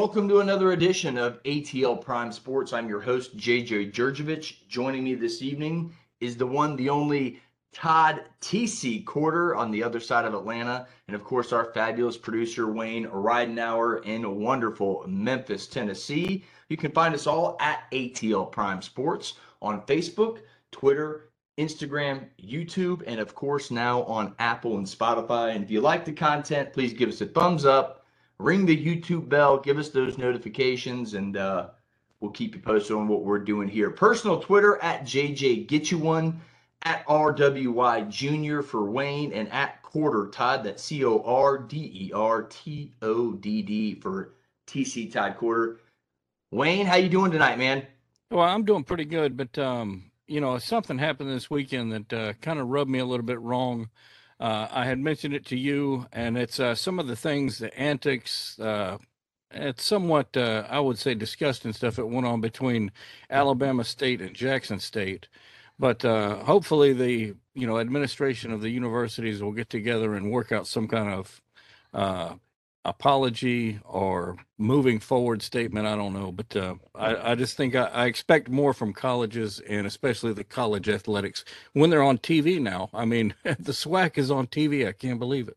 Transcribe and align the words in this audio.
Welcome 0.00 0.30
to 0.30 0.40
another 0.40 0.72
edition 0.72 1.18
of 1.18 1.42
ATL 1.42 2.00
Prime 2.00 2.32
Sports. 2.32 2.72
I'm 2.72 2.88
your 2.88 3.02
host, 3.02 3.36
JJ 3.36 3.92
Jurjevich. 3.92 4.66
Joining 4.66 5.04
me 5.04 5.14
this 5.14 5.42
evening 5.42 5.94
is 6.20 6.38
the 6.38 6.46
one, 6.46 6.74
the 6.76 6.88
only 6.88 7.42
Todd 7.74 8.22
TC 8.40 9.04
Corder 9.04 9.54
on 9.54 9.70
the 9.70 9.82
other 9.82 10.00
side 10.00 10.24
of 10.24 10.32
Atlanta. 10.32 10.88
And 11.06 11.14
of 11.14 11.22
course, 11.22 11.52
our 11.52 11.66
fabulous 11.74 12.16
producer, 12.16 12.72
Wayne 12.72 13.08
Ridenauer 13.08 14.02
in 14.06 14.40
wonderful 14.40 15.04
Memphis, 15.06 15.66
Tennessee. 15.66 16.46
You 16.70 16.78
can 16.78 16.92
find 16.92 17.14
us 17.14 17.26
all 17.26 17.58
at 17.60 17.82
ATL 17.92 18.50
Prime 18.50 18.80
Sports 18.80 19.34
on 19.60 19.82
Facebook, 19.82 20.38
Twitter, 20.72 21.28
Instagram, 21.58 22.24
YouTube, 22.42 23.02
and 23.06 23.20
of 23.20 23.34
course 23.34 23.70
now 23.70 24.04
on 24.04 24.34
Apple 24.38 24.78
and 24.78 24.86
Spotify. 24.86 25.54
And 25.54 25.62
if 25.62 25.70
you 25.70 25.82
like 25.82 26.06
the 26.06 26.12
content, 26.12 26.72
please 26.72 26.94
give 26.94 27.10
us 27.10 27.20
a 27.20 27.26
thumbs 27.26 27.66
up 27.66 27.99
ring 28.40 28.66
the 28.66 28.76
YouTube 28.76 29.28
bell, 29.28 29.58
give 29.58 29.78
us 29.78 29.90
those 29.90 30.18
notifications, 30.18 31.14
and 31.14 31.36
uh, 31.36 31.68
we'll 32.20 32.30
keep 32.30 32.54
you 32.54 32.60
posted 32.60 32.96
on 32.96 33.08
what 33.08 33.24
we're 33.24 33.38
doing 33.38 33.68
here. 33.68 33.90
Personal 33.90 34.40
Twitter 34.40 34.82
at 34.82 35.04
JJ 35.04 35.68
Get 35.68 35.90
You 35.90 35.98
One, 35.98 36.40
at 36.82 37.06
RWY 37.06 38.08
Junior 38.08 38.62
for 38.62 38.90
Wayne, 38.90 39.32
and 39.32 39.50
at 39.52 39.82
Corder 39.82 40.28
Todd. 40.28 40.64
That's 40.64 40.82
C 40.82 41.04
O 41.04 41.22
R 41.22 41.58
D 41.58 42.08
E 42.08 42.12
R 42.12 42.44
T 42.44 42.94
O 43.02 43.32
D 43.32 43.62
D 43.62 43.94
for 43.94 44.34
TC 44.66 45.12
Todd 45.12 45.36
Corder. 45.36 45.80
Wayne, 46.50 46.86
how 46.86 46.96
you 46.96 47.08
doing 47.08 47.30
tonight, 47.30 47.58
man? 47.58 47.86
Well, 48.30 48.46
I'm 48.46 48.64
doing 48.64 48.84
pretty 48.84 49.04
good, 49.04 49.36
but 49.36 49.58
um, 49.58 50.10
you 50.26 50.40
know, 50.40 50.58
something 50.58 50.98
happened 50.98 51.30
this 51.30 51.50
weekend 51.50 51.92
that 51.92 52.12
uh, 52.12 52.32
kind 52.34 52.58
of 52.58 52.68
rubbed 52.68 52.90
me 52.90 53.00
a 53.00 53.04
little 53.04 53.26
bit 53.26 53.40
wrong. 53.40 53.90
Uh, 54.40 54.66
I 54.70 54.86
had 54.86 54.98
mentioned 54.98 55.34
it 55.34 55.44
to 55.46 55.56
you, 55.56 56.06
and 56.12 56.38
it's 56.38 56.58
uh, 56.58 56.74
some 56.74 56.98
of 56.98 57.06
the 57.06 57.16
things, 57.16 57.58
the 57.58 57.76
antics. 57.78 58.58
Uh, 58.58 58.96
it's 59.50 59.84
somewhat, 59.84 60.34
uh, 60.36 60.66
I 60.70 60.80
would 60.80 60.98
say, 60.98 61.14
disgusting 61.14 61.74
stuff 61.74 61.96
that 61.96 62.06
went 62.06 62.26
on 62.26 62.40
between 62.40 62.90
Alabama 63.28 63.84
State 63.84 64.22
and 64.22 64.34
Jackson 64.34 64.80
State. 64.80 65.28
But 65.78 66.04
uh, 66.04 66.36
hopefully, 66.44 66.94
the 66.94 67.34
you 67.54 67.66
know 67.66 67.78
administration 67.78 68.50
of 68.52 68.62
the 68.62 68.70
universities 68.70 69.42
will 69.42 69.52
get 69.52 69.68
together 69.68 70.14
and 70.14 70.30
work 70.30 70.52
out 70.52 70.66
some 70.66 70.88
kind 70.88 71.10
of 71.10 71.42
uh, 71.92 72.34
apology 72.84 73.78
or 73.84 74.36
moving 74.58 74.98
forward 74.98 75.42
statement. 75.42 75.86
I 75.86 75.96
don't 75.96 76.14
know, 76.14 76.32
but 76.32 76.56
uh, 76.56 76.74
I, 76.94 77.32
I, 77.32 77.34
just 77.34 77.56
think 77.56 77.74
I, 77.74 77.84
I, 77.84 78.06
expect 78.06 78.48
more 78.48 78.72
from 78.72 78.92
colleges 78.92 79.60
and 79.60 79.86
especially 79.86 80.32
the 80.32 80.44
college 80.44 80.88
athletics 80.88 81.44
when 81.74 81.90
they're 81.90 82.02
on 82.02 82.18
TV 82.18 82.60
now. 82.60 82.88
I 82.94 83.04
mean, 83.04 83.34
the 83.44 83.72
SWAC 83.72 84.16
is 84.18 84.30
on 84.30 84.46
TV. 84.46 84.88
I 84.88 84.92
can't 84.92 85.18
believe 85.18 85.48
it. 85.48 85.56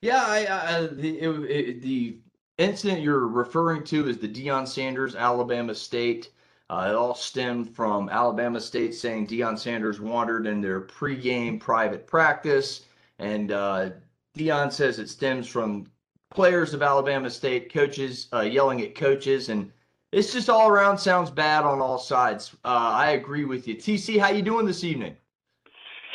Yeah, 0.00 0.22
I, 0.24 0.76
I 0.76 0.86
the 0.86 1.18
it, 1.18 1.50
it, 1.50 1.82
the 1.82 2.18
incident 2.58 3.02
you're 3.02 3.26
referring 3.26 3.84
to 3.84 4.08
is 4.08 4.18
the 4.18 4.28
Deion 4.28 4.68
Sanders 4.68 5.16
Alabama 5.16 5.74
State. 5.74 6.30
Uh, 6.70 6.88
it 6.90 6.94
all 6.94 7.14
stemmed 7.14 7.74
from 7.74 8.08
Alabama 8.08 8.60
State 8.60 8.94
saying 8.94 9.26
Deion 9.26 9.58
Sanders 9.58 10.00
wandered 10.00 10.46
in 10.46 10.60
their 10.60 10.80
pregame 10.82 11.58
private 11.58 12.06
practice 12.06 12.82
and 13.18 13.52
uh, 13.52 13.90
Deion 14.36 14.72
says 14.72 14.98
it 14.98 15.08
stems 15.08 15.46
from 15.46 15.86
players 16.34 16.74
of 16.74 16.82
Alabama 16.82 17.30
State, 17.30 17.72
coaches 17.72 18.28
uh, 18.32 18.40
yelling 18.40 18.82
at 18.82 18.96
coaches, 18.96 19.48
and 19.48 19.70
it's 20.10 20.32
just 20.32 20.50
all 20.50 20.68
around 20.68 20.98
sounds 20.98 21.30
bad 21.30 21.64
on 21.64 21.80
all 21.80 21.98
sides. 21.98 22.54
Uh, 22.64 22.90
I 22.92 23.12
agree 23.12 23.44
with 23.44 23.68
you. 23.68 23.76
TC, 23.76 24.18
how 24.18 24.30
you 24.30 24.42
doing 24.42 24.66
this 24.66 24.82
evening? 24.82 25.16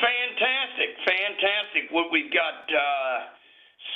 Fantastic, 0.01 0.95
fantastic. 1.07 1.91
What 1.91 2.11
we've 2.11 2.31
got 2.33 2.67
uh, 2.67 3.19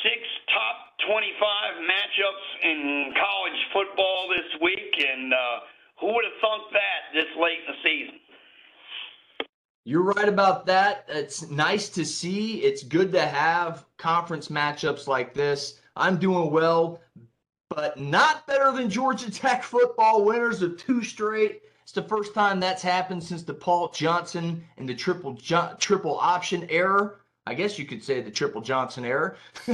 six 0.04 0.20
top 0.54 0.98
25 1.06 1.84
matchups 1.84 2.64
in 2.64 3.14
college 3.16 3.60
football 3.74 4.30
this 4.30 4.62
week, 4.62 5.06
and 5.06 5.34
uh, 5.34 5.38
who 6.00 6.08
would 6.16 6.24
have 6.24 6.40
thunk 6.42 6.64
that 6.72 7.12
this 7.14 7.28
late 7.38 7.60
in 7.68 7.76
the 7.76 7.80
season? 7.84 8.20
You're 9.86 10.04
right 10.04 10.30
about 10.30 10.66
that. 10.68 11.06
It's 11.10 11.50
nice 11.50 11.90
to 11.90 12.06
see. 12.06 12.64
It's 12.64 12.84
good 12.84 13.12
to 13.12 13.22
have 13.26 13.86
conference 14.04 14.50
matchups 14.50 15.08
like 15.08 15.34
this. 15.34 15.80
I'm 15.96 16.18
doing 16.18 16.52
well, 16.52 17.00
but 17.70 17.98
not 17.98 18.46
better 18.46 18.74
than 18.74 18.90
Georgia 18.90 19.32
Tech 19.32 19.64
football 19.64 20.26
winners 20.26 20.62
of 20.62 20.78
two 20.78 21.02
straight. 21.02 21.62
It's 21.84 21.94
the 21.94 22.04
first 22.04 22.34
time 22.34 22.60
that's 22.60 22.82
happened 22.82 23.24
since 23.24 23.44
the 23.44 23.54
Paul 23.54 23.88
Johnson 23.90 24.62
and 24.78 24.90
the 24.90 24.94
triple 24.94 25.38
triple 25.80 26.20
option 26.20 26.68
error. 26.70 27.22
I 27.48 27.54
guess 27.54 27.80
you 27.80 27.86
could 27.86 28.04
say 28.04 28.20
the 28.20 28.32
triple 28.32 28.62
Johnson 28.62 29.06
error. 29.06 29.38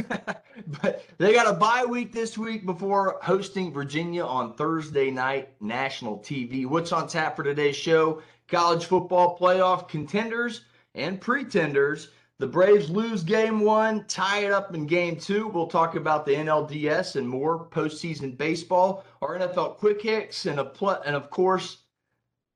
but 0.82 1.06
they 1.18 1.34
got 1.34 1.48
a 1.48 1.58
bye 1.58 1.86
week 1.86 2.14
this 2.14 2.38
week 2.38 2.68
before 2.68 3.20
hosting 3.24 3.74
Virginia 3.74 4.24
on 4.24 4.54
Thursday 4.54 5.10
night 5.10 5.50
national 5.60 6.20
TV. 6.20 6.68
What's 6.68 6.92
on 6.92 7.08
tap 7.08 7.36
for 7.36 7.44
today's 7.44 7.76
show? 7.76 8.22
college 8.50 8.86
football 8.86 9.38
playoff 9.40 9.88
contenders 9.88 10.62
and 10.96 11.22
pretenders. 11.22 12.10
The 12.40 12.48
Braves 12.48 12.90
lose 12.90 13.22
game 13.22 13.60
one, 13.60 14.06
tie 14.06 14.46
it 14.46 14.52
up 14.54 14.74
in 14.74 14.86
game 14.86 15.18
two. 15.18 15.50
We'll 15.50 15.68
talk 15.68 15.96
about 15.96 16.26
the 16.26 16.36
NLDS 16.36 17.18
and 17.18 17.28
more 17.28 17.66
postseason 17.66 18.38
baseball, 18.38 19.04
our 19.22 19.38
NFL 19.38 19.76
quick 19.76 20.02
hits, 20.02 20.46
and, 20.46 20.58
a 20.58 20.64
pl- 20.64 21.02
and 21.06 21.18
of 21.18 21.30
course, 21.30 21.80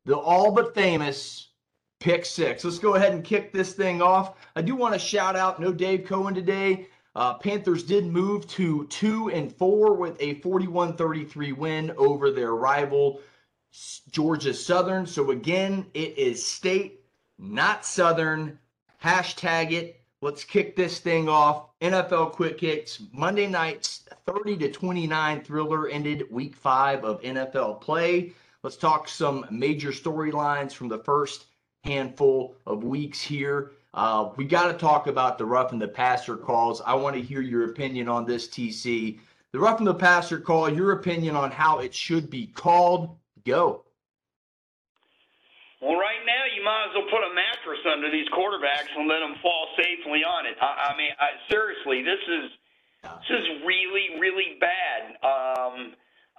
the 0.06 0.18
all 0.18 0.54
but 0.54 0.74
famous 0.74 1.50
pick 2.00 2.24
six. 2.26 2.64
Let's 2.64 2.80
go 2.80 2.96
ahead 2.96 3.12
and 3.12 3.26
kick 3.26 3.52
this 3.52 3.74
thing 3.74 4.02
off. 4.02 4.38
I 4.56 4.62
do 4.62 4.74
want 4.74 4.94
to 4.94 5.00
shout 5.00 5.36
out 5.36 5.60
no 5.60 5.74
Dave 5.74 6.06
Cohen 6.06 6.34
today. 6.34 6.88
Uh, 7.16 7.34
Panthers 7.34 7.84
did 7.84 8.06
move 8.06 8.48
to 8.48 8.88
two 8.88 9.30
and 9.32 9.54
four 9.54 9.96
with 9.96 10.16
a 10.22 10.36
41 10.36 10.96
33 10.96 11.52
win 11.52 11.94
over 11.98 12.32
their 12.32 12.56
rival 12.56 13.20
Georgia 14.12 14.54
Southern. 14.54 15.06
So 15.06 15.32
again, 15.32 15.86
it 15.94 16.18
is 16.18 16.46
state, 16.46 17.02
not 17.38 17.86
Southern. 17.86 18.60
Hashtag 19.04 19.72
it. 19.72 20.00
Let's 20.22 20.46
kick 20.46 20.78
this 20.78 21.00
thing 21.00 21.28
off. 21.28 21.66
NFL 21.82 22.32
quick 22.32 22.62
hits. 22.62 23.02
Monday 23.12 23.48
night's 23.48 24.06
30 24.26 24.56
to 24.60 24.72
29 24.72 25.42
thriller 25.42 25.90
ended 25.90 26.24
week 26.32 26.56
five 26.56 27.04
of 27.04 27.22
NFL 27.22 27.82
play. 27.82 28.32
Let's 28.64 28.78
talk 28.78 29.10
some 29.10 29.46
major 29.52 29.90
storylines 29.90 30.72
from 30.72 30.88
the 30.88 31.00
first 31.00 31.48
handful 31.84 32.56
of 32.66 32.86
weeks 32.86 33.20
here. 33.20 33.72
Uh, 33.94 34.30
we 34.38 34.46
got 34.46 34.72
to 34.72 34.78
talk 34.78 35.08
about 35.08 35.38
the 35.38 35.46
roughing 35.46 35.80
the 35.80 35.88
passer 35.88 36.38
calls. 36.38 36.82
I 36.82 36.94
want 36.94 37.18
to 37.18 37.22
hear 37.22 37.42
your 37.42 37.70
opinion 37.70 38.08
on 38.08 38.26
this, 38.26 38.48
TC. 38.48 39.20
The 39.52 39.60
roughing 39.60 39.86
the 39.86 39.94
passer 39.94 40.40
call, 40.40 40.70
your 40.70 40.94
opinion 40.94 41.36
on 41.36 41.52
how 41.52 41.80
it 41.80 41.94
should 41.94 42.30
be 42.30 42.48
called 42.48 43.18
Go. 43.46 43.84
Well, 45.82 46.00
right 46.00 46.26
now 46.26 46.46
you 46.53 46.53
might 46.64 46.90
as 46.90 46.94
well 46.96 47.12
put 47.12 47.22
a 47.22 47.32
mattress 47.36 47.84
under 47.86 48.10
these 48.10 48.28
quarterbacks 48.32 48.90
and 48.96 49.06
let 49.06 49.20
them 49.20 49.36
fall 49.44 49.68
safely 49.76 50.24
on 50.24 50.48
it. 50.48 50.56
I, 50.58 50.96
I 50.96 50.98
mean, 50.98 51.12
I, 51.20 51.36
seriously, 51.52 52.02
this 52.02 52.24
is 52.24 52.46
this 53.04 53.32
is 53.36 53.46
really 53.68 54.18
really 54.18 54.58
bad. 54.64 55.20
Um, 55.22 55.76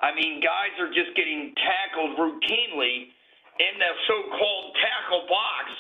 I 0.00 0.16
mean, 0.16 0.40
guys 0.40 0.74
are 0.80 0.90
just 0.90 1.12
getting 1.14 1.54
tackled 1.60 2.18
routinely 2.18 3.14
in 3.60 3.74
the 3.78 3.92
so-called 4.10 4.74
tackle 4.82 5.24
box, 5.30 5.70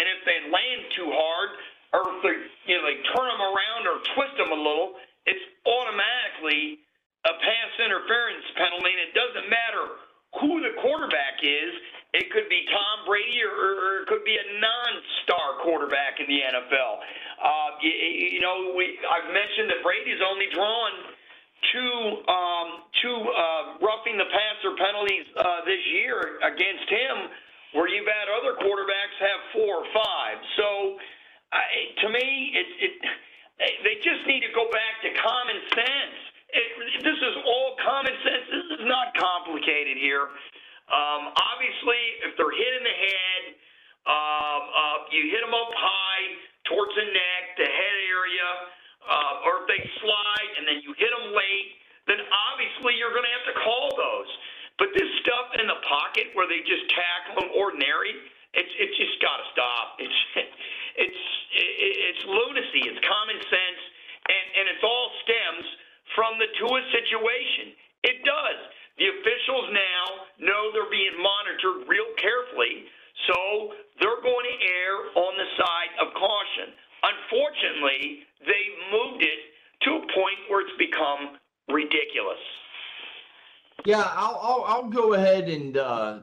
and 0.00 0.06
if 0.08 0.20
they 0.24 0.38
land 0.48 0.80
too 0.96 1.10
hard 1.12 1.50
or 1.92 2.00
if 2.16 2.18
they 2.22 2.36
you 2.70 2.74
know 2.78 2.84
they 2.86 2.98
turn 3.12 3.26
them 3.28 3.42
around 3.42 3.82
or 3.90 3.96
twist 4.14 4.34
them 4.38 4.54
a 4.54 4.60
little, 4.60 4.94
it's 5.26 5.44
automatically 5.66 6.80
a 7.26 7.34
pass 7.34 7.70
interference 7.82 8.46
penalty, 8.54 8.94
and 8.94 9.02
it 9.10 9.12
doesn't 9.12 9.50
matter 9.50 10.07
who 10.36 10.60
the 10.60 10.76
quarterback 10.82 11.40
is. 11.40 11.72
It 12.12 12.32
could 12.32 12.48
be 12.48 12.64
Tom 12.72 13.04
Brady 13.04 13.40
or, 13.44 13.52
or 13.52 13.92
it 14.02 14.06
could 14.08 14.24
be 14.24 14.36
a 14.36 14.46
non-star 14.60 15.60
quarterback 15.64 16.20
in 16.20 16.26
the 16.28 16.40
NFL. 16.40 16.92
Uh, 17.36 17.70
you, 17.84 17.92
you 18.36 18.40
know, 18.40 18.72
we, 18.72 18.96
I've 19.04 19.28
mentioned 19.28 19.68
that 19.70 19.84
Brady's 19.84 20.20
only 20.24 20.48
drawn 20.52 20.92
two 21.72 21.92
um, 22.30 22.68
two 23.02 23.18
uh, 23.18 23.62
roughing 23.82 24.16
the 24.16 24.28
passer 24.30 24.72
penalties 24.78 25.26
uh, 25.36 25.64
this 25.66 25.82
year 25.92 26.40
against 26.48 26.88
him, 26.88 27.16
where 27.76 27.88
you've 27.90 28.08
had 28.08 28.30
other 28.30 28.56
quarterbacks 28.56 29.16
have 29.20 29.40
four 29.52 29.84
or 29.84 29.88
five. 29.92 30.36
So, 30.56 30.96
uh, 31.52 31.58
to 32.04 32.06
me, 32.08 32.26
it, 32.56 32.68
it 32.78 32.92
they 33.84 33.98
just 34.00 34.22
need 34.26 34.40
to 34.46 34.52
go 34.54 34.70
back 34.70 35.02
to 35.02 35.08
common 35.18 35.58
sense 35.74 36.27
it, 36.52 36.66
this 37.04 37.18
is 37.20 37.34
all 37.44 37.76
common 37.84 38.14
sense. 38.24 38.44
This 38.48 38.68
is 38.80 38.84
not 38.88 39.12
complicated 39.16 40.00
here. 40.00 40.32
Um, 40.88 41.36
obviously, 41.36 42.00
if 42.24 42.32
they're 42.40 42.56
hit 42.56 42.72
in 42.80 42.84
the 42.84 42.96
head, 42.96 43.42
um, 44.08 44.62
uh, 44.72 44.98
you 45.12 45.28
hit 45.28 45.44
them 45.44 45.52
up 45.52 45.68
high 45.76 46.24
towards 46.64 46.96
the 46.96 47.04
neck, 47.04 47.42
the 47.60 47.68
head 47.68 47.96
area, 48.08 48.48
uh, 49.04 49.44
or 49.44 49.64
if 49.64 49.64
they 49.68 49.80
slide 50.00 50.50
and 50.56 50.64
then 50.64 50.80
you 50.80 50.96
hit 50.96 51.12
them 51.12 51.36
late, 51.36 51.68
then 52.08 52.20
obviously 52.48 52.96
you're 52.96 53.12
going 53.12 53.28
to 53.28 53.34
have 53.36 53.48
to 53.52 53.56
call 53.60 53.92
those. 53.92 54.30
But 54.80 54.96
this 54.96 55.08
stuff 55.20 55.52
in 55.60 55.68
the 55.68 55.80
pocket 55.84 56.32
where 56.32 56.48
they 56.48 56.64
just 56.64 56.88
tackle 56.88 57.44
them 57.44 57.50
ordinary, 57.52 58.16
it's 58.56 58.72
it's 58.80 58.96
just 58.96 59.20
got 59.20 59.36
to 59.44 59.46
stop. 59.52 59.86
It's 60.98 61.14
it's 61.14 61.24
it's 62.10 62.22
lunacy. 62.26 62.82
It's 62.90 62.98
common 63.06 63.38
sense, 63.38 63.82
and 64.26 64.46
and 64.58 64.64
it's 64.74 64.82
all 64.82 65.06
stems 65.22 65.66
from 66.14 66.38
the 66.38 66.48
Tua 66.60 66.80
situation. 66.92 67.74
It 68.04 68.24
does. 68.24 68.60
The 68.98 69.08
officials 69.14 69.66
now 69.70 70.04
know 70.42 70.70
they're 70.74 70.90
being 70.90 71.16
monitored 71.18 71.86
real 71.86 72.10
carefully, 72.18 72.86
so 73.30 73.74
they're 74.00 74.22
going 74.22 74.46
to 74.46 74.56
err 74.58 74.96
on 75.22 75.32
the 75.38 75.48
side 75.54 75.92
of 76.02 76.14
caution. 76.14 76.74
Unfortunately, 77.02 78.26
they've 78.42 78.78
moved 78.90 79.22
it 79.22 79.40
to 79.86 79.90
a 80.02 80.04
point 80.14 80.40
where 80.50 80.66
it's 80.66 80.76
become 80.78 81.38
ridiculous. 81.70 82.42
Yeah, 83.84 84.02
I'll 84.02 84.38
I'll, 84.42 84.64
I'll 84.66 84.90
go 84.90 85.14
ahead 85.14 85.48
and 85.48 85.76
uh, 85.76 86.18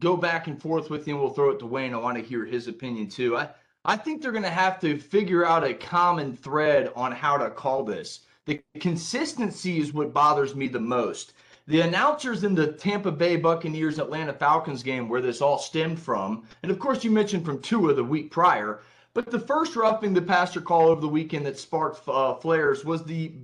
go 0.00 0.16
back 0.16 0.46
and 0.46 0.60
forth 0.60 0.90
with 0.90 1.08
you, 1.08 1.14
and 1.14 1.22
we'll 1.22 1.34
throw 1.34 1.50
it 1.50 1.58
to 1.58 1.66
Wayne. 1.66 1.94
I 1.94 1.98
want 1.98 2.16
to 2.18 2.22
hear 2.22 2.44
his 2.44 2.68
opinion 2.68 3.08
too. 3.08 3.36
I 3.36 3.48
I 3.84 3.96
think 3.96 4.22
they're 4.22 4.32
going 4.32 4.44
to 4.44 4.50
have 4.50 4.78
to 4.80 4.98
figure 4.98 5.44
out 5.44 5.64
a 5.64 5.74
common 5.74 6.36
thread 6.36 6.92
on 6.94 7.12
how 7.12 7.36
to 7.38 7.50
call 7.50 7.82
this. 7.82 8.20
The 8.50 8.60
consistency 8.80 9.78
is 9.78 9.92
what 9.92 10.12
bothers 10.12 10.56
me 10.56 10.66
the 10.66 10.80
most. 10.80 11.34
The 11.68 11.82
announcers 11.82 12.42
in 12.42 12.56
the 12.56 12.72
Tampa 12.72 13.12
Bay 13.12 13.36
Buccaneers 13.36 14.00
Atlanta 14.00 14.32
Falcons 14.32 14.82
game, 14.82 15.08
where 15.08 15.20
this 15.20 15.40
all 15.40 15.56
stemmed 15.56 16.00
from, 16.00 16.42
and 16.64 16.72
of 16.72 16.80
course 16.80 17.04
you 17.04 17.12
mentioned 17.12 17.44
from 17.44 17.62
Tua 17.62 17.94
the 17.94 18.02
week 18.02 18.32
prior, 18.32 18.80
but 19.14 19.30
the 19.30 19.38
first 19.38 19.76
roughing 19.76 20.12
the 20.14 20.20
passer 20.20 20.60
call 20.60 20.88
over 20.88 21.00
the 21.00 21.06
weekend 21.06 21.46
that 21.46 21.60
sparked 21.60 22.08
uh, 22.08 22.34
flares 22.34 22.84
was 22.84 23.04
the 23.04 23.34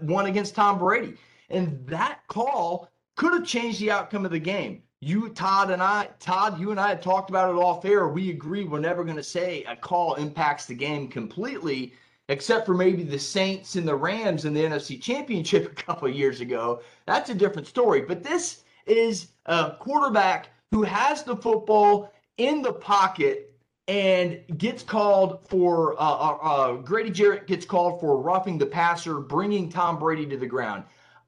one 0.00 0.26
against 0.26 0.54
Tom 0.54 0.78
Brady. 0.78 1.14
And 1.48 1.86
that 1.86 2.20
call 2.28 2.90
could 3.16 3.32
have 3.32 3.46
changed 3.46 3.80
the 3.80 3.90
outcome 3.90 4.26
of 4.26 4.32
the 4.32 4.38
game. 4.38 4.82
You, 5.00 5.30
Todd, 5.30 5.70
and 5.70 5.82
I, 5.82 6.10
Todd, 6.20 6.60
you 6.60 6.72
and 6.72 6.78
I 6.78 6.88
had 6.88 7.00
talked 7.00 7.30
about 7.30 7.48
it 7.48 7.58
off 7.58 7.86
air. 7.86 8.06
We 8.06 8.28
agree 8.28 8.64
we're 8.64 8.80
never 8.80 9.02
going 9.02 9.16
to 9.16 9.22
say 9.22 9.64
a 9.64 9.74
call 9.74 10.16
impacts 10.16 10.66
the 10.66 10.74
game 10.74 11.08
completely, 11.08 11.94
except 12.28 12.66
for 12.66 12.74
maybe 12.74 13.02
the 13.02 13.18
Saints 13.18 13.76
and 13.76 13.86
the 13.86 13.94
Rams 13.94 14.44
in 14.44 14.54
the 14.54 14.62
NFC 14.62 15.00
Championship 15.00 15.72
a 15.72 15.82
couple 15.82 16.08
years 16.08 16.40
ago. 16.40 16.80
That's 17.06 17.30
a 17.30 17.34
different 17.34 17.68
story. 17.68 18.02
But 18.02 18.22
this 18.22 18.62
is 18.86 19.28
a 19.46 19.72
quarterback 19.78 20.48
who 20.70 20.82
has 20.82 21.22
the 21.22 21.36
football 21.36 22.12
in 22.38 22.62
the 22.62 22.72
pocket 22.72 23.52
and 23.88 24.40
gets 24.58 24.82
called 24.82 25.46
for 25.48 26.00
uh, 26.00 26.04
uh, 26.04 26.38
uh, 26.42 26.72
Grady 26.76 27.10
Jarrett 27.10 27.46
gets 27.46 27.66
called 27.66 28.00
for 28.00 28.16
roughing 28.16 28.56
the 28.56 28.66
passer, 28.66 29.18
bringing 29.18 29.68
Tom 29.68 29.98
Brady 29.98 30.24
to 30.26 30.36
the 30.36 30.46
ground. 30.46 30.84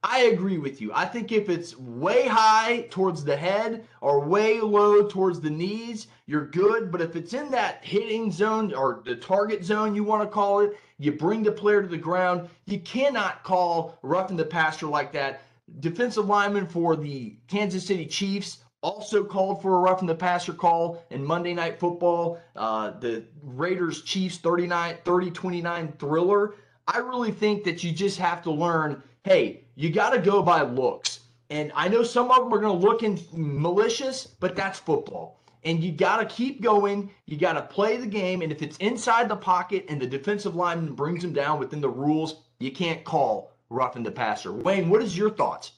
I 0.06 0.24
agree 0.24 0.58
with 0.58 0.82
you. 0.82 0.92
I 0.92 1.06
think 1.06 1.32
if 1.32 1.48
it's 1.48 1.78
way 1.78 2.28
high 2.28 2.82
towards 2.90 3.24
the 3.24 3.34
head 3.34 3.86
or 4.02 4.20
way 4.20 4.60
low 4.60 5.08
towards 5.08 5.40
the 5.40 5.48
knees, 5.48 6.08
you're 6.26 6.44
good. 6.44 6.92
But 6.92 7.00
if 7.00 7.16
it's 7.16 7.32
in 7.32 7.50
that 7.52 7.82
hitting 7.82 8.30
zone 8.30 8.74
or 8.74 9.00
the 9.06 9.16
target 9.16 9.64
zone, 9.64 9.94
you 9.94 10.04
want 10.04 10.22
to 10.22 10.28
call 10.28 10.60
it, 10.60 10.76
you 10.98 11.12
bring 11.12 11.42
the 11.42 11.50
player 11.50 11.80
to 11.80 11.88
the 11.88 11.96
ground. 11.96 12.50
You 12.66 12.80
cannot 12.80 13.44
call 13.44 13.98
roughing 14.02 14.36
the 14.36 14.44
passer 14.44 14.86
like 14.86 15.10
that. 15.12 15.40
Defensive 15.80 16.26
lineman 16.26 16.66
for 16.66 16.96
the 16.96 17.38
Kansas 17.48 17.86
City 17.86 18.04
Chiefs 18.04 18.58
also 18.82 19.24
called 19.24 19.62
for 19.62 19.76
a 19.76 19.78
roughing 19.78 20.06
the 20.06 20.14
passer 20.14 20.52
call 20.52 21.02
in 21.08 21.24
Monday 21.24 21.54
Night 21.54 21.80
Football. 21.80 22.38
Uh, 22.54 22.90
the 23.00 23.24
Raiders 23.42 24.02
Chiefs 24.02 24.36
39 24.36 24.98
30 25.02 25.30
29 25.30 25.94
thriller. 25.98 26.56
I 26.86 26.98
really 26.98 27.32
think 27.32 27.64
that 27.64 27.82
you 27.82 27.92
just 27.92 28.18
have 28.18 28.42
to 28.42 28.50
learn 28.50 29.02
hey, 29.24 29.64
you 29.74 29.90
got 29.90 30.10
to 30.10 30.18
go 30.20 30.42
by 30.42 30.62
looks. 30.62 31.20
And 31.50 31.72
I 31.74 31.88
know 31.88 32.02
some 32.02 32.30
of 32.30 32.36
them 32.36 32.54
are 32.54 32.60
going 32.60 32.78
to 32.78 32.86
look 32.86 33.02
in 33.02 33.18
malicious, 33.32 34.26
but 34.26 34.54
that's 34.54 34.78
football. 34.78 35.40
And 35.64 35.82
you 35.82 35.92
got 35.92 36.18
to 36.18 36.26
keep 36.26 36.62
going. 36.62 37.10
You 37.26 37.38
got 37.38 37.54
to 37.54 37.62
play 37.62 37.96
the 37.96 38.06
game. 38.06 38.42
And 38.42 38.52
if 38.52 38.62
it's 38.62 38.76
inside 38.78 39.28
the 39.28 39.36
pocket 39.36 39.86
and 39.88 40.00
the 40.00 40.06
defensive 40.06 40.54
lineman 40.54 40.94
brings 40.94 41.24
him 41.24 41.32
down 41.32 41.58
within 41.58 41.80
the 41.80 41.88
rules, 41.88 42.42
you 42.60 42.70
can't 42.70 43.02
call 43.04 43.52
roughing 43.70 44.02
the 44.02 44.10
passer. 44.10 44.52
Wayne, 44.52 44.90
what 44.90 45.02
is 45.02 45.16
your 45.16 45.30
thoughts? 45.30 45.72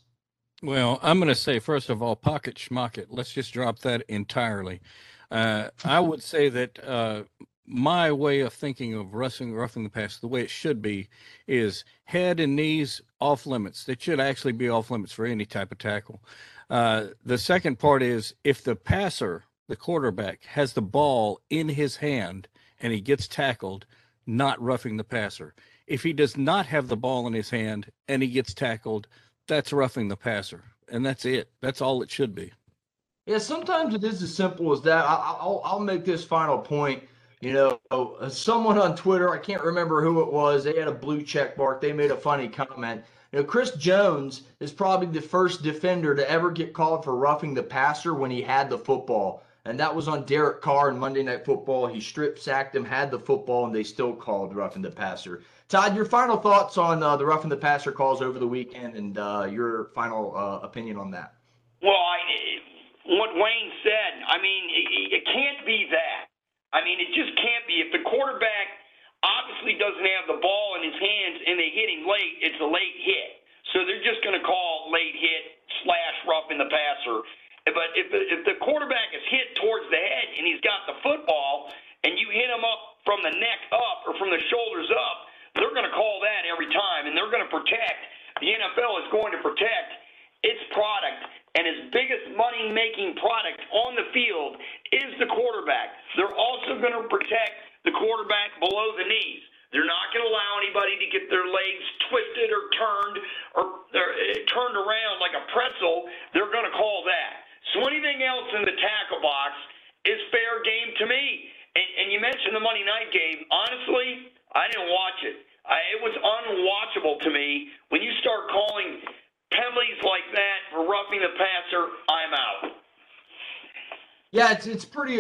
Well, 0.63 0.99
I'm 1.03 1.19
going 1.19 1.29
to 1.29 1.35
say, 1.35 1.59
first 1.59 1.91
of 1.91 2.03
all, 2.03 2.17
pocket 2.17 2.57
schmocket. 2.57 3.07
Let's 3.11 3.33
just 3.33 3.53
drop 3.53 3.81
that 3.81 4.03
entirely. 4.09 4.81
Uh, 5.31 5.69
I 5.85 6.01
would 6.01 6.23
say 6.23 6.49
that 6.49 6.83
uh, 6.85 7.25
my 7.67 8.13
way 8.13 8.41
of 8.41 8.53
thinking 8.53 8.95
of 8.95 9.15
roughing, 9.15 9.55
roughing 9.55 9.85
the 9.85 9.91
pass, 9.91 10.19
the 10.19 10.29
way 10.29 10.43
it 10.43 10.51
should 10.51 10.81
be, 10.81 11.09
is 11.47 11.85
head 12.05 12.41
and 12.41 12.57
knees 12.57 13.01
off 13.21 13.47
limits. 13.47 13.89
It 13.89 14.01
should 14.01 14.21
actually 14.21 14.53
be 14.53 14.69
off 14.69 14.91
limits 14.91 15.13
for 15.13 15.27
any 15.27 15.45
type 15.45 15.73
of 15.73 15.79
tackle. 15.79 16.23
Uh, 16.71 17.09
the 17.25 17.39
second 17.39 17.79
part 17.79 18.03
is 18.03 18.35
if 18.45 18.63
the 18.63 18.77
passer, 18.77 19.45
the 19.69 19.77
quarterback, 19.77 20.45
has 20.45 20.73
the 20.73 20.83
ball 20.83 21.41
in 21.51 21.69
his 21.69 21.97
hand 21.97 22.49
and 22.81 22.93
he 22.93 23.01
gets 23.01 23.29
tackled, 23.29 23.87
not 24.27 24.61
roughing 24.61 24.97
the 24.97 25.05
passer. 25.05 25.55
If 25.87 26.03
he 26.03 26.13
does 26.13 26.37
not 26.37 26.67
have 26.67 26.89
the 26.89 26.97
ball 26.97 27.27
in 27.27 27.33
his 27.33 27.51
hand 27.51 27.91
and 28.09 28.23
he 28.23 28.29
gets 28.29 28.55
tackled, 28.55 29.07
that's 29.47 29.73
roughing 29.73 30.09
the 30.09 30.17
passer, 30.17 30.65
and 30.89 31.07
that's 31.07 31.25
it. 31.25 31.51
That's 31.61 31.81
all 31.81 32.03
it 32.03 32.11
should 32.11 32.35
be. 32.35 32.53
Yeah, 33.27 33.39
sometimes 33.39 33.95
it 33.95 34.05
is 34.05 34.23
as 34.23 34.35
simple 34.35 34.73
as 34.73 34.83
that. 34.83 35.05
I, 35.05 35.45
will 35.45 35.61
I'll 35.65 35.81
make 35.81 36.05
this 36.05 36.25
final 36.25 36.59
point. 36.59 37.03
You 37.41 37.53
know, 37.53 38.29
someone 38.29 38.79
on 38.79 38.97
Twitter, 38.97 39.31
I 39.31 39.39
can't 39.39 39.63
remember 39.63 40.03
who 40.03 40.23
it 40.23 40.33
was, 40.33 40.65
they 40.65 40.77
had 40.79 40.89
a 40.89 40.93
blue 40.93 41.23
check 41.23 41.59
mark. 41.59 41.81
They 41.81 41.93
made 41.93 42.11
a 42.11 42.17
funny 42.17 42.49
comment. 42.49 43.05
You 43.33 43.41
know, 43.41 43.45
Chris 43.45 43.73
Jones 43.73 44.43
is 44.61 44.73
probably 44.73 45.09
the 45.09 45.21
first 45.21 45.63
defender 45.63 46.15
to 46.15 46.31
ever 46.31 46.51
get 46.51 46.73
called 46.73 47.05
for 47.05 47.15
roughing 47.15 47.53
the 47.53 47.63
passer 47.63 48.15
when 48.15 48.31
he 48.31 48.41
had 48.41 48.71
the 48.71 48.79
football. 48.79 49.43
And 49.67 49.79
that 49.81 49.95
was 49.95 50.07
on 50.07 50.25
Derek 50.25 50.63
Carr 50.63 50.91
in 50.91 50.99
Monday 50.99 51.25
Night 51.25 51.45
Football. 51.45 51.89
He 51.89 52.01
strip 52.01 52.39
sacked 52.39 52.75
him, 52.75 52.85
had 52.85 53.11
the 53.11 53.19
football, 53.19 53.67
and 53.67 53.75
they 53.75 53.83
still 53.83 54.15
called 54.15 54.55
roughing 54.55 54.81
the 54.81 54.91
passer. 54.91 55.43
Todd, 55.69 55.97
your 55.97 56.05
final 56.05 56.37
thoughts 56.37 56.79
on 56.79 57.03
uh, 57.03 57.17
the 57.17 57.27
roughing 57.27 57.51
the 57.51 57.57
passer 57.57 57.91
calls 57.91 58.23
over 58.23 58.39
the 58.39 58.47
weekend, 58.47 58.95
and 58.95 59.19
uh, 59.19 59.49
your 59.51 59.91
final 59.95 60.35
uh, 60.37 60.61
opinion 60.63 60.97
on 60.97 61.11
that. 61.11 61.35
Well, 61.83 61.93
I, 61.93 62.19
what 63.07 63.35
Wayne 63.35 63.73
said, 63.83 64.23
I 64.29 64.41
mean, 64.41 64.71
it, 64.71 65.13
it 65.15 65.25
can't 65.27 65.67
be. 65.67 65.86
I 66.77 66.85
mean, 66.85 67.01
it 67.01 67.09
just 67.17 67.33
can't 67.41 67.65
be. 67.65 67.81
If 67.81 67.89
the 67.97 68.05
quarterback 68.05 68.69
obviously 69.25 69.81
doesn't 69.81 70.05
have 70.05 70.29
the 70.29 70.41
ball 70.45 70.77
in 70.77 70.85
his 70.85 70.99
hands 71.01 71.39
and 71.49 71.57
they 71.57 71.73
hit 71.73 71.89
him 71.89 72.05
late, 72.05 72.37
it's 72.45 72.61
a 72.61 72.69
late 72.69 72.99
hit. 73.01 73.41
So 73.73 73.89
they're 73.89 74.05
just 74.05 74.21
going 74.21 74.37
to 74.37 74.45
call 74.45 74.93
late 74.93 75.17
hit 75.17 75.57
slash 75.83 76.17
roughing 76.29 76.61
the 76.61 76.69
passer. 76.69 77.25
But 77.73 77.97
if 77.97 78.13
the, 78.13 78.21
if 78.29 78.41
the 78.45 78.57
quarterback 78.61 79.11
is 79.17 79.25
hit 79.33 79.57
towards 79.59 79.89
the 79.89 79.99
head 79.99 80.27
and 80.37 80.45
he's 80.47 80.61
got 80.63 80.85
the 80.87 81.01
football 81.03 81.73
and 82.05 82.15
you 82.21 82.29
hit 82.31 82.47
him 82.47 82.63
up 82.63 83.03
from 83.03 83.25
the 83.25 83.35
neck 83.35 83.61
up 83.73 84.07
or 84.07 84.15
from 84.21 84.31
the 84.31 84.39
shoulders 84.53 84.86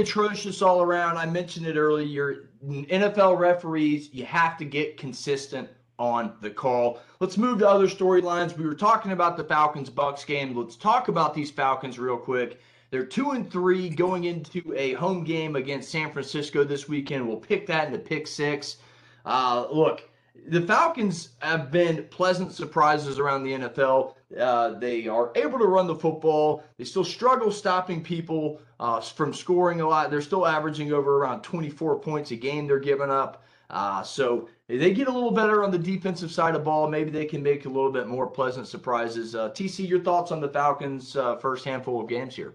atrocious 0.01 0.63
all 0.63 0.83
around. 0.83 1.17
I 1.17 1.27
mentioned 1.27 1.67
it 1.67 1.77
earlier. 1.77 2.49
NFL 2.65 3.39
referees, 3.39 4.11
you 4.13 4.25
have 4.25 4.57
to 4.59 4.65
get 4.65 4.97
consistent 4.97 5.69
on 5.99 6.35
the 6.41 6.51
call. 6.51 7.01
Let's 7.21 7.39
move 7.39 7.61
to 7.61 7.69
other 7.69 7.87
storylines. 7.87 8.57
We 8.57 8.67
were 8.67 8.75
talking 8.75 9.13
about 9.13 9.37
the 9.37 9.45
Falcons 9.45 9.91
Bucks 9.91 10.25
game. 10.25 10.55
Let's 10.57 10.77
talk 10.77 11.09
about 11.09 11.35
these 11.35 11.51
Falcons 11.51 11.99
real 11.99 12.19
quick. 12.19 12.61
They're 12.91 13.07
two 13.07 13.33
and 13.33 13.51
three 13.51 13.89
going 13.89 14.25
into 14.25 14.75
a 14.77 14.95
home 14.95 15.25
game 15.25 15.57
against 15.57 15.91
San 15.91 16.13
Francisco 16.13 16.65
this 16.65 16.89
weekend. 16.89 17.27
We'll 17.27 17.39
pick 17.39 17.67
that 17.67 17.87
in 17.87 17.93
the 17.93 17.99
pick 17.99 18.27
six. 18.27 18.77
Uh, 19.25 19.67
look, 19.73 20.09
the 20.49 20.63
Falcons 20.63 21.31
have 21.41 21.71
been 21.71 22.07
pleasant 22.11 22.53
surprises 22.53 23.19
around 23.19 23.43
the 23.43 23.53
NFL. 23.53 24.15
Uh, 24.39 24.79
they 24.79 25.07
are 25.07 25.33
able 25.37 25.59
to 25.59 25.67
run 25.67 25.87
the 25.87 25.95
football. 25.95 26.63
They 26.79 26.85
still 26.85 27.05
struggle 27.05 27.51
stopping 27.51 28.03
people 28.03 28.61
uh, 28.81 29.01
from 29.01 29.33
scoring 29.33 29.81
a 29.81 29.89
lot. 29.89 30.11
They're 30.11 30.21
still 30.21 30.47
averaging 30.47 30.93
over 30.93 31.19
around 31.19 31.43
24 31.43 32.01
points 32.01 32.31
a 32.31 32.37
game 32.37 32.67
they're 32.67 32.79
giving 32.79 33.11
up. 33.11 33.43
Uh, 33.69 34.03
so 34.03 34.49
they 34.69 34.93
get 34.93 35.09
a 35.09 35.13
little 35.13 35.33
better 35.33 35.65
on 35.65 35.71
the 35.71 35.79
defensive 35.79 36.31
side 36.31 36.55
of 36.55 36.65
ball. 36.65 36.89
Maybe 36.89 37.11
they 37.11 37.25
can 37.25 37.43
make 37.43 37.65
a 37.65 37.69
little 37.69 37.91
bit 37.91 38.07
more 38.07 38.27
pleasant 38.27 38.69
surprises. 38.69 39.35
Uh, 39.35 39.51
TC, 39.51 39.89
your 39.89 40.01
thoughts 40.01 40.31
on 40.31 40.41
the 40.41 40.49
Falcons' 40.49 41.17
uh, 41.17 41.37
first 41.37 41.65
handful 41.65 42.01
of 42.01 42.09
games 42.09 42.37
here? 42.37 42.55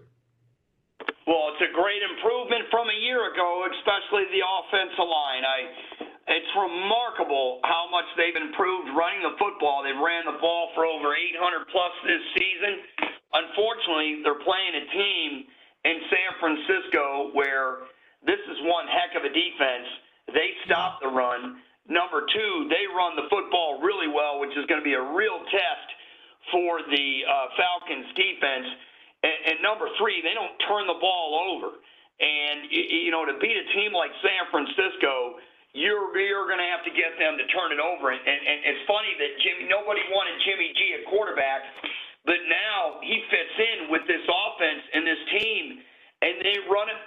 Well, 1.26 1.52
it's 1.52 1.62
a 1.62 1.72
great 1.74 2.02
improvement 2.02 2.64
from 2.70 2.88
a 2.88 2.98
year 3.04 3.32
ago, 3.32 3.66
especially 3.76 4.24
the 4.32 4.40
offensive 4.40 5.04
line. 5.04 5.44
I 5.44 6.11
it's 6.32 6.52
remarkable 6.56 7.60
how 7.64 7.88
much 7.92 8.08
they've 8.16 8.36
improved 8.36 8.88
running 8.96 9.20
the 9.20 9.36
football. 9.36 9.84
They've 9.84 9.98
ran 9.98 10.24
the 10.24 10.40
ball 10.40 10.72
for 10.72 10.88
over 10.88 11.12
800 11.12 11.68
plus 11.68 11.92
this 12.08 12.24
season. 12.36 12.72
Unfortunately, 13.36 14.24
they're 14.24 14.40
playing 14.40 14.74
a 14.76 14.84
team 14.92 15.28
in 15.84 15.96
San 16.08 16.30
Francisco 16.40 17.30
where 17.36 17.88
this 18.24 18.40
is 18.48 18.58
one 18.64 18.86
heck 18.88 19.12
of 19.18 19.28
a 19.28 19.32
defense. 19.32 19.88
They 20.32 20.56
stop 20.64 21.02
the 21.02 21.10
run. 21.10 21.60
Number 21.90 22.24
two, 22.30 22.70
they 22.70 22.86
run 22.88 23.18
the 23.18 23.26
football 23.26 23.82
really 23.82 24.06
well, 24.08 24.38
which 24.38 24.54
is 24.54 24.64
going 24.70 24.78
to 24.78 24.86
be 24.86 24.94
a 24.94 25.02
real 25.02 25.42
test 25.50 25.88
for 26.54 26.80
the 26.86 27.08
uh, 27.26 27.46
Falcons 27.58 28.08
defense. 28.14 28.68
And, 29.26 29.38
and 29.52 29.56
number 29.60 29.90
three, 29.98 30.22
they 30.22 30.34
don't 30.34 30.54
turn 30.70 30.86
the 30.86 30.98
ball 31.02 31.34
over. 31.50 31.76
And 32.22 32.70
you 32.70 33.10
know, 33.10 33.26
to 33.26 33.34
beat 33.42 33.58
a 33.58 33.66
team 33.74 33.90
like 33.90 34.14
San 34.22 34.46
Francisco, 34.54 35.42
you're 35.72 36.12
you're 36.20 36.48
going 36.48 36.60
to 36.60 36.70
have 36.72 36.84
to 36.84 36.92
get 36.92 37.16
them 37.16 37.40
to 37.40 37.44
turn 37.52 37.72
it 37.72 37.80
over. 37.80 38.12
And, 38.12 38.20
and, 38.20 38.40
and 38.44 38.58
it's 38.68 38.84
funny 38.84 39.12
that 39.16 39.32
Jimmy, 39.40 39.68
nobody 39.72 40.04
wanted 40.12 40.36
Jimmy 40.44 40.72
G 40.76 40.80
at 41.00 41.08
quarterback, 41.08 41.64
but 42.28 42.40
now 42.48 43.00
he 43.00 43.24
fits 43.32 43.56
in 43.56 43.78
with 43.88 44.04
this 44.04 44.22
offense 44.24 44.84
and 44.92 45.02
this 45.02 45.22
team, 45.32 45.64
and 46.22 46.34
they 46.44 46.56
run 46.68 46.92
it 46.92 47.00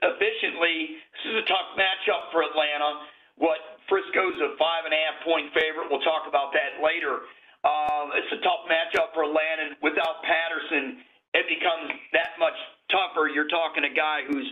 efficiently. 0.00 1.02
This 1.18 1.24
is 1.34 1.36
a 1.42 1.46
tough 1.50 1.74
matchup 1.74 2.30
for 2.30 2.46
Atlanta. 2.46 3.10
What 3.36 3.58
Frisco's 3.90 4.38
a 4.40 4.56
five 4.56 4.86
and 4.86 4.94
a 4.94 5.00
half 5.02 5.18
point 5.26 5.50
favorite. 5.52 5.90
We'll 5.90 6.06
talk 6.06 6.30
about 6.30 6.54
that 6.54 6.80
later. 6.82 7.26
Um, 7.66 8.14
it's 8.14 8.30
a 8.32 8.40
tough 8.46 8.64
matchup 8.70 9.12
for 9.12 9.26
Atlanta. 9.26 9.74
Without 9.82 10.22
Patterson, 10.22 11.02
it 11.34 11.46
becomes 11.50 11.90
that 12.14 12.38
much 12.38 12.56
tougher. 12.88 13.28
You're 13.28 13.50
talking 13.50 13.82
a 13.84 13.92
guy 13.92 14.22
who's 14.24 14.46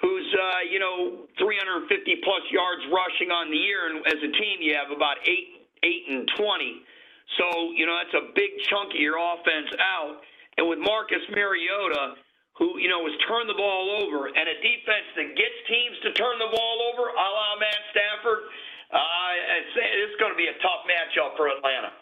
who's 0.00 0.28
uh, 0.34 0.64
you 0.68 0.80
know 0.80 1.28
350 1.38 1.88
plus 2.24 2.44
yards 2.50 2.82
rushing 2.92 3.30
on 3.30 3.50
the 3.52 3.60
year, 3.60 3.88
and 3.92 4.04
as 4.06 4.20
a 4.20 4.32
team, 4.32 4.60
you 4.60 4.74
have 4.74 4.90
about 4.90 5.16
eight 5.28 5.68
eight 5.84 6.04
and 6.08 6.28
20. 6.36 6.82
So 7.38 7.72
you 7.76 7.86
know 7.86 7.96
that's 7.96 8.16
a 8.16 8.32
big 8.34 8.50
chunk 8.68 8.92
of 8.96 9.00
your 9.00 9.20
offense 9.20 9.70
out. 9.78 10.20
And 10.58 10.68
with 10.68 10.80
Marcus 10.82 11.22
Mariota, 11.30 12.20
who 12.58 12.76
you 12.80 12.88
know 12.88 13.04
has 13.06 13.16
turned 13.28 13.48
the 13.48 13.56
ball 13.56 14.04
over, 14.04 14.28
and 14.28 14.44
a 14.48 14.56
defense 14.60 15.08
that 15.16 15.28
gets 15.36 15.58
teams 15.68 15.96
to 16.04 16.10
turn 16.16 16.36
the 16.40 16.50
ball 16.52 16.76
over, 16.92 17.08
a 17.08 17.26
la 17.32 17.56
Matt 17.60 17.82
Stafford, 17.92 18.40
uh, 18.92 19.60
it's, 19.62 19.74
it's 19.78 20.16
going 20.18 20.32
to 20.34 20.40
be 20.40 20.50
a 20.50 20.56
tough 20.60 20.82
matchup 20.88 21.36
for 21.38 21.48
Atlanta. 21.48 21.94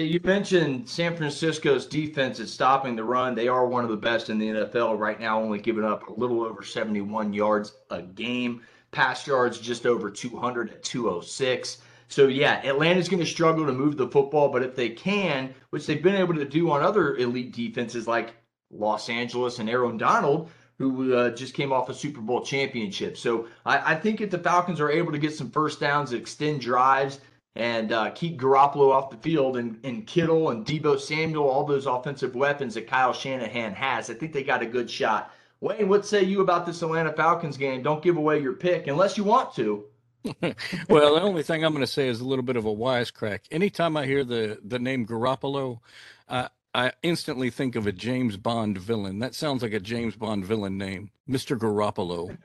You 0.00 0.18
mentioned 0.24 0.88
San 0.88 1.14
Francisco's 1.14 1.84
defense 1.84 2.40
is 2.40 2.50
stopping 2.50 2.96
the 2.96 3.04
run. 3.04 3.34
They 3.34 3.48
are 3.48 3.66
one 3.66 3.84
of 3.84 3.90
the 3.90 3.98
best 3.98 4.30
in 4.30 4.38
the 4.38 4.48
NFL 4.48 4.98
right 4.98 5.20
now, 5.20 5.38
only 5.38 5.58
giving 5.58 5.84
up 5.84 6.08
a 6.08 6.14
little 6.14 6.42
over 6.42 6.62
71 6.62 7.34
yards 7.34 7.74
a 7.90 8.00
game. 8.00 8.62
Pass 8.92 9.26
yards 9.26 9.60
just 9.60 9.84
over 9.84 10.10
200 10.10 10.70
at 10.70 10.82
206. 10.82 11.82
So 12.08 12.28
yeah, 12.28 12.62
Atlanta's 12.64 13.10
going 13.10 13.20
to 13.20 13.26
struggle 13.26 13.66
to 13.66 13.72
move 13.72 13.98
the 13.98 14.08
football, 14.08 14.48
but 14.48 14.62
if 14.62 14.74
they 14.74 14.88
can, 14.88 15.54
which 15.68 15.86
they've 15.86 16.02
been 16.02 16.14
able 16.16 16.34
to 16.34 16.46
do 16.46 16.70
on 16.70 16.80
other 16.80 17.16
elite 17.16 17.52
defenses 17.52 18.08
like 18.08 18.32
Los 18.70 19.10
Angeles 19.10 19.58
and 19.58 19.68
Aaron 19.68 19.98
Donald, 19.98 20.48
who 20.78 21.14
uh, 21.14 21.28
just 21.28 21.52
came 21.52 21.74
off 21.74 21.90
a 21.90 21.94
Super 21.94 22.22
Bowl 22.22 22.42
championship. 22.42 23.18
So 23.18 23.48
I, 23.66 23.92
I, 23.92 23.94
think 23.96 24.22
if 24.22 24.30
the 24.30 24.38
Falcons 24.38 24.80
are 24.80 24.90
able 24.90 25.12
to 25.12 25.18
get 25.18 25.34
some 25.34 25.50
first 25.50 25.78
downs, 25.78 26.14
extend 26.14 26.62
drives, 26.62 27.20
and 27.56 27.92
uh, 27.92 28.10
keep 28.10 28.38
Garoppolo 28.38 28.92
off 28.92 29.10
the 29.10 29.16
field 29.16 29.56
and, 29.56 29.78
and 29.84 30.06
Kittle 30.06 30.50
and 30.50 30.64
Deebo 30.64 31.00
Samuel, 31.00 31.48
all 31.48 31.64
those 31.64 31.86
offensive 31.86 32.34
weapons 32.34 32.74
that 32.74 32.86
Kyle 32.86 33.12
Shanahan 33.12 33.72
has. 33.74 34.08
I 34.08 34.14
think 34.14 34.32
they 34.32 34.44
got 34.44 34.62
a 34.62 34.66
good 34.66 34.90
shot. 34.90 35.32
Wayne, 35.60 35.88
what 35.88 36.06
say 36.06 36.22
you 36.22 36.40
about 36.40 36.64
this 36.64 36.82
Atlanta 36.82 37.12
Falcons 37.12 37.56
game? 37.56 37.82
Don't 37.82 38.02
give 38.02 38.16
away 38.16 38.40
your 38.40 38.54
pick 38.54 38.86
unless 38.86 39.18
you 39.18 39.24
want 39.24 39.54
to. 39.56 39.84
well, 40.88 41.14
the 41.14 41.22
only 41.22 41.42
thing 41.42 41.64
I'm 41.64 41.72
going 41.72 41.84
to 41.84 41.90
say 41.90 42.08
is 42.08 42.20
a 42.20 42.24
little 42.24 42.44
bit 42.44 42.56
of 42.56 42.66
a 42.66 42.74
wisecrack. 42.74 43.40
Anytime 43.50 43.96
I 43.96 44.04
hear 44.06 44.22
the 44.22 44.58
the 44.62 44.78
name 44.78 45.06
Garoppolo, 45.06 45.80
uh, 46.28 46.48
I 46.74 46.92
instantly 47.02 47.50
think 47.50 47.74
of 47.74 47.86
a 47.86 47.92
James 47.92 48.36
Bond 48.36 48.78
villain. 48.78 49.18
That 49.18 49.34
sounds 49.34 49.62
like 49.62 49.72
a 49.72 49.80
James 49.80 50.16
Bond 50.16 50.44
villain 50.44 50.78
name, 50.78 51.10
Mr. 51.28 51.58
Garoppolo. 51.58 52.36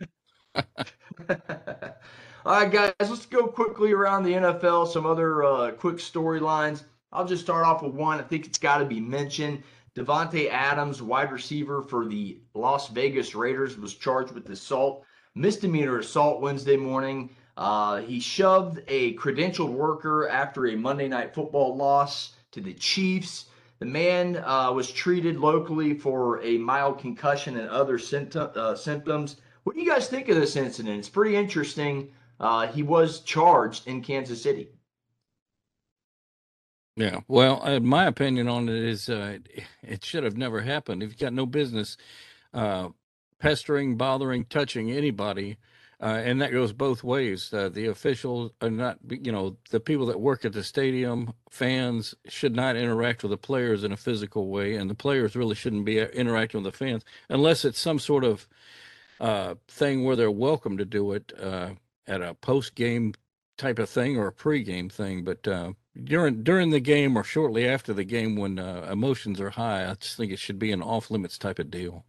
All 2.46 2.54
right, 2.54 2.72
guys, 2.72 3.10
let's 3.10 3.26
go 3.26 3.48
quickly 3.48 3.92
around 3.92 4.22
the 4.22 4.34
NFL. 4.34 4.88
Some 4.88 5.08
other 5.08 5.44
uh, 5.44 5.72
quick 5.72 5.96
storylines. 5.96 6.84
I'll 7.12 7.26
just 7.26 7.42
start 7.42 7.66
off 7.66 7.82
with 7.82 7.96
one. 7.96 8.20
I 8.20 8.22
think 8.22 8.46
it's 8.46 8.60
got 8.60 8.78
to 8.78 8.86
be 8.86 9.00
mentioned. 9.00 9.64
Davante 9.96 10.52
Adams, 10.52 11.02
wide 11.02 11.32
receiver 11.32 11.82
for 11.82 12.06
the 12.06 12.38
Las 12.54 12.90
Vegas 12.90 13.34
Raiders, 13.34 13.80
was 13.80 13.96
charged 13.96 14.32
with 14.32 14.48
assault, 14.52 15.04
misdemeanor 15.34 15.98
assault 15.98 16.40
Wednesday 16.40 16.78
morning. 16.78 17.32
Uh, 17.58 18.02
he 18.02 18.20
shoved 18.20 18.80
a 18.90 19.16
credentialed 19.16 19.72
worker 19.72 20.30
after 20.30 20.68
a 20.68 20.76
Monday 20.76 21.08
Night 21.08 21.34
Football 21.34 21.76
loss 21.76 22.36
to 22.52 22.62
the 22.62 22.76
Chiefs. 22.76 23.46
The 23.80 23.88
man 23.88 24.38
uh, 24.46 24.72
was 24.72 24.92
treated 24.92 25.38
locally 25.38 25.96
for 25.96 26.44
a 26.44 26.60
mild 26.60 27.00
concussion 27.00 27.58
and 27.58 27.68
other 27.72 27.98
symptom, 27.98 28.52
uh, 28.54 28.76
symptoms. 28.76 29.38
What 29.64 29.76
do 29.76 29.82
you 29.82 29.90
guys 29.90 30.06
think 30.06 30.30
of 30.30 30.36
this 30.36 30.56
incident? 30.56 31.00
It's 31.00 31.10
pretty 31.10 31.36
interesting 31.36 32.12
uh, 32.40 32.68
he 32.68 32.84
was 32.84 33.22
charged 33.22 33.88
in 33.88 34.02
Kansas 34.02 34.42
City. 34.42 34.70
Yeah, 36.98 37.20
well, 37.28 37.60
uh, 37.62 37.80
my 37.82 38.06
opinion 38.06 38.48
on 38.48 38.70
it 38.70 38.82
is 38.82 39.10
uh, 39.10 39.40
it 39.84 40.06
should 40.06 40.24
have 40.24 40.38
never 40.38 40.62
happened. 40.62 41.04
If 41.04 41.12
you 41.12 41.18
got 41.18 41.34
no 41.34 41.46
business 41.46 41.98
uh, 42.54 42.90
pestering, 43.40 43.98
bothering, 43.98 44.46
touching 44.46 44.92
anybody, 44.92 45.58
uh, 46.02 46.22
and 46.24 46.42
that 46.42 46.52
goes 46.52 46.72
both 46.72 47.04
ways. 47.04 47.54
Uh, 47.54 47.70
the 47.70 47.88
officials 47.88 48.52
are 48.62 48.70
not, 48.70 48.98
you 49.10 49.32
know, 49.32 49.58
the 49.72 49.80
people 49.80 50.06
that 50.06 50.20
work 50.20 50.46
at 50.46 50.54
the 50.54 50.64
stadium, 50.64 51.34
fans 51.50 52.16
should 52.28 52.56
not 52.56 52.76
interact 52.78 53.24
with 53.24 53.32
the 53.32 53.38
players 53.38 53.84
in 53.84 53.92
a 53.92 53.98
physical 53.98 54.50
way, 54.50 54.76
and 54.76 54.90
the 54.90 54.96
players 54.96 55.36
really 55.36 55.56
shouldn't 55.56 55.86
be 55.86 56.00
interacting 56.00 56.64
with 56.64 56.72
the 56.72 56.78
fans 56.78 57.04
unless 57.30 57.66
it's 57.66 57.80
some 57.80 58.00
sort 58.00 58.24
of 58.24 58.48
uh, 59.20 59.56
thing 59.68 60.04
where 60.04 60.16
they're 60.16 60.32
welcome 60.32 60.78
to 60.78 60.86
do 60.86 61.12
it 61.14 61.34
at 62.08 62.22
a 62.22 62.34
post 62.36 62.76
game 62.76 63.14
type 63.58 63.80
of 63.80 63.90
thing 63.90 64.18
or 64.18 64.28
a 64.28 64.34
pre-game 64.34 64.90
thing, 64.90 65.24
but 65.24 65.48
uh, 65.48 65.74
during 66.04 66.44
during 66.44 66.70
the 66.70 66.80
game 66.80 67.18
or 67.18 67.24
shortly 67.24 67.68
after 67.68 67.94
the 67.94 68.04
game 68.04 68.36
when 68.36 68.60
uh, 68.60 68.88
emotions 68.92 69.40
are 69.40 69.50
high, 69.50 69.90
I 69.90 69.94
just 69.96 70.18
think 70.18 70.32
it 70.32 70.40
should 70.40 70.60
be 70.60 70.72
an 70.72 70.82
off 70.82 71.10
limits 71.10 71.38
type 71.38 71.60
of 71.60 71.72
deal. 71.72 72.06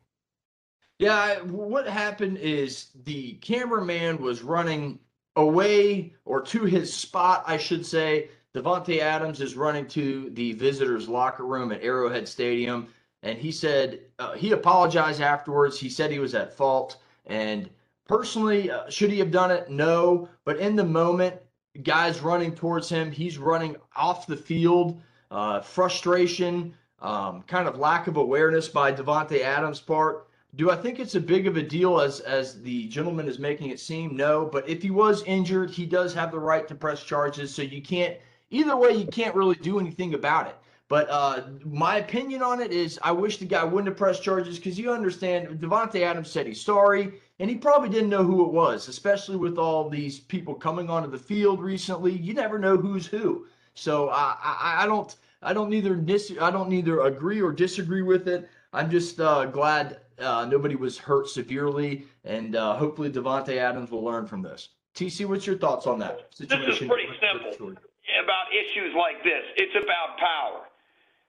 Yeah, 0.98 1.40
what 1.40 1.86
happened 1.86 2.38
is 2.38 2.88
the 3.04 3.34
cameraman 3.34 4.18
was 4.18 4.42
running 4.42 4.98
away 5.36 6.14
or 6.24 6.40
to 6.40 6.64
his 6.64 6.92
spot, 6.92 7.44
I 7.46 7.58
should 7.58 7.84
say. 7.84 8.30
Davante 8.54 9.00
Adams 9.00 9.42
is 9.42 9.54
running 9.54 9.86
to 9.88 10.30
the 10.30 10.52
visitors' 10.52 11.10
locker 11.10 11.44
room 11.44 11.72
at 11.72 11.82
Arrowhead 11.82 12.26
Stadium, 12.26 12.88
and 13.22 13.38
he 13.38 13.52
said 13.52 14.00
uh, 14.18 14.32
he 14.32 14.52
apologized 14.52 15.20
afterwards. 15.20 15.78
He 15.78 15.90
said 15.90 16.10
he 16.10 16.18
was 16.18 16.34
at 16.34 16.56
fault, 16.56 16.96
and 17.26 17.68
Personally, 18.08 18.70
uh, 18.70 18.88
should 18.88 19.10
he 19.10 19.18
have 19.18 19.30
done 19.30 19.50
it? 19.50 19.70
No. 19.70 20.28
But 20.44 20.58
in 20.58 20.76
the 20.76 20.84
moment, 20.84 21.36
guys 21.82 22.20
running 22.20 22.54
towards 22.54 22.88
him, 22.88 23.10
he's 23.10 23.38
running 23.38 23.76
off 23.94 24.26
the 24.26 24.36
field. 24.36 25.00
Uh, 25.30 25.60
frustration, 25.60 26.72
um, 27.00 27.42
kind 27.42 27.66
of 27.66 27.78
lack 27.80 28.06
of 28.06 28.16
awareness 28.16 28.68
by 28.68 28.92
Davante 28.92 29.40
Adams' 29.40 29.80
part. 29.80 30.28
Do 30.54 30.70
I 30.70 30.76
think 30.76 31.00
it's 31.00 31.16
a 31.16 31.20
big 31.20 31.48
of 31.48 31.56
a 31.56 31.62
deal 31.62 32.00
as 32.00 32.20
as 32.20 32.62
the 32.62 32.86
gentleman 32.86 33.26
is 33.26 33.40
making 33.40 33.70
it 33.70 33.80
seem? 33.80 34.16
No, 34.16 34.46
but 34.46 34.68
if 34.68 34.82
he 34.82 34.90
was 34.90 35.24
injured, 35.24 35.70
he 35.70 35.84
does 35.84 36.14
have 36.14 36.30
the 36.30 36.38
right 36.38 36.66
to 36.68 36.76
press 36.76 37.02
charges. 37.02 37.52
So 37.52 37.62
you 37.62 37.82
can't 37.82 38.16
either 38.50 38.76
way. 38.76 38.92
You 38.92 39.06
can't 39.06 39.34
really 39.34 39.56
do 39.56 39.80
anything 39.80 40.14
about 40.14 40.46
it. 40.46 40.56
But 40.88 41.08
uh, 41.10 41.42
my 41.64 41.96
opinion 41.96 42.42
on 42.42 42.60
it 42.60 42.70
is, 42.70 42.98
I 43.02 43.10
wish 43.10 43.38
the 43.38 43.44
guy 43.44 43.64
wouldn't 43.64 43.88
have 43.88 43.96
pressed 43.96 44.22
charges 44.22 44.56
because 44.56 44.78
you 44.78 44.92
understand. 44.92 45.60
Davante 45.60 46.02
Adams 46.02 46.30
said 46.30 46.46
he's 46.46 46.60
sorry, 46.60 47.20
and 47.38 47.50
he 47.50 47.56
probably 47.56 47.88
didn't 47.88 48.08
know 48.08 48.24
who 48.24 48.44
it 48.44 48.52
was, 48.52 48.88
especially 48.88 49.36
with 49.36 49.58
all 49.58 49.88
these 49.88 50.18
people 50.18 50.54
coming 50.54 50.88
onto 50.88 51.10
the 51.10 51.18
field 51.18 51.60
recently. 51.60 52.12
You 52.12 52.34
never 52.34 52.58
know 52.58 52.76
who's 52.76 53.06
who. 53.06 53.46
So 53.74 54.08
I, 54.08 54.36
I, 54.42 54.76
I 54.84 54.86
don't, 54.86 55.14
I 55.42 55.52
don't 55.52 55.68
neither 55.68 55.94
dis, 55.96 56.32
I 56.40 56.50
don't 56.50 56.70
neither 56.70 57.02
agree 57.02 57.42
or 57.42 57.52
disagree 57.52 58.02
with 58.02 58.26
it. 58.26 58.48
I'm 58.72 58.90
just 58.90 59.20
uh, 59.20 59.46
glad 59.46 60.00
uh, 60.18 60.46
nobody 60.50 60.76
was 60.76 60.96
hurt 60.96 61.28
severely, 61.28 62.06
and 62.24 62.56
uh, 62.56 62.76
hopefully 62.76 63.10
Davante 63.10 63.56
Adams 63.58 63.90
will 63.90 64.02
learn 64.02 64.26
from 64.26 64.40
this. 64.40 64.70
TC, 64.94 65.26
what's 65.26 65.46
your 65.46 65.58
thoughts 65.58 65.86
on 65.86 65.98
that 65.98 66.34
situation? 66.34 66.70
This 66.70 66.80
is 66.80 66.88
pretty 66.88 67.08
simple 67.20 67.76
about 68.24 68.48
issues 68.48 68.96
like 68.96 69.22
this. 69.22 69.44
It's 69.56 69.76
about 69.76 70.16
power. 70.16 70.64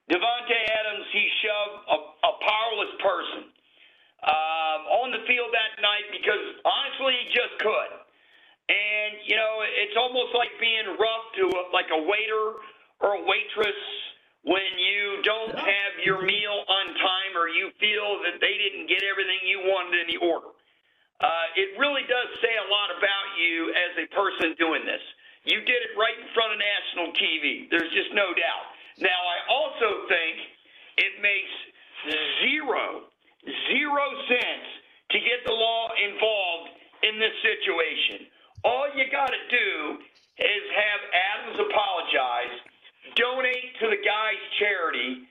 Davante 0.09 0.55
Adams, 0.71 1.05
he 1.11 1.27
shoved 1.43 1.83
a, 1.91 1.97
a 2.27 2.31
powerless 2.47 2.95
person 3.03 3.51
um, 4.25 4.81
on 5.05 5.07
the 5.13 5.21
field 5.27 5.51
that 5.53 5.81
night 5.81 6.07
because 6.13 6.45
honestly, 6.65 7.13
he 7.21 7.25
just 7.35 7.55
could. 7.61 7.91
And 8.69 9.11
you 9.25 9.35
know, 9.37 9.63
it's 9.65 9.97
almost 9.97 10.35
like 10.35 10.51
being 10.61 10.97
rough 10.99 11.25
to 11.41 11.45
a, 11.49 11.63
like 11.73 11.89
a 11.93 12.01
waiter 12.03 12.45
or 13.01 13.19
a 13.19 13.23
waitress 13.25 13.81
when 14.43 14.71
you 14.79 15.21
don't 15.23 15.55
have 15.57 15.93
your 16.05 16.21
meal 16.23 16.57
on 16.69 16.85
time 16.97 17.33
or 17.35 17.49
you 17.49 17.71
feel 17.79 18.21
that 18.25 18.39
they 18.41 18.55
didn't 18.57 18.87
get 18.89 19.03
everything 19.03 19.39
you 19.45 19.59
wanted 19.67 20.01
in 20.01 20.07
the 20.15 20.19
order. 20.25 20.47
uh, 21.21 21.47
it 21.57 21.73
really 21.81 22.05
does 22.05 22.29
say 22.45 22.53
a 22.61 22.67
lot 22.69 22.93
about 22.93 23.27
you 23.41 23.73
as 23.73 23.93
a 24.05 24.07
person 24.13 24.53
doing 24.61 24.85
this. 24.85 25.01
You 25.49 25.61
did 25.65 25.81
it 25.89 25.93
right 25.97 26.13
in 26.19 26.29
front 26.35 26.53
of 26.53 26.59
national 26.59 27.09
TV. 27.17 27.71
There's 27.71 27.89
just 27.95 28.13
no 28.13 28.35
doubt. 28.37 28.65
Now, 29.01 29.17
I 29.17 29.37
also 29.49 29.89
think 30.11 30.35
it 30.99 31.13
makes 31.23 31.53
zero, 32.45 33.09
zero 33.71 34.05
sense 34.29 34.67
to 35.15 35.17
get 35.19 35.41
the 35.47 35.55
law 35.55 35.89
involved 35.97 36.69
in 37.07 37.17
this 37.21 37.33
situation. 37.57 38.29
All 38.63 38.89
you 38.93 39.09
got 39.11 39.29
to 39.29 39.43
do 39.49 40.01
is 40.37 40.63
have 40.73 41.01
Adams 41.13 41.57
apologize, 41.61 42.55
donate 43.15 43.73
to 43.81 43.89
the 43.89 44.01
guy's 44.01 44.43
charity, 44.59 45.25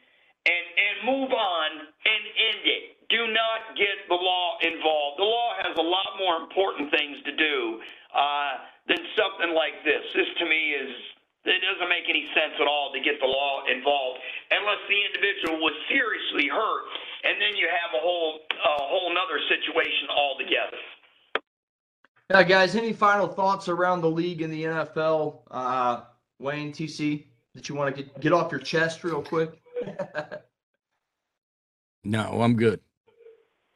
and, 0.46 0.66
and 0.78 0.94
move 1.06 1.30
on 1.34 1.68
and 1.90 2.22
end 2.22 2.62
it. 2.64 2.84
Do 3.10 3.30
not 3.30 3.74
get 3.78 4.06
the 4.10 4.18
law 4.18 4.58
involved. 4.62 5.18
The 5.18 5.26
law 5.26 5.54
has 5.62 5.74
a 5.78 5.86
lot 5.86 6.18
more 6.18 6.42
important 6.42 6.90
things 6.90 7.18
to 7.22 7.32
do 7.34 7.82
uh, 8.14 8.52
than 8.90 8.98
something 9.14 9.54
like 9.54 9.78
this. 9.86 10.02
This 10.14 10.30
to 10.42 10.46
me 10.46 10.74
is 10.74 10.90
it 11.46 11.62
doesn't 11.62 11.86
make 11.86 12.10
any 12.10 12.26
sense 12.34 12.58
at 12.58 12.66
all 12.66 12.90
to 12.90 12.98
get 12.98 13.22
the 13.22 13.30
law 13.30 13.62
involved 13.70 14.18
unless 14.50 14.82
the 14.90 14.98
individual 14.98 15.62
was 15.62 15.74
seriously 15.86 16.50
hurt, 16.50 16.84
and 17.22 17.38
then 17.38 17.54
you 17.54 17.70
have 17.70 17.94
a 17.94 18.02
whole 18.02 18.42
a 18.42 18.82
whole 18.90 19.14
nother 19.14 19.38
situation 19.46 20.10
altogether. 20.10 20.75
Yeah, 22.36 22.42
guys. 22.42 22.76
Any 22.76 22.92
final 22.92 23.26
thoughts 23.26 23.66
around 23.66 24.02
the 24.02 24.10
league 24.10 24.42
and 24.42 24.52
the 24.52 24.64
NFL? 24.64 25.38
Uh, 25.50 26.02
Wayne, 26.38 26.70
TC, 26.70 27.24
that 27.54 27.66
you 27.66 27.74
want 27.74 27.96
to 27.96 28.02
get 28.02 28.20
get 28.20 28.34
off 28.34 28.52
your 28.52 28.60
chest 28.60 29.02
real 29.04 29.22
quick? 29.22 29.58
no, 32.04 32.42
I'm 32.42 32.54
good. 32.54 32.78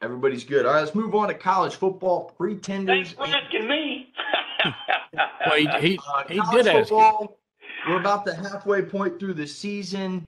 Everybody's 0.03 0.43
good. 0.43 0.67
All 0.67 0.73
right, 0.73 0.81
let's 0.81 0.93
move 0.93 1.15
on 1.15 1.29
to 1.29 1.33
college 1.33 1.73
football 1.73 2.35
pretenders. 2.37 3.13
Thanks 3.13 3.15
for 3.31 3.35
asking 3.35 3.67
me. 3.67 4.13
well, 5.47 5.55
he 5.55 5.87
he, 5.87 5.99
uh, 6.13 6.23
he 6.27 6.39
did 6.51 6.67
ask 6.67 6.89
football, 6.89 7.39
We're 7.87 7.99
about 7.99 8.25
the 8.25 8.35
halfway 8.35 8.83
point 8.83 9.19
through 9.19 9.33
the 9.33 9.47
season. 9.47 10.27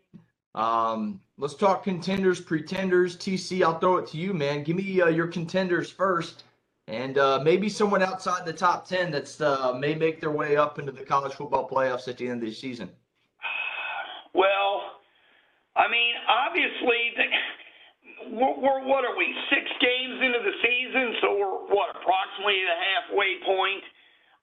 Um, 0.55 1.21
let's 1.37 1.53
talk 1.53 1.83
contenders, 1.83 2.41
pretenders. 2.41 3.15
TC, 3.15 3.63
I'll 3.63 3.77
throw 3.77 3.97
it 3.97 4.07
to 4.07 4.17
you, 4.17 4.33
man. 4.33 4.63
Give 4.63 4.75
me 4.75 5.01
uh, 5.01 5.09
your 5.09 5.27
contenders 5.27 5.91
first, 5.91 6.45
and 6.93 7.17
uh, 7.17 7.41
maybe 7.43 7.69
someone 7.69 8.03
outside 8.03 8.45
the 8.45 8.53
top 8.53 8.87
ten 8.87 9.11
that's 9.11 9.41
uh, 9.41 9.73
may 9.73 9.95
make 9.95 10.21
their 10.21 10.31
way 10.31 10.55
up 10.55 10.77
into 10.77 10.91
the 10.91 11.03
college 11.03 11.33
football 11.33 11.67
playoffs 11.67 12.07
at 12.07 12.17
the 12.17 12.27
end 12.27 12.43
of 12.43 12.49
the 12.49 12.53
season. 12.53 12.89
Well, 14.33 15.01
I 15.75 15.89
mean, 15.89 16.13
obviously, 16.29 17.01
the, 17.17 17.25
we're, 18.37 18.57
we're 18.61 18.85
what 18.85 19.05
are 19.05 19.17
we? 19.17 19.25
Six 19.49 19.65
games 19.81 20.21
into 20.21 20.39
the 20.45 20.55
season, 20.61 21.15
so 21.21 21.27
we're 21.33 21.59
what 21.73 21.97
approximately 21.97 22.61
the 22.61 22.77
halfway 22.77 23.41
point. 23.41 23.83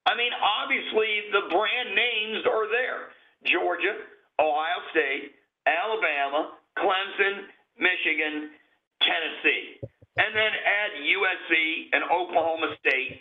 I 0.07 0.17
mean, 0.17 0.33
obviously, 0.35 1.31
the 1.31 1.47
brand 1.55 1.95
names 1.95 2.43
are 2.51 2.67
there: 2.67 3.15
Georgia, 3.47 3.95
Ohio 4.43 4.81
State, 4.91 5.39
Alabama, 5.71 6.59
Clemson, 6.79 7.47
Michigan, 7.79 8.51
Tennessee, 8.99 9.79
and 10.19 10.35
then 10.35 10.53
add 10.53 10.91
USC 10.99 11.95
and 11.95 12.03
Oklahoma 12.41 12.73
State. 12.81 13.21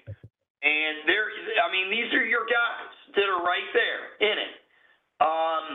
And 0.63 1.03
there, 1.07 1.27
I 1.59 1.67
mean, 1.71 1.91
these 1.91 2.07
are 2.15 2.23
your 2.23 2.47
guys 2.47 2.91
that 3.15 3.27
are 3.27 3.43
right 3.43 3.69
there 3.75 4.03
in 4.23 4.35
it. 4.39 4.53
Um, 5.19 5.65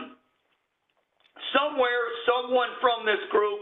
somewhere, 1.53 2.01
someone 2.25 2.69
from 2.81 3.05
this 3.05 3.21
group 3.29 3.61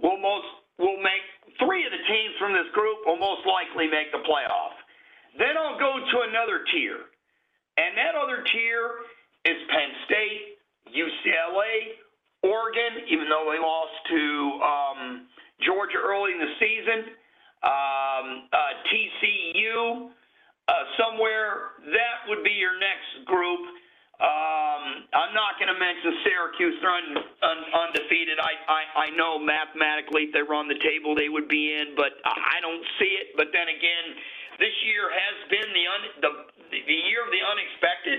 will 0.00 0.20
most 0.20 0.48
will 0.76 1.00
make 1.00 1.24
three 1.62 1.86
of 1.86 1.92
the 1.92 2.02
teams 2.04 2.34
from 2.36 2.52
this 2.52 2.68
group 2.74 2.98
will 3.06 3.20
most 3.20 3.46
likely 3.46 3.86
make 3.86 4.10
the 4.12 4.20
playoff. 4.26 4.74
Then 5.38 5.56
I'll 5.56 5.78
go 5.78 6.00
to 6.00 6.16
another 6.28 6.66
tier, 6.72 7.08
and 7.78 7.96
that 7.96 8.18
other 8.18 8.42
tier 8.52 9.06
is 9.46 9.58
Penn 9.70 9.92
State, 10.04 10.58
UCLA, 10.90 12.02
Oregon, 12.42 13.06
even 13.08 13.28
though 13.30 13.48
they 13.54 13.60
lost 13.62 13.96
to 14.10 14.22
um, 14.66 15.00
Georgia 15.62 16.02
early 16.02 16.32
in 16.34 16.40
the 16.42 16.52
season, 16.58 17.14
um, 17.64 18.26
uh, 18.52 18.72
TCU, 18.92 20.12
uh, 20.68 20.72
somewhere 21.00 21.80
that 21.88 22.28
would 22.28 22.44
be 22.44 22.52
your 22.52 22.76
next 22.76 23.24
group. 23.24 23.60
Um, 24.20 25.08
I'm 25.16 25.32
not 25.32 25.56
going 25.56 25.72
to 25.72 25.80
mention 25.80 26.20
Syracuse. 26.54 26.78
They're 26.80 26.94
un, 26.94 27.08
un, 27.18 27.60
undefeated. 27.88 28.38
I, 28.38 28.54
I, 28.70 28.82
I 28.96 29.16
know 29.18 29.38
mathematically 29.38 30.28
if 30.28 30.32
they 30.32 30.42
were 30.42 30.54
on 30.54 30.68
the 30.68 30.78
table 30.80 31.14
they 31.14 31.28
would 31.28 31.48
be 31.48 31.74
in, 31.74 31.94
but 31.98 32.18
I 32.24 32.62
don't 32.62 32.84
see 32.98 33.12
it. 33.18 33.34
But 33.36 33.50
then 33.52 33.68
again, 33.68 34.06
this 34.58 34.74
year 34.86 35.10
has 35.10 35.36
been 35.50 35.70
the 35.74 35.84
un, 35.86 36.02
the 36.22 36.32
the 36.70 36.98
year 37.10 37.22
of 37.26 37.30
the 37.30 37.42
unexpected. 37.42 38.18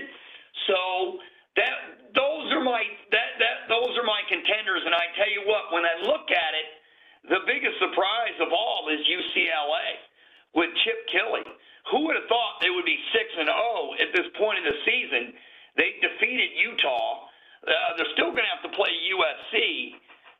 So 0.68 1.20
that 1.56 1.72
those 2.12 2.52
are 2.52 2.64
my 2.64 2.84
that 3.12 3.40
that 3.40 3.56
those 3.72 3.92
are 3.96 4.06
my 4.06 4.20
contenders. 4.28 4.84
And 4.84 4.92
I 4.92 5.08
tell 5.16 5.32
you 5.32 5.48
what, 5.48 5.72
when 5.72 5.84
I 5.88 5.96
look 6.04 6.28
at 6.28 6.52
it, 6.52 6.68
the 7.32 7.42
biggest 7.48 7.80
surprise 7.80 8.36
of 8.44 8.52
all 8.52 8.88
is 8.92 9.00
UCLA 9.08 9.88
with 10.54 10.70
Chip 10.84 11.00
Kelly. 11.10 11.44
Who 11.90 12.06
would 12.06 12.18
have 12.18 12.28
thought 12.28 12.58
they 12.60 12.70
would 12.70 12.84
be 12.84 12.98
six 13.14 13.26
and 13.38 13.48
zero 13.48 13.56
oh 13.56 13.94
at 13.98 14.10
this 14.12 14.28
point 14.36 14.60
in 14.60 14.66
the 14.68 14.78
season? 14.84 15.32
They 15.80 15.96
defeated 16.02 16.50
Utah. 16.60 17.28
Uh, 17.66 17.98
they're 17.98 18.14
still 18.14 18.30
going 18.30 18.46
to 18.46 18.52
have 18.52 18.64
to 18.68 18.74
play 18.76 18.92
USC 18.92 19.54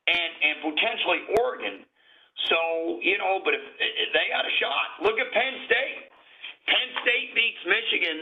and 0.06 0.30
and 0.42 0.56
potentially 0.62 1.20
Oregon. 1.40 1.82
So 2.50 3.00
you 3.02 3.16
know, 3.18 3.40
but 3.40 3.56
if, 3.56 3.64
if 3.80 4.10
they 4.12 4.30
got 4.30 4.44
a 4.44 4.54
shot, 4.60 5.00
look 5.00 5.16
at 5.16 5.32
Penn 5.32 5.54
State. 5.66 6.12
Penn 6.66 6.88
State 7.02 7.30
beats 7.34 7.62
Michigan 7.66 8.18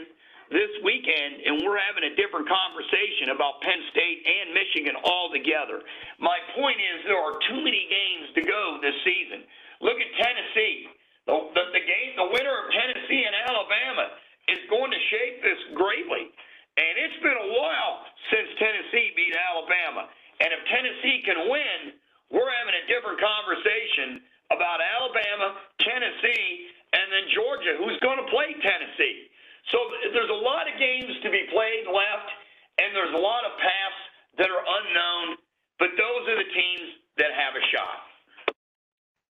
this 0.53 0.69
weekend, 0.85 1.41
and 1.45 1.53
we're 1.65 1.81
having 1.81 2.05
a 2.05 2.13
different 2.13 2.45
conversation 2.45 3.33
about 3.33 3.61
Penn 3.65 3.81
State 3.89 4.21
and 4.25 4.53
Michigan 4.53 4.93
all 5.01 5.33
together. 5.33 5.81
My 6.21 6.37
point 6.53 6.77
is, 6.77 7.05
there 7.09 7.17
are 7.17 7.37
too 7.49 7.61
many 7.65 7.89
games 7.89 8.27
to 8.37 8.41
go 8.45 8.77
this 8.81 8.93
season. 9.01 9.41
Look 9.81 9.97
at 9.97 10.09
Tennessee. 10.21 10.85
The, 11.25 11.33
the, 11.57 11.63
the 11.73 11.81
game, 11.81 12.11
the 12.13 12.29
winner 12.29 12.53
of 12.53 12.65
Tennessee 12.69 13.25
and 13.25 13.33
Alabama 13.49 14.13
is 14.53 14.61
going 14.69 14.93
to 14.93 15.01
shape 15.09 15.41
this 15.41 15.61
greatly. 15.73 16.29
And 16.77 16.93
it's 17.01 17.19
been 17.23 17.39
a 17.39 17.49
while 17.55 18.05
since 18.29 18.49
Tennessee 18.61 19.15
beat 19.17 19.33
Alabama. 19.33 20.05
And 20.43 20.51
if 20.51 20.61
Tennessee 20.67 21.14
can 21.25 21.49
win, 21.49 21.97
we're 22.29 22.49
having 22.49 22.77
a 22.77 22.85
different 22.87 23.19
conversation 23.19 24.21
about 24.53 24.79
Alabama, 24.79 25.57
Tennessee, 25.81 26.69
and 26.93 27.05
then 27.09 27.25
Georgia, 27.33 27.73
who's 27.81 27.97
going 28.05 28.21
to 28.21 28.27
play 28.29 28.53
Tennessee. 28.61 29.27
So 29.73 29.77
there's 30.13 30.29
a 30.29 30.41
lot 30.45 30.69
of 30.69 30.77
games 30.77 31.09
to 31.25 31.29
be 31.33 31.49
played 31.49 31.89
left, 31.89 32.29
and 32.77 32.93
there's 32.93 33.13
a 33.17 33.21
lot 33.21 33.43
of 33.43 33.57
paths 33.57 34.01
that 34.37 34.49
are 34.53 34.61
unknown, 34.61 35.41
but 35.81 35.89
those 35.97 36.23
are 36.29 36.37
the 36.37 36.49
teams 36.53 36.87
that 37.17 37.33
have 37.33 37.57
a 37.57 37.63
shot. 37.73 38.05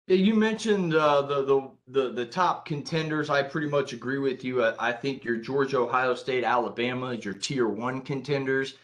Yeah, 0.08 0.16
You 0.16 0.34
mentioned 0.34 0.94
uh, 0.94 1.22
the, 1.22 1.44
the 1.44 1.70
the 1.88 2.12
the 2.12 2.24
top 2.24 2.64
contenders. 2.64 3.28
I 3.28 3.42
pretty 3.42 3.68
much 3.68 3.92
agree 3.92 4.18
with 4.18 4.42
you. 4.42 4.64
I, 4.64 4.88
I 4.88 4.92
think 4.92 5.22
your 5.22 5.36
Georgia, 5.36 5.78
Ohio 5.78 6.14
State, 6.14 6.44
Alabama 6.44 7.08
is 7.10 7.24
your 7.24 7.34
tier 7.34 7.68
one 7.68 8.00
contenders. 8.00 8.74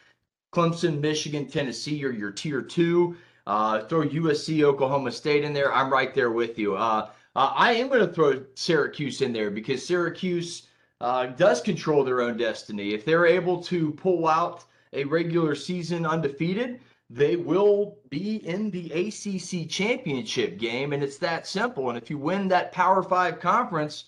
Clemson, 0.54 1.00
Michigan, 1.00 1.46
Tennessee 1.46 2.04
are 2.04 2.12
your 2.12 2.30
tier 2.30 2.62
two. 2.62 3.16
Uh, 3.46 3.80
throw 3.82 4.06
USC, 4.06 4.62
Oklahoma 4.62 5.10
State 5.10 5.44
in 5.44 5.52
there. 5.52 5.74
I'm 5.74 5.92
right 5.92 6.14
there 6.14 6.30
with 6.30 6.58
you. 6.58 6.76
Uh, 6.76 7.10
uh 7.34 7.52
I 7.54 7.72
am 7.72 7.88
going 7.88 8.06
to 8.06 8.12
throw 8.12 8.44
Syracuse 8.54 9.20
in 9.20 9.32
there 9.32 9.50
because 9.50 9.84
Syracuse 9.84 10.68
uh, 11.00 11.26
does 11.26 11.60
control 11.60 12.04
their 12.04 12.22
own 12.22 12.36
destiny. 12.36 12.94
If 12.94 13.04
they're 13.04 13.26
able 13.26 13.62
to 13.64 13.90
pull 13.92 14.28
out 14.28 14.64
a 14.92 15.04
regular 15.04 15.56
season 15.56 16.06
undefeated, 16.06 16.80
they 17.10 17.36
will 17.36 17.98
be 18.08 18.36
in 18.46 18.70
the 18.70 18.90
ACC 18.92 19.68
championship 19.68 20.58
game, 20.58 20.92
and 20.92 21.02
it's 21.02 21.18
that 21.18 21.46
simple. 21.46 21.88
And 21.88 21.98
if 21.98 22.08
you 22.08 22.16
win 22.16 22.48
that 22.48 22.72
Power 22.72 23.02
Five 23.02 23.40
conference, 23.40 24.04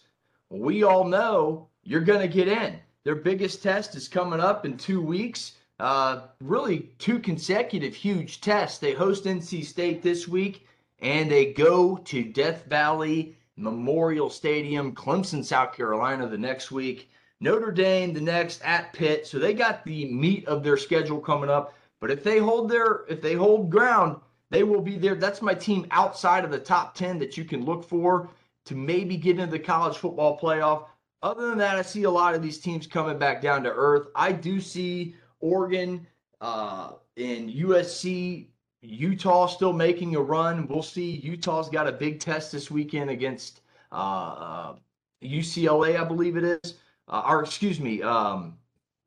we 0.48 0.84
all 0.84 1.04
know 1.04 1.68
you're 1.82 2.00
going 2.00 2.20
to 2.20 2.28
get 2.28 2.48
in. 2.48 2.78
Their 3.04 3.16
biggest 3.16 3.62
test 3.62 3.96
is 3.96 4.08
coming 4.08 4.40
up 4.40 4.64
in 4.64 4.76
two 4.76 5.02
weeks. 5.02 5.52
Uh, 5.78 6.28
really, 6.40 6.90
two 6.98 7.18
consecutive 7.18 7.94
huge 7.94 8.40
tests. 8.40 8.78
They 8.78 8.92
host 8.92 9.24
NC 9.24 9.64
State 9.64 10.02
this 10.02 10.26
week, 10.26 10.66
and 11.00 11.30
they 11.30 11.52
go 11.52 11.98
to 11.98 12.24
Death 12.24 12.64
Valley 12.66 13.36
Memorial 13.56 14.30
Stadium, 14.30 14.94
Clemson, 14.94 15.44
South 15.44 15.74
Carolina, 15.74 16.26
the 16.26 16.38
next 16.38 16.70
week. 16.70 17.10
Notre 17.40 17.72
Dame 17.72 18.14
the 18.14 18.20
next 18.20 18.62
at 18.62 18.92
Pitt. 18.92 19.26
So 19.26 19.38
they 19.38 19.52
got 19.52 19.84
the 19.84 20.06
meat 20.06 20.46
of 20.46 20.62
their 20.62 20.76
schedule 20.76 21.20
coming 21.20 21.50
up. 21.50 21.74
But 22.00 22.10
if 22.10 22.22
they 22.22 22.38
hold 22.38 22.70
their 22.70 23.04
if 23.08 23.20
they 23.20 23.34
hold 23.34 23.70
ground, 23.70 24.20
they 24.50 24.62
will 24.62 24.80
be 24.80 24.96
there. 24.96 25.14
That's 25.14 25.42
my 25.42 25.54
team 25.54 25.86
outside 25.90 26.44
of 26.44 26.50
the 26.50 26.58
top 26.58 26.94
10 26.94 27.18
that 27.18 27.36
you 27.36 27.44
can 27.44 27.64
look 27.64 27.84
for 27.84 28.30
to 28.64 28.74
maybe 28.74 29.16
get 29.16 29.38
into 29.38 29.50
the 29.50 29.58
college 29.58 29.96
football 29.96 30.38
playoff. 30.38 30.86
Other 31.22 31.48
than 31.48 31.58
that, 31.58 31.76
I 31.76 31.82
see 31.82 32.04
a 32.04 32.10
lot 32.10 32.34
of 32.34 32.42
these 32.42 32.58
teams 32.58 32.86
coming 32.86 33.18
back 33.18 33.40
down 33.42 33.62
to 33.64 33.72
earth. 33.72 34.08
I 34.14 34.32
do 34.32 34.60
see 34.60 35.14
Oregon 35.40 36.06
uh, 36.40 36.92
and 37.16 37.50
USC, 37.50 38.46
Utah 38.82 39.46
still 39.46 39.72
making 39.72 40.14
a 40.16 40.20
run. 40.20 40.66
We'll 40.68 40.82
see. 40.82 41.16
Utah's 41.16 41.68
got 41.68 41.88
a 41.88 41.92
big 41.92 42.20
test 42.20 42.52
this 42.52 42.70
weekend 42.70 43.10
against 43.10 43.62
uh, 43.92 43.94
uh, 43.94 44.74
UCLA, 45.22 46.00
I 46.00 46.04
believe 46.04 46.36
it 46.36 46.60
is, 46.64 46.74
uh, 47.08 47.22
or 47.26 47.42
excuse 47.42 47.80
me, 47.80 48.02
um, 48.02 48.56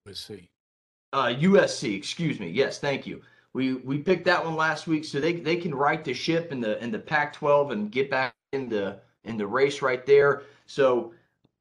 Let's 0.05 0.19
see. 0.21 0.49
uh, 1.13 1.27
USC. 1.27 1.95
Excuse 1.95 2.39
me. 2.39 2.49
Yes, 2.49 2.79
thank 2.79 3.05
you. 3.05 3.21
We 3.53 3.75
we 3.75 3.97
picked 3.99 4.25
that 4.25 4.43
one 4.43 4.55
last 4.55 4.87
week, 4.87 5.05
so 5.05 5.19
they 5.19 5.33
they 5.33 5.55
can 5.55 5.73
right 5.73 6.03
the 6.03 6.13
ship 6.13 6.51
in 6.51 6.61
the 6.61 6.81
in 6.83 6.91
the 6.91 6.99
Pac-12 6.99 7.71
and 7.71 7.91
get 7.91 8.09
back 8.09 8.33
in 8.53 8.69
the 8.69 8.99
in 9.23 9.37
the 9.37 9.45
race 9.47 9.81
right 9.81 10.05
there. 10.05 10.43
So 10.65 11.13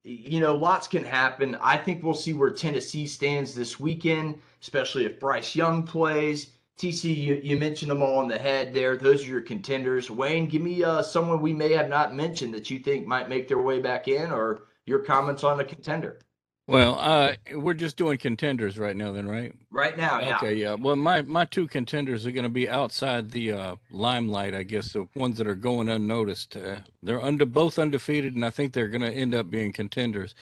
you 0.05 0.41
know, 0.41 0.55
lots 0.55 0.89
can 0.89 1.05
happen. 1.05 1.57
I 1.61 1.77
think 1.77 2.03
we'll 2.03 2.15
see 2.15 2.33
where 2.33 2.51
Tennessee 2.51 3.07
stands 3.07 3.55
this 3.55 3.79
weekend, 3.79 4.41
especially 4.63 5.05
if 5.05 5.21
Bryce 5.21 5.55
Young 5.55 5.83
plays. 5.83 6.53
TC, 6.79 7.17
you, 7.17 7.41
you 7.43 7.57
mentioned 7.59 7.91
them 7.91 8.03
all 8.03 8.23
in 8.23 8.29
the 8.29 8.39
head 8.39 8.73
there. 8.73 8.97
Those 8.97 9.25
are 9.25 9.31
your 9.31 9.41
contenders. 9.41 10.11
Wayne, 10.11 10.47
give 10.47 10.63
me 10.63 10.85
uh, 10.85 11.03
someone 11.03 11.43
we 11.43 11.53
may 11.53 11.73
have 11.73 11.89
not 11.89 12.15
mentioned 12.15 12.55
that 12.55 12.71
you 12.71 12.79
think 12.79 13.07
might 13.07 13.29
make 13.29 13.49
their 13.49 13.61
way 13.61 13.81
back 13.81 14.07
in, 14.07 14.31
or 14.31 14.63
your 14.87 15.01
comments 15.01 15.43
on 15.43 15.59
a 15.59 15.65
contender. 15.65 16.21
Well, 16.69 16.99
uh, 17.01 17.33
we're 17.55 17.73
just 17.73 17.97
doing 17.97 18.19
contenders 18.19 18.79
right 18.79 18.95
now, 18.95 19.11
then, 19.11 19.27
right? 19.27 19.55
Right 19.71 19.97
now, 19.97 20.21
yeah. 20.21 20.37
Okay, 20.37 20.53
yeah. 20.53 20.75
Well, 20.75 20.97
my 20.97 21.23
my 21.23 21.47
two 21.47 21.67
contenders 21.67 22.27
are 22.27 22.31
going 22.31 22.43
to 22.43 22.51
be 22.51 22.69
outside 22.69 23.31
the 23.31 23.53
uh, 23.53 23.77
limelight, 23.91 24.55
I 24.55 24.65
guess, 24.65 24.93
the 24.93 25.09
ones 25.15 25.39
that 25.39 25.47
are 25.47 25.55
going 25.55 25.89
unnoticed. 25.89 26.59
Uh, 26.59 26.81
they're 27.03 27.25
under 27.25 27.47
both 27.47 27.79
undefeated, 27.79 28.35
and 28.35 28.45
I 28.45 28.51
think 28.51 28.75
they're 28.75 28.89
going 28.89 29.01
to 29.01 29.11
end 29.11 29.35
up 29.35 29.51
being 29.51 29.73
contenders, 29.73 30.35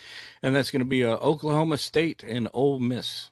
and 0.42 0.52
that's 0.52 0.72
going 0.72 0.80
to 0.80 0.84
be 0.84 1.04
uh, 1.04 1.10
Oklahoma 1.18 1.78
State 1.78 2.24
and 2.24 2.48
Ole 2.52 2.80
Miss. 2.80 3.30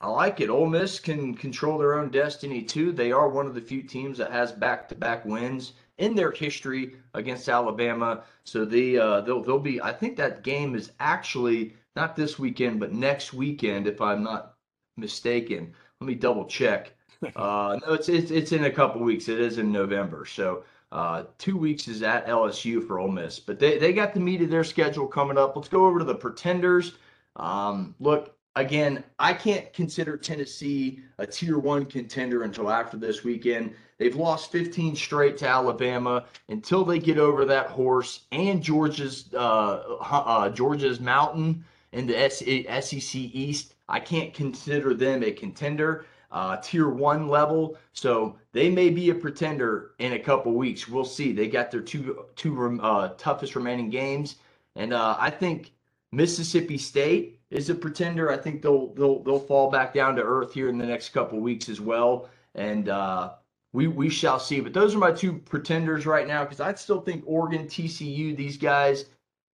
I 0.00 0.08
like 0.08 0.40
it. 0.40 0.48
Ole 0.48 0.70
Miss 0.70 0.98
can 0.98 1.34
control 1.34 1.76
their 1.76 1.98
own 1.98 2.08
destiny 2.08 2.62
too. 2.62 2.92
They 2.92 3.12
are 3.12 3.28
one 3.28 3.46
of 3.46 3.54
the 3.54 3.60
few 3.60 3.82
teams 3.82 4.16
that 4.16 4.32
has 4.32 4.52
back-to-back 4.52 5.26
wins 5.26 5.74
in 6.02 6.16
their 6.16 6.32
history 6.32 6.96
against 7.14 7.48
Alabama. 7.48 8.24
So 8.44 8.64
they 8.64 8.98
uh, 8.98 9.20
they'll 9.22 9.42
they'll 9.42 9.58
be. 9.58 9.80
I 9.80 9.92
think 9.92 10.16
that 10.16 10.42
game 10.42 10.74
is 10.74 10.90
actually 10.98 11.74
not 11.94 12.16
this 12.16 12.38
weekend, 12.38 12.80
but 12.80 12.92
next 12.92 13.32
weekend, 13.32 13.86
if 13.86 14.00
I'm 14.00 14.22
not 14.22 14.56
mistaken. 14.96 15.72
Let 16.00 16.06
me 16.06 16.14
double 16.14 16.44
check. 16.44 16.92
Uh, 17.36 17.78
no, 17.86 17.92
it's, 17.92 18.08
it's 18.08 18.32
it's 18.32 18.50
in 18.50 18.64
a 18.64 18.70
couple 18.70 19.00
weeks. 19.00 19.28
It 19.28 19.38
is 19.38 19.58
in 19.58 19.70
November. 19.70 20.24
So 20.24 20.64
uh, 20.90 21.22
two 21.38 21.56
weeks 21.56 21.86
is 21.86 22.02
at 22.02 22.26
LSU 22.26 22.84
for 22.84 22.98
Ole 22.98 23.12
Miss, 23.12 23.38
but 23.38 23.60
they 23.60 23.78
they 23.78 23.92
got 23.92 24.12
the 24.12 24.18
meat 24.18 24.42
of 24.42 24.50
their 24.50 24.64
schedule 24.64 25.06
coming 25.06 25.38
up. 25.38 25.54
Let's 25.54 25.68
go 25.68 25.86
over 25.86 26.00
to 26.00 26.04
the 26.04 26.16
pretenders. 26.16 26.94
Um, 27.36 27.94
look, 28.00 28.34
again, 28.56 29.04
I 29.20 29.34
can't 29.34 29.72
consider 29.72 30.16
Tennessee 30.16 30.98
a 31.18 31.26
tier 31.26 31.58
one 31.58 31.86
contender 31.86 32.42
until 32.42 32.68
after 32.68 32.96
this 32.96 33.22
weekend. 33.22 33.74
They've 34.02 34.16
lost 34.16 34.50
15 34.50 34.96
straight 34.96 35.36
to 35.38 35.48
Alabama. 35.48 36.24
Until 36.48 36.84
they 36.84 36.98
get 36.98 37.18
over 37.18 37.44
that 37.44 37.68
horse 37.68 38.22
and 38.32 38.60
Georgia's 38.60 39.32
uh, 39.32 39.96
uh, 40.00 40.48
Georgia's 40.48 40.98
mountain 40.98 41.64
in 41.92 42.08
the 42.08 42.28
SEC 42.28 43.14
East, 43.14 43.74
I 43.88 44.00
can't 44.00 44.34
consider 44.34 44.92
them 44.92 45.22
a 45.22 45.30
contender. 45.30 46.06
Uh, 46.32 46.56
tier 46.56 46.88
one 46.88 47.28
level, 47.28 47.76
so 47.92 48.36
they 48.50 48.68
may 48.68 48.90
be 48.90 49.10
a 49.10 49.14
pretender 49.14 49.92
in 50.00 50.14
a 50.14 50.18
couple 50.18 50.52
weeks. 50.52 50.88
We'll 50.88 51.04
see. 51.04 51.30
They 51.30 51.46
got 51.46 51.70
their 51.70 51.82
two 51.82 52.24
two 52.34 52.80
uh, 52.82 53.10
toughest 53.18 53.54
remaining 53.54 53.88
games, 53.88 54.36
and 54.74 54.92
uh, 54.92 55.16
I 55.20 55.30
think 55.30 55.74
Mississippi 56.10 56.78
State 56.78 57.38
is 57.50 57.70
a 57.70 57.74
pretender. 57.74 58.32
I 58.32 58.36
think 58.36 58.62
they'll 58.62 58.94
they'll 58.94 59.22
they'll 59.22 59.38
fall 59.38 59.70
back 59.70 59.94
down 59.94 60.16
to 60.16 60.22
earth 60.22 60.54
here 60.54 60.68
in 60.68 60.78
the 60.78 60.86
next 60.86 61.10
couple 61.10 61.38
weeks 61.38 61.68
as 61.68 61.80
well, 61.80 62.30
and 62.54 62.88
uh, 62.88 63.34
we 63.72 63.86
we 63.86 64.08
shall 64.08 64.38
see. 64.38 64.60
But 64.60 64.72
those 64.72 64.94
are 64.94 64.98
my 64.98 65.12
two 65.12 65.34
pretenders 65.34 66.06
right 66.06 66.26
now 66.26 66.44
because 66.44 66.60
I 66.60 66.74
still 66.74 67.00
think 67.00 67.24
Oregon, 67.26 67.66
TCU, 67.66 68.36
these 68.36 68.56
guys 68.56 69.06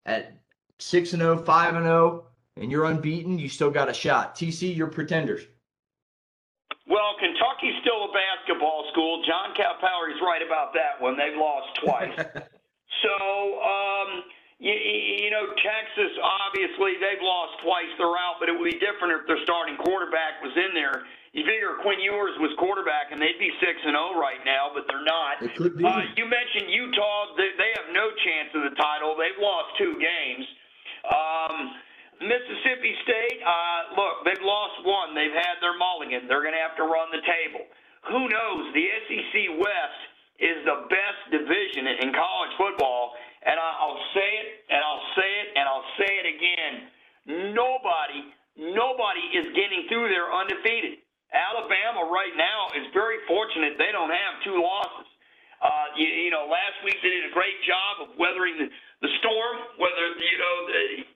at 0.05 0.33
six 0.79 1.13
and 1.13 1.21
0, 1.21 1.43
5 1.43 1.75
and 1.75 1.85
0, 1.85 2.25
and 2.57 2.71
you're 2.71 2.85
unbeaten, 2.85 3.37
you 3.37 3.49
still 3.49 3.71
got 3.71 3.89
a 3.89 3.93
shot. 3.93 4.35
TC, 4.35 4.75
you're 4.75 4.87
pretenders. 4.87 5.43
Well, 6.87 7.13
Kentucky's 7.19 7.77
still 7.81 8.09
a 8.09 8.11
basketball 8.11 8.89
school. 8.91 9.21
John 9.27 9.53
Calipari's 9.55 10.19
right 10.25 10.41
about 10.41 10.73
that 10.73 10.97
one. 10.99 11.15
They've 11.17 11.37
lost 11.37 11.69
twice. 11.83 12.17
so, 13.03 13.13
um, 13.61 14.23
you, 14.57 14.73
you 14.73 15.29
know, 15.29 15.53
Texas, 15.61 16.11
obviously, 16.17 16.97
they've 16.97 17.21
lost 17.21 17.61
twice. 17.61 17.93
They're 18.01 18.17
out, 18.17 18.41
but 18.41 18.49
it 18.49 18.57
would 18.57 18.65
be 18.65 18.79
different 18.81 19.21
if 19.21 19.27
their 19.27 19.37
starting 19.43 19.77
quarterback 19.77 20.41
was 20.41 20.51
in 20.57 20.73
there. 20.73 21.05
You 21.29 21.45
figure 21.45 21.77
Quinn 21.85 22.01
Ewers 22.01 22.33
was 22.41 22.49
quarterback, 22.57 23.13
and 23.13 23.21
they'd 23.21 23.37
be 23.37 23.53
six 23.61 23.77
and 23.85 23.93
zero 23.93 24.17
right 24.17 24.41
now, 24.49 24.73
but 24.73 24.89
they're 24.89 25.05
not. 25.05 25.37
It 25.45 25.53
could 25.53 25.77
be. 25.77 25.85
Uh, 25.85 26.01
you 26.17 26.25
mentioned 26.25 26.73
Utah; 26.73 27.37
they, 27.37 27.53
they 27.53 27.71
have 27.77 27.93
no 27.93 28.09
chance 28.25 28.49
of 28.57 28.65
the 28.65 28.73
title. 28.73 29.13
They've 29.13 29.37
lost 29.37 29.77
two 29.77 29.93
games. 30.01 30.45
Um, 31.05 31.55
Mississippi 32.19 32.93
State, 33.05 33.39
uh, 33.45 33.93
look, 33.95 34.25
they've 34.25 34.43
lost 34.43 34.81
one. 34.83 35.13
They've 35.13 35.37
had 35.37 35.61
their 35.61 35.77
mulligan. 35.77 36.25
They're 36.25 36.43
going 36.43 36.57
to 36.57 36.65
have 36.65 36.75
to 36.81 36.87
run 36.89 37.13
the 37.13 37.23
table. 37.23 37.63
Who 38.09 38.27
knows? 38.27 38.73
The 38.73 38.85
SEC 39.07 39.33
West 39.55 40.01
is 40.41 40.57
the 40.65 40.89
best 40.89 41.21
division 41.29 41.87
in 42.01 42.09
college 42.11 42.53
football, 42.57 43.13
and 43.45 43.55
I'll 43.55 44.01
say 44.17 44.29
it, 44.41 44.47
and 44.73 44.81
I'll 44.81 45.05
say 45.13 45.29
it, 45.45 45.47
and 45.55 45.65
I'll 45.69 45.89
say 45.95 46.11
it 46.11 46.27
again. 46.27 46.73
Nobody, 47.53 48.21
nobody 48.57 49.25
is 49.37 49.53
getting 49.53 49.85
through 49.87 50.09
there 50.09 50.27
undefeated. 50.33 51.05
Alabama 51.33 52.09
right 52.09 52.33
now 52.33 52.73
is 52.73 52.89
very 52.93 53.21
fortunate 53.29 53.77
they 53.77 53.93
don't 53.93 54.09
have 54.13 54.33
two 54.43 54.57
losses. 54.57 55.07
Uh, 55.59 55.91
you, 55.99 56.07
you 56.07 56.31
know, 56.31 56.47
last 56.47 56.79
week 56.87 56.95
they 57.03 57.11
did 57.11 57.27
a 57.27 57.35
great 57.35 57.59
job 57.67 58.07
of 58.07 58.15
weathering 58.15 58.55
the, 58.57 58.67
the 59.03 59.11
storm. 59.19 59.55
Whether 59.75 60.15
you 60.15 60.37
know 60.39 60.55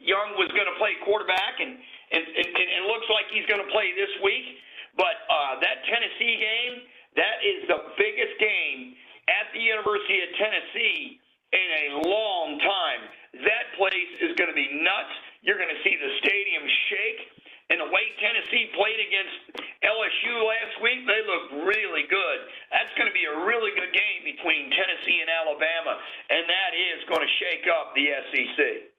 Young 0.04 0.36
was 0.36 0.52
going 0.52 0.67
to 0.67 0.78
play 0.78 0.99
quarterback, 1.08 1.63
and 1.63 1.80
and, 2.12 2.23
and 2.28 2.47
and 2.52 2.69
it 2.84 2.86
looks 2.86 3.08
like 3.08 3.26
he's 3.32 3.47
going 3.47 3.63
to 3.63 3.71
play 3.71 3.95
this 3.95 4.12
week. 4.19 4.60
But 4.99 5.15
uh, 5.32 5.63
that 5.63 5.82
Tennessee 5.89 6.38
game, 6.38 6.73
that 7.17 7.41
is 7.41 7.65
the 7.71 7.80
biggest 7.97 8.36
game 8.38 8.93
at 9.32 9.49
the 9.56 9.63
University 9.63 10.21
of 10.21 10.30
Tennessee 10.38 11.17
in 11.56 11.69
a 11.71 11.86
long 12.06 12.60
time. 12.60 13.02
That 13.47 13.73
place 13.80 14.12
is 14.21 14.36
going 14.38 14.52
to 14.52 14.58
be 14.58 14.69
nuts. 14.84 15.13
You're 15.41 15.58
going 15.58 15.71
to 15.71 15.82
see 15.82 15.95
the 15.97 16.12
stadium 16.21 16.63
shake. 16.91 17.33
And 17.69 17.80
the 17.80 17.89
way 17.89 18.06
Tennessee 18.19 18.69
played 18.76 18.99
against 18.99 19.63
LSU 19.84 20.36
last 20.43 20.76
week, 20.84 21.08
they 21.08 21.21
look 21.23 21.65
really 21.65 22.04
good. 22.10 22.39
That's 22.71 22.91
going 22.99 23.08
to 23.08 23.15
be 23.15 23.23
a 23.23 23.36
really 23.47 23.71
good 23.71 23.91
game 23.95 24.21
between 24.28 24.69
Tennessee 24.71 25.23
and 25.23 25.32
Alabama, 25.32 25.97
and 26.30 26.43
that 26.47 26.71
is 26.76 26.99
going 27.08 27.23
to 27.23 27.32
shake 27.39 27.65
up 27.71 27.95
the 27.95 28.06
SEC. 28.30 28.93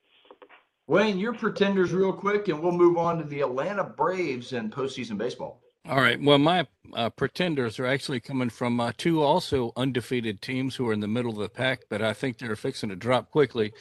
Wayne, 0.87 1.18
your 1.18 1.33
pretenders 1.33 1.92
real 1.92 2.12
quick, 2.12 2.48
and 2.48 2.61
we'll 2.61 2.72
move 2.72 2.98
on 2.98 3.18
to 3.18 3.24
the 3.24 3.40
Atlanta 3.40 3.85
Braves 3.85 4.53
and 4.53 4.72
postseason 4.72 5.16
baseball. 5.16 5.61
All 5.87 5.96
right. 5.96 6.20
Well, 6.20 6.38
my 6.38 6.66
uh, 6.94 7.11
pretenders 7.11 7.79
are 7.79 7.87
actually 7.87 8.20
coming 8.20 8.48
from 8.48 8.81
uh, 8.81 8.92
two 8.96 9.22
also 9.22 9.72
undefeated 9.77 10.40
teams 10.40 10.77
who 10.77 10.88
are 10.88 10.92
in 10.94 11.00
the 11.00 11.09
middle 11.09 11.33
of 11.33 11.38
the 11.38 11.48
pack, 11.48 11.83
but 11.90 12.00
I 12.00 12.14
think 12.14 12.38
they're 12.38 12.57
fixing 12.57 12.88
to 12.88 12.96
drop 12.96 13.31
quickly, 13.31 13.72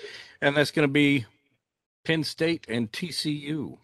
and 0.41 0.56
that's 0.56 0.72
going 0.72 0.88
to 0.88 0.91
be 0.91 1.26
Penn 2.04 2.26
State 2.26 2.65
and 2.67 2.91
TCU. 2.91 3.78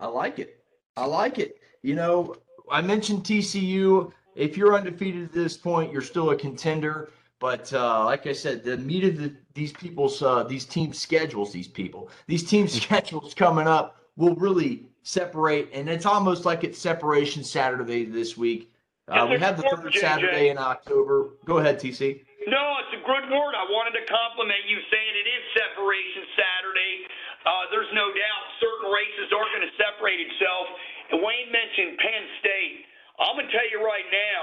I 0.00 0.06
like 0.06 0.38
it. 0.38 0.62
I 0.96 1.06
like 1.06 1.38
it. 1.38 1.58
You 1.82 1.94
know, 1.94 2.36
I 2.70 2.80
mentioned 2.80 3.24
TCU. 3.24 4.12
If 4.34 4.56
you're 4.56 4.74
undefeated 4.74 5.24
at 5.24 5.32
this 5.32 5.56
point, 5.56 5.92
you're 5.92 6.02
still 6.02 6.30
a 6.30 6.36
contender. 6.36 7.10
But 7.38 7.72
uh, 7.72 8.04
like 8.04 8.26
I 8.26 8.32
said, 8.32 8.64
the 8.64 8.78
meat 8.78 9.04
of 9.04 9.18
the, 9.18 9.34
these 9.54 9.72
people's, 9.72 10.22
uh, 10.22 10.42
these 10.44 10.64
team 10.64 10.92
schedules, 10.92 11.52
these 11.52 11.68
people, 11.68 12.10
these 12.26 12.44
team 12.44 12.66
schedules 12.82 13.34
coming 13.34 13.66
up 13.66 13.96
will 14.16 14.34
really 14.36 14.88
separate. 15.02 15.68
And 15.72 15.88
it's 15.88 16.06
almost 16.06 16.44
like 16.44 16.64
it's 16.64 16.78
separation 16.78 17.44
Saturday 17.44 18.04
this 18.04 18.36
week. 18.36 18.72
Uh, 19.08 19.26
we 19.30 19.38
have 19.38 19.56
the 19.56 19.62
third 19.62 19.94
Saturday 19.94 20.48
in 20.48 20.58
October. 20.58 21.38
Go 21.44 21.58
ahead, 21.58 21.78
TC. 21.78 22.26
No, 22.48 22.62
it's 22.82 22.94
a 22.94 23.02
good 23.06 23.30
word. 23.30 23.54
I 23.54 23.66
wanted 23.70 23.94
to 23.98 24.04
compliment 24.06 24.66
you 24.66 24.78
saying 24.90 25.12
it 25.14 25.28
is 25.30 25.42
separation 25.54 26.22
Saturday. 26.34 27.06
Uh, 27.46 27.70
there's 27.70 27.90
no 27.94 28.10
doubt 28.10 28.42
certain 28.58 28.90
races 28.90 29.30
are 29.30 29.46
going 29.54 29.62
to 29.62 29.74
separate 29.78 30.18
itself. 30.18 30.66
And 31.14 31.22
Wayne 31.22 31.50
mentioned 31.54 31.94
Penn 32.02 32.24
State. 32.42 32.76
I'm 33.22 33.38
going 33.38 33.46
to 33.46 33.54
tell 33.54 33.70
you 33.70 33.78
right 33.86 34.08
now, 34.10 34.42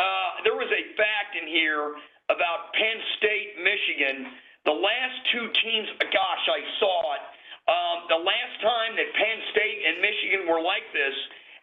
uh, 0.00 0.30
there 0.48 0.56
was 0.56 0.72
a 0.72 0.82
fact 0.96 1.36
in 1.36 1.44
here 1.44 1.92
about 2.32 2.72
Penn 2.72 2.98
State, 3.20 3.60
Michigan. 3.60 4.32
The 4.64 4.72
last 4.72 5.16
two 5.36 5.44
teams, 5.60 5.86
gosh, 6.08 6.44
I 6.48 6.60
saw 6.80 6.98
it. 7.20 7.24
Um, 7.68 7.96
the 8.08 8.22
last 8.24 8.54
time 8.64 8.96
that 8.96 9.08
Penn 9.12 9.38
State 9.52 9.78
and 9.86 9.94
Michigan 10.00 10.48
were 10.48 10.64
like 10.64 10.88
this, 10.96 11.14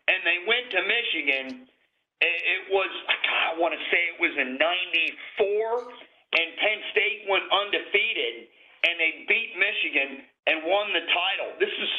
and 0.07 0.21
they 0.21 0.39
went 0.45 0.69
to 0.69 0.79
Michigan, 0.85 1.65
it 2.21 2.63
was, 2.69 2.91
God, 3.09 3.43
I 3.49 3.53
want 3.57 3.73
to 3.73 3.83
say 3.89 3.99
it 4.13 4.19
was 4.21 4.35
in 4.37 4.59
94, 4.59 5.89
and 6.37 6.47
Penn 6.61 6.79
State 6.93 7.19
went 7.25 7.47
undefeated, 7.49 8.47
and 8.85 8.93
they 9.01 9.25
beat 9.25 9.57
Michigan 9.57 10.29
and 10.49 10.65
won 10.65 10.89
the 10.97 11.05
title. 11.13 11.49
This 11.61 11.69
is 11.69 11.89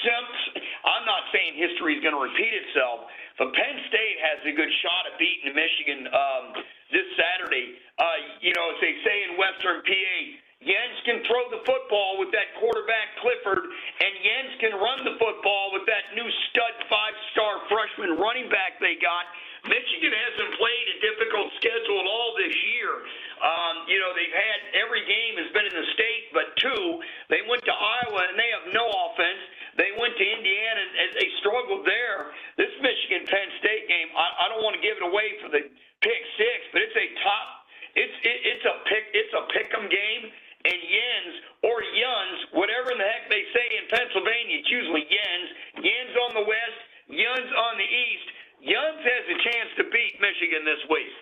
I'm 1.00 1.06
not 1.06 1.22
saying 1.32 1.56
history 1.56 1.96
is 1.96 2.02
going 2.02 2.12
to 2.12 2.20
repeat 2.20 2.52
itself, 2.52 3.06
but 3.38 3.54
Penn 3.54 3.76
State 3.88 4.18
has 4.20 4.38
a 4.44 4.52
good 4.52 4.68
shot 4.82 5.02
at 5.08 5.14
beating 5.16 5.54
Michigan 5.54 6.10
um, 6.12 6.44
this 6.90 7.08
Saturday. 7.16 7.78
Uh, 7.96 8.04
you 8.42 8.52
know, 8.52 8.74
as 8.74 8.78
they 8.82 8.94
say 9.00 9.16
in 9.30 9.38
Western 9.40 9.80
PA, 9.80 10.16
Jens 10.60 11.00
can 11.08 11.24
throw 11.24 11.48
the 11.48 11.64
football 11.64 12.20
with 12.20 12.28
that 12.36 12.52
quarterback 12.60 13.16
Clifford, 13.24 13.64
and 13.64 14.12
Jens 14.20 14.54
can 14.60 14.76
run 14.76 15.00
the 15.08 15.16
football 15.16 15.72
with 15.72 15.88
that 15.88 16.12
new 16.12 16.28
stud 16.52 16.76
five-star 16.84 17.64
freshman 17.72 18.20
running 18.20 18.52
back 18.52 18.76
they 18.76 19.00
got. 19.00 19.24
Michigan 19.64 20.12
hasn't 20.12 20.52
played 20.60 20.86
a 20.92 20.96
difficult 21.00 21.48
schedule 21.56 22.04
at 22.04 22.08
all 22.12 22.36
this 22.36 22.52
year. 22.76 22.92
Um, 23.40 23.88
you 23.88 24.04
know, 24.04 24.12
they've 24.12 24.36
had 24.36 24.58
every 24.84 25.00
game 25.08 25.40
has 25.40 25.48
been 25.56 25.64
in 25.64 25.76
the 25.80 25.88
state, 25.96 26.28
but 26.36 26.52
two. 26.60 27.00
They 27.32 27.40
went 27.48 27.64
to 27.64 27.72
Iowa 27.72 28.20
and 28.28 28.36
they 28.36 28.50
have 28.52 28.68
no 28.76 28.84
offense. 28.84 29.40
They 29.80 29.96
went 29.96 30.12
to 30.12 30.24
Indiana 30.24 30.80
and 30.80 31.08
they 31.16 31.28
struggled 31.40 31.88
there. 31.88 32.36
This 32.60 32.72
Michigan 32.84 33.24
Penn 33.24 33.48
State 33.64 33.88
game, 33.88 34.12
I, 34.12 34.44
I 34.44 34.52
don't 34.52 34.60
want 34.60 34.76
to 34.76 34.84
give 34.84 35.00
it 35.00 35.04
away 35.08 35.40
for 35.40 35.48
the 35.48 35.64
pick 36.04 36.22
six, 36.36 36.68
but 36.76 36.84
it's 36.84 36.96
a 36.96 37.08
top. 37.24 37.48
It's 37.96 38.16
it, 38.28 38.38
it's 38.44 38.64
a 38.68 38.76
pick 38.92 39.04
it's 39.16 39.32
a 39.32 39.42
pick'em 39.56 39.88
game 39.88 40.24
and 40.64 40.76
Jens 40.76 41.34
or 41.64 41.80
Yuns, 41.80 42.38
whatever 42.52 42.92
in 42.92 42.98
the 43.00 43.08
heck 43.08 43.28
they 43.32 43.44
say 43.56 43.66
in 43.80 43.88
Pennsylvania, 43.88 44.60
it's 44.60 44.68
usually 44.68 45.04
Jens. 45.08 45.48
Jens 45.80 46.14
on 46.28 46.30
the 46.36 46.44
west, 46.44 46.80
Yuns 47.08 47.50
on 47.56 47.74
the 47.80 47.88
east. 47.88 48.28
Yuns 48.60 49.00
has 49.00 49.24
a 49.32 49.38
chance 49.40 49.70
to 49.80 49.84
beat 49.88 50.20
Michigan 50.20 50.68
this 50.68 50.82
week. 50.92 51.12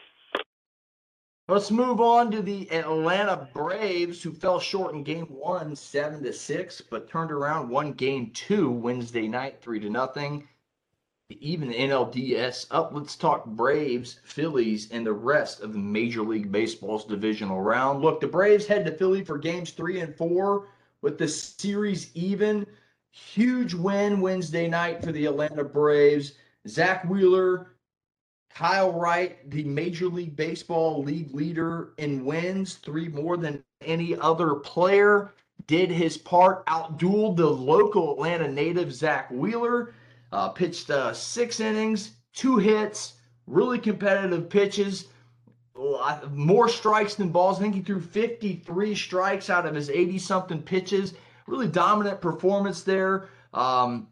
Let's 1.68 1.76
move 1.76 2.00
on 2.00 2.30
to 2.30 2.40
the 2.40 2.66
Atlanta 2.72 3.46
Braves, 3.52 4.22
who 4.22 4.32
fell 4.32 4.58
short 4.58 4.94
in 4.94 5.02
game 5.02 5.26
one, 5.26 5.76
seven 5.76 6.22
to 6.22 6.32
six, 6.32 6.80
but 6.80 7.10
turned 7.10 7.30
around 7.30 7.68
one 7.68 7.92
game 7.92 8.30
two 8.32 8.70
Wednesday 8.70 9.28
night, 9.28 9.60
three 9.60 9.78
to 9.80 9.90
nothing. 9.90 10.48
Even 11.28 11.68
the 11.68 11.74
NLDS 11.74 12.68
up. 12.70 12.92
Let's 12.94 13.16
talk 13.16 13.44
Braves, 13.44 14.18
Phillies, 14.24 14.90
and 14.92 15.04
the 15.04 15.12
rest 15.12 15.60
of 15.60 15.74
the 15.74 15.78
Major 15.78 16.22
League 16.22 16.50
Baseball's 16.50 17.04
divisional 17.04 17.60
round. 17.60 18.00
Look, 18.00 18.22
the 18.22 18.28
Braves 18.28 18.66
head 18.66 18.86
to 18.86 18.92
Philly 18.92 19.22
for 19.22 19.36
games 19.36 19.72
three 19.72 20.00
and 20.00 20.16
four 20.16 20.68
with 21.02 21.18
the 21.18 21.28
series 21.28 22.10
even. 22.14 22.66
Huge 23.10 23.74
win 23.74 24.22
Wednesday 24.22 24.68
night 24.68 25.04
for 25.04 25.12
the 25.12 25.26
Atlanta 25.26 25.64
Braves. 25.64 26.32
Zack 26.66 27.04
Wheeler 27.04 27.74
Kyle 28.58 28.90
Wright, 28.90 29.48
the 29.52 29.62
Major 29.62 30.06
League 30.06 30.34
Baseball 30.34 31.04
league 31.04 31.32
leader 31.32 31.90
in 31.98 32.24
wins, 32.24 32.74
three 32.74 33.06
more 33.06 33.36
than 33.36 33.62
any 33.82 34.18
other 34.18 34.56
player, 34.56 35.32
did 35.68 35.92
his 35.92 36.18
part, 36.18 36.66
outdueled 36.66 37.36
the 37.36 37.46
local 37.48 38.14
Atlanta 38.14 38.50
native 38.50 38.92
Zack 38.92 39.30
Wheeler, 39.30 39.94
uh, 40.32 40.48
pitched 40.48 40.90
uh, 40.90 41.12
six 41.12 41.60
innings, 41.60 42.16
two 42.32 42.56
hits, 42.56 43.14
really 43.46 43.78
competitive 43.78 44.50
pitches, 44.50 45.06
more 46.32 46.68
strikes 46.68 47.14
than 47.14 47.28
balls. 47.28 47.58
I 47.58 47.62
think 47.62 47.76
he 47.76 47.80
threw 47.80 48.00
53 48.00 48.92
strikes 48.96 49.50
out 49.50 49.66
of 49.66 49.74
his 49.76 49.88
80 49.88 50.18
something 50.18 50.62
pitches. 50.62 51.14
Really 51.46 51.68
dominant 51.68 52.20
performance 52.20 52.82
there. 52.82 53.28
Um, 53.54 54.08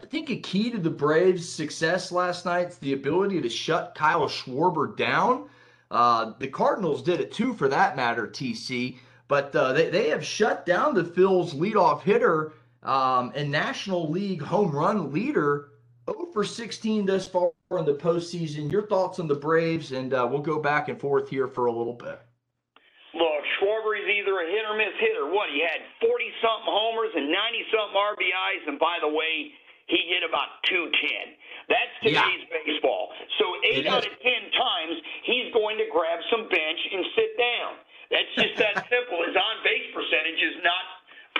I 0.00 0.06
think 0.06 0.30
a 0.30 0.36
key 0.36 0.70
to 0.70 0.78
the 0.78 0.90
Braves' 0.90 1.48
success 1.48 2.12
last 2.12 2.46
night 2.46 2.68
is 2.68 2.78
the 2.78 2.92
ability 2.92 3.40
to 3.40 3.48
shut 3.48 3.96
Kyle 3.96 4.28
Schwarber 4.28 4.96
down. 4.96 5.48
Uh, 5.90 6.34
the 6.38 6.46
Cardinals 6.46 7.02
did 7.02 7.20
it 7.20 7.32
too, 7.32 7.52
for 7.52 7.68
that 7.68 7.96
matter, 7.96 8.28
TC. 8.28 8.98
But 9.26 9.54
uh, 9.56 9.72
they, 9.72 9.90
they 9.90 10.08
have 10.10 10.24
shut 10.24 10.64
down 10.64 10.94
the 10.94 11.04
Phil's 11.04 11.52
leadoff 11.52 12.02
hitter 12.02 12.52
um, 12.84 13.32
and 13.34 13.50
National 13.50 14.08
League 14.08 14.40
home 14.40 14.70
run 14.70 15.12
leader 15.12 15.70
0 16.08 16.28
for 16.32 16.44
16 16.44 17.04
thus 17.04 17.26
far 17.26 17.50
in 17.72 17.84
the 17.84 17.94
postseason. 17.94 18.70
Your 18.70 18.86
thoughts 18.86 19.18
on 19.18 19.26
the 19.26 19.34
Braves, 19.34 19.92
and 19.92 20.14
uh, 20.14 20.26
we'll 20.30 20.40
go 20.40 20.60
back 20.60 20.88
and 20.88 20.98
forth 20.98 21.28
here 21.28 21.48
for 21.48 21.66
a 21.66 21.72
little 21.72 21.92
bit. 21.92 22.20
Look, 23.14 23.42
Schwarber 23.58 23.98
is 23.98 24.06
either 24.08 24.38
a 24.38 24.46
hit 24.46 24.64
or 24.64 24.76
miss 24.76 24.94
hitter. 25.00 25.26
What? 25.26 25.50
He 25.52 25.60
had 25.60 25.82
40 26.00 26.24
something 26.40 26.70
homers 26.70 27.10
and 27.16 27.26
90 27.26 27.64
something 27.74 27.98
RBIs, 27.98 28.68
and 28.68 28.78
by 28.78 28.96
the 29.02 29.08
way, 29.08 29.52
he 29.88 30.04
hit 30.08 30.22
about 30.24 30.60
210. 30.68 30.92
That's 31.68 31.94
today's 32.00 32.44
yeah. 32.48 32.60
baseball. 32.64 33.12
So 33.36 33.44
eight 33.64 33.84
out 33.84 34.04
of 34.04 34.14
ten 34.24 34.42
times 34.56 34.96
he's 35.24 35.52
going 35.52 35.76
to 35.76 35.86
grab 35.92 36.20
some 36.32 36.48
bench 36.48 36.80
and 36.92 37.04
sit 37.12 37.36
down. 37.36 37.72
That's 38.08 38.32
just 38.40 38.54
that 38.56 38.76
simple. 38.92 39.20
His 39.24 39.36
on 39.36 39.56
base 39.64 39.88
percentage 39.92 40.40
is 40.40 40.56
not 40.64 40.84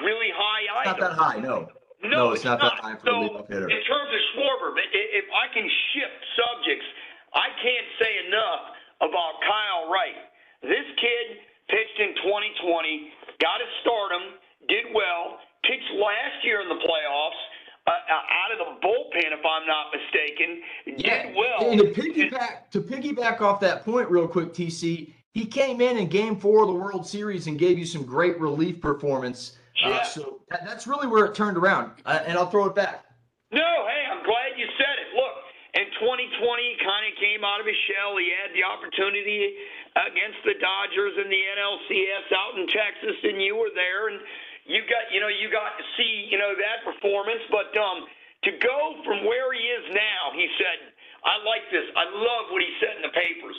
really 0.05 0.33
high 0.33 0.65
either. 0.85 1.01
Not 1.01 1.01
that 1.01 1.17
high, 1.17 1.41
no. 1.41 1.69
No, 2.05 2.09
no 2.09 2.25
it's, 2.31 2.45
it's 2.45 2.49
not, 2.49 2.61
not, 2.61 2.77
that 2.77 2.85
high 2.85 2.97
for 3.01 3.09
so, 3.09 3.17
a 3.17 3.45
hitter. 3.49 3.69
In 3.73 3.81
terms 3.89 4.11
of 4.13 4.21
Schwarber, 4.37 4.77
if 4.77 5.27
I 5.33 5.49
can 5.51 5.67
shift 5.93 6.21
subjects, 6.37 6.89
I 7.33 7.49
can't 7.59 7.89
say 7.99 8.13
enough 8.29 8.63
about 9.01 9.41
Kyle 9.43 9.91
Wright. 9.91 10.21
This 10.63 10.87
kid 11.01 11.27
pitched 11.73 11.99
in 11.99 12.13
2020, 12.23 13.41
got 13.41 13.59
a 13.61 13.69
stardom, 13.83 14.39
did 14.69 14.93
well, 14.95 15.41
pitched 15.65 15.91
last 15.99 16.39
year 16.45 16.63
in 16.63 16.69
the 16.69 16.81
playoffs 16.87 17.43
uh, 17.89 17.91
uh, 17.91 18.13
out 18.13 18.53
of 18.53 18.59
the 18.59 18.87
bullpen, 18.87 19.33
if 19.33 19.45
I'm 19.45 19.67
not 19.67 19.87
mistaken. 19.93 20.61
Yeah. 20.85 21.27
Did 21.27 21.37
well. 21.37 21.71
And 21.71 21.81
to 21.81 21.87
piggyback 21.89 22.71
to 22.71 22.81
piggyback 22.83 23.41
off 23.41 23.61
that 23.61 23.85
point, 23.85 24.11
real 24.11 24.29
quick, 24.29 24.53
TC, 24.53 25.13
he 25.33 25.47
came 25.47 25.81
in 25.81 25.97
in 25.97 26.09
Game 26.09 26.37
Four 26.37 26.63
of 26.63 26.69
the 26.69 26.75
World 26.75 27.07
Series 27.07 27.47
and 27.47 27.59
gave 27.59 27.79
you 27.79 27.87
some 27.87 28.05
great 28.05 28.39
relief 28.39 28.81
performance. 28.81 29.57
Uh, 29.83 29.89
yeah. 29.89 29.97
Uh, 29.97 30.05
so 30.05 30.41
that, 30.51 30.67
that's 30.67 30.87
really 30.87 31.07
where 31.07 31.25
it 31.25 31.35
turned 31.35 31.57
around. 31.57 31.93
Uh, 32.05 32.21
and 32.27 32.37
I'll 32.37 32.51
throw 32.51 32.67
it 32.67 32.75
back. 32.75 33.05
No, 33.53 33.65
hey, 33.89 34.05
I'm 34.13 34.25
glad 34.25 34.59
you 34.59 34.67
said 34.77 34.97
it. 35.01 35.09
Look, 35.17 35.35
in 35.73 35.89
2020, 35.97 36.77
kind 36.85 37.05
of 37.09 37.13
came 37.17 37.41
out 37.41 37.61
of 37.61 37.67
his 37.67 37.79
shell. 37.89 38.21
He 38.21 38.29
had 38.29 38.53
the 38.53 38.65
opportunity 38.69 39.57
against 39.97 40.45
the 40.45 40.61
Dodgers 40.61 41.17
in 41.17 41.33
the 41.33 41.43
NLCS 41.57 42.27
out 42.37 42.59
in 42.61 42.67
Texas, 42.69 43.17
and 43.25 43.41
you 43.41 43.57
were 43.57 43.73
there. 43.73 44.13
And 44.13 44.21
you 44.69 44.85
got 44.85 45.09
you 45.11 45.19
know 45.25 45.33
you 45.33 45.49
got 45.49 45.75
to 45.81 45.85
see 45.97 46.29
you 46.29 46.37
know 46.37 46.53
that 46.53 46.85
performance, 46.85 47.43
but 47.51 47.73
um, 47.75 48.05
to 48.45 48.51
go 48.63 48.79
from 49.03 49.27
where 49.27 49.51
he 49.51 49.65
is 49.65 49.85
now, 49.91 50.23
he 50.37 50.47
said, 50.61 50.79
I 51.27 51.43
like 51.43 51.67
this. 51.75 51.87
I 51.97 52.07
love 52.07 52.45
what 52.55 52.63
he 52.63 52.71
said 52.79 53.03
in 53.03 53.05
the 53.09 53.15
papers. 53.17 53.59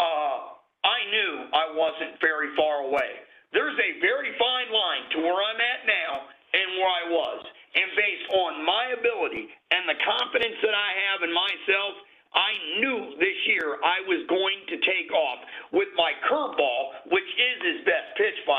Uh, 0.00 0.56
I 0.86 0.98
knew 1.12 1.32
I 1.52 1.66
wasn't 1.76 2.16
very 2.22 2.54
far 2.56 2.88
away. 2.88 3.26
There's 3.52 3.76
a 3.76 4.00
very 4.00 4.32
fine 4.38 4.70
line 4.72 5.04
to 5.12 5.18
where 5.20 5.36
I'm 5.36 5.60
at 5.60 5.80
now 5.84 6.12
and 6.56 6.66
where 6.80 6.92
I 6.92 7.04
was. 7.12 7.40
And 7.76 7.88
based 7.92 8.26
on 8.32 8.64
my 8.64 8.96
ability 8.96 9.52
and 9.74 9.84
the 9.84 9.98
confidence 10.00 10.56
that 10.64 10.72
I 10.72 10.90
have 11.12 11.20
in 11.28 11.32
myself, 11.32 11.92
I 12.32 12.52
knew 12.80 13.00
this 13.20 13.38
year 13.48 13.80
I 13.84 14.04
was 14.08 14.24
going 14.28 14.60
to 14.68 14.76
take 14.84 15.10
off 15.12 15.40
with 15.72 15.88
my 15.96 16.12
curveball, 16.28 17.12
which 17.12 17.28
is 17.28 17.56
his 17.64 17.80
best 17.84 18.05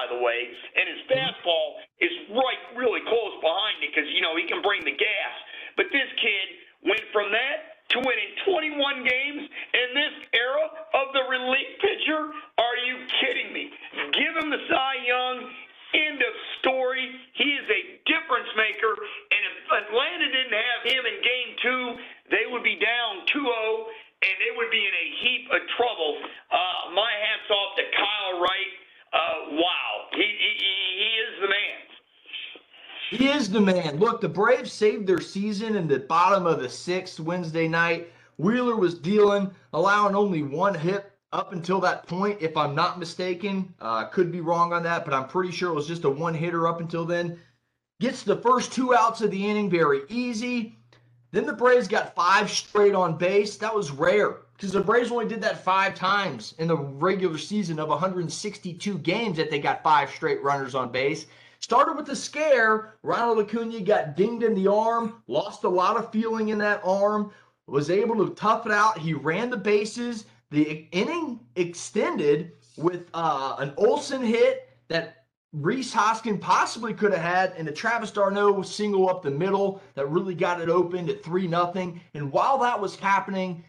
the 0.10 0.20
way, 0.20 0.40
and 0.76 0.86
his 0.88 1.02
fastball 1.12 1.68
is 2.00 2.14
right 2.32 2.62
really 2.76 3.02
close 3.06 3.36
behind 3.42 3.84
it 3.84 3.92
because, 3.94 4.10
you 4.12 4.22
know, 4.22 4.36
he 4.36 4.48
can 4.48 4.62
bring 4.62 4.84
the 4.84 4.96
gas. 4.96 5.36
But 5.76 5.88
this 5.92 6.10
kid 6.20 6.48
went 6.84 7.06
from 7.14 7.32
that 7.32 7.78
to 7.90 8.04
winning 8.04 8.32
21 8.44 9.04
games 9.08 9.44
in 9.48 9.88
this 9.96 10.16
era 10.36 10.66
of 10.94 11.14
the 11.16 11.24
relief 11.32 11.70
pitcher? 11.80 12.32
Is 33.38 33.52
the 33.52 33.62
man. 33.62 34.00
Look, 34.00 34.20
the 34.20 34.28
Braves 34.28 34.74
saved 34.74 35.06
their 35.06 35.22
season 35.22 35.76
in 35.76 35.88
the 35.88 36.00
bottom 36.00 36.48
of 36.48 36.60
the 36.60 36.68
sixth 36.68 37.20
Wednesday 37.20 37.68
night. 37.68 38.12
Wheeler 38.38 38.76
was 38.76 38.96
dealing, 38.96 39.52
allowing 39.74 40.16
only 40.16 40.42
one 40.42 40.74
hit 40.74 41.12
up 41.32 41.54
until 41.54 41.80
that 41.82 42.08
point, 42.08 42.42
if 42.42 42.58
I'm 42.58 42.74
not 42.74 42.98
mistaken. 42.98 43.76
Uh, 43.80 44.06
could 44.06 44.32
be 44.32 44.42
wrong 44.42 44.74
on 44.74 44.82
that, 44.84 45.06
but 45.06 45.14
I'm 45.14 45.28
pretty 45.28 45.52
sure 45.52 45.70
it 45.70 45.76
was 45.76 45.88
just 45.88 46.04
a 46.04 46.10
one 46.10 46.34
hitter 46.34 46.68
up 46.68 46.82
until 46.82 47.06
then. 47.06 47.40
Gets 48.00 48.24
the 48.24 48.38
first 48.38 48.74
two 48.74 48.96
outs 48.96 49.22
of 49.22 49.30
the 49.30 49.48
inning 49.48 49.70
very 49.70 50.02
easy. 50.10 50.80
Then 51.32 51.46
the 51.46 51.54
Braves 51.54 51.88
got 51.88 52.16
five 52.16 52.50
straight 52.50 52.96
on 52.96 53.20
base. 53.20 53.56
That 53.58 53.76
was 53.76 53.92
rare 53.92 54.38
because 54.56 54.72
the 54.72 54.82
Braves 54.82 55.12
only 55.12 55.28
did 55.28 55.42
that 55.42 55.64
five 55.64 55.94
times 55.94 56.56
in 56.58 56.70
the 56.70 56.78
regular 56.78 57.38
season 57.38 57.78
of 57.78 57.90
162 57.90 58.98
games 59.00 59.38
that 59.38 59.52
they 59.52 59.60
got 59.60 59.84
five 59.84 60.10
straight 60.10 60.42
runners 60.42 60.74
on 60.74 60.92
base. 60.92 61.28
Started 61.68 61.98
with 61.98 62.08
a 62.08 62.16
scare. 62.16 62.94
Ronald 63.04 63.40
Acuna 63.40 63.82
got 63.82 64.16
dinged 64.16 64.42
in 64.42 64.56
the 64.56 64.68
arm, 64.68 65.22
lost 65.28 65.66
a 65.66 65.70
lot 65.70 65.98
of 65.98 66.14
feeling 66.14 66.48
in 66.48 66.58
that 66.60 66.80
arm, 66.82 67.30
was 67.68 67.90
able 67.90 68.26
to 68.26 68.34
tough 68.36 68.66
it 68.66 68.72
out. 68.72 68.98
He 68.98 69.14
ran 69.14 69.50
the 69.50 69.58
bases, 69.58 70.28
the 70.50 70.88
inning 70.94 71.42
extended 71.58 72.54
with 72.78 73.10
uh, 73.14 73.58
an 73.60 73.74
Olson 73.76 74.22
hit 74.22 74.70
that 74.88 75.26
Rhys 75.52 75.92
Hoskins 75.92 76.40
possibly 76.40 76.94
could 76.94 77.12
have 77.12 77.22
had, 77.22 77.54
and 77.58 77.68
a 77.68 77.74
Travis 77.74 78.12
d'Arnaud 78.12 78.62
single 78.62 79.10
up 79.10 79.22
the 79.22 79.30
middle 79.30 79.82
that 79.96 80.10
really 80.10 80.36
got 80.36 80.62
it 80.62 80.70
opened 80.70 81.10
at 81.10 81.22
three 81.22 81.50
nothing. 81.50 82.00
And 82.14 82.32
while 82.32 82.60
that 82.60 82.80
was 82.80 82.96
happening, 82.96 83.66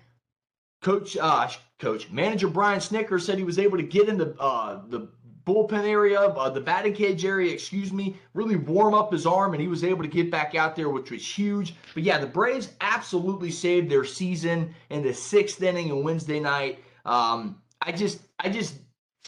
Coach, 0.82 1.16
uh, 1.16 1.48
Coach, 1.80 2.10
manager 2.10 2.46
Brian 2.46 2.78
Snitker 2.78 3.20
said 3.20 3.38
he 3.38 3.44
was 3.44 3.58
able 3.58 3.76
to 3.76 3.82
get 3.82 4.08
in 4.08 4.18
the 4.18 4.36
uh, 4.38 4.82
the 4.86 5.08
bullpen 5.48 5.84
area, 5.84 6.20
uh, 6.20 6.50
the 6.50 6.60
batting 6.60 6.92
cage 6.92 7.24
area, 7.24 7.52
excuse 7.52 7.92
me, 7.92 8.16
really 8.34 8.56
warm 8.56 8.92
up 8.92 9.12
his 9.12 9.26
arm, 9.26 9.54
and 9.54 9.62
he 9.62 9.68
was 9.68 9.82
able 9.82 10.02
to 10.02 10.08
get 10.08 10.30
back 10.30 10.54
out 10.54 10.76
there, 10.76 10.90
which 10.90 11.10
was 11.10 11.26
huge. 11.26 11.74
But 11.94 12.02
yeah, 12.02 12.18
the 12.18 12.26
Braves 12.26 12.72
absolutely 12.82 13.50
saved 13.50 13.90
their 13.90 14.04
season 14.04 14.74
in 14.90 15.02
the 15.02 15.14
sixth 15.14 15.62
inning 15.62 15.90
on 15.90 16.04
Wednesday 16.04 16.40
night. 16.40 16.84
Um, 17.06 17.62
I 17.80 17.92
just, 17.92 18.20
I 18.40 18.50
just 18.50 18.74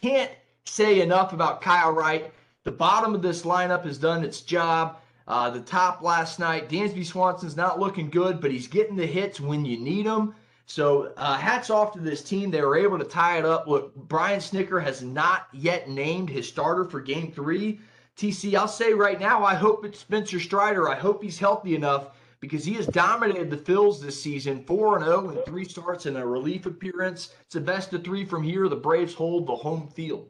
can't 0.03 0.31
say 0.67 1.01
enough 1.01 1.33
about 1.33 1.63
Kyle 1.63 1.93
Wright. 1.93 2.33
The 2.65 2.73
bottom 2.73 3.15
of 3.15 3.23
this 3.23 3.43
lineup 3.43 3.85
has 3.85 3.97
done 3.97 4.23
its 4.23 4.43
job. 4.43 4.99
Uh, 5.27 5.49
the 5.49 5.61
top 5.61 6.03
last 6.03 6.39
night, 6.39 6.69
Dansby 6.69 7.07
Swanson's 7.07 7.57
not 7.57 7.79
looking 7.79 8.11
good, 8.11 8.41
but 8.41 8.51
he's 8.51 8.67
getting 8.67 8.97
the 8.97 9.07
hits 9.07 9.41
when 9.41 9.65
you 9.65 9.79
need 9.79 10.05
them. 10.05 10.35
So 10.71 11.13
uh, 11.17 11.37
hats 11.37 11.69
off 11.69 11.93
to 11.95 11.99
this 11.99 12.23
team. 12.23 12.49
They 12.49 12.61
were 12.61 12.79
able 12.79 12.97
to 12.97 13.05
tie 13.05 13.39
it 13.39 13.45
up. 13.45 13.67
Look, 13.67 13.93
Brian 14.07 14.39
Snitker 14.39 14.81
has 14.81 15.03
not 15.03 15.49
yet 15.53 15.91
named 15.91 16.31
his 16.31 16.47
starter 16.47 16.85
for 16.85 17.01
game 17.01 17.33
three. 17.33 17.81
TC, 18.17 18.55
I'll 18.55 18.69
say 18.69 18.93
right 18.93 19.19
now, 19.19 19.43
I 19.43 19.57
hope 19.57 19.85
it's 19.85 19.99
Spencer 19.99 20.39
Strider. 20.39 20.89
I 20.89 20.95
hope 20.95 21.25
he's 21.25 21.41
healthy 21.41 21.75
enough 21.75 22.11
because 22.39 22.65
he 22.65 22.75
has 22.75 22.87
dominated 22.87 23.51
the 23.51 23.57
Phils 23.57 24.01
this 24.01 24.23
season 24.23 24.63
4 24.63 25.01
0 25.01 25.31
and 25.31 25.45
three 25.45 25.65
starts 25.65 26.07
and 26.07 26.17
a 26.17 26.25
relief 26.25 26.67
appearance. 26.67 27.35
It's 27.47 27.55
the 27.55 27.61
best 27.61 27.93
of 27.93 28.05
three 28.05 28.25
from 28.25 28.45
here. 28.45 28.69
The 28.69 28.77
Braves 28.77 29.13
hold 29.13 29.49
the 29.49 29.57
home 29.57 29.89
field. 29.89 30.29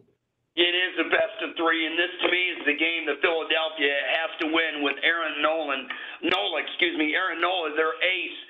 It 0.56 0.72
is 0.72 0.96
the 0.96 1.10
best 1.10 1.36
of 1.44 1.50
three, 1.58 1.84
and 1.84 1.98
this 1.98 2.16
to 2.22 2.30
me 2.32 2.42
is 2.56 2.64
the 2.64 2.80
game 2.80 3.04
that 3.12 3.20
Philadelphia 3.20 3.92
has 4.24 4.30
to 4.40 4.46
win 4.46 4.80
with 4.80 4.96
Aaron 5.04 5.42
Nolan. 5.42 5.86
Nola, 6.22 6.62
excuse 6.64 6.96
me, 6.96 7.12
Aaron 7.12 7.42
Nola, 7.42 7.76
their 7.76 7.92
ace, 8.00 8.40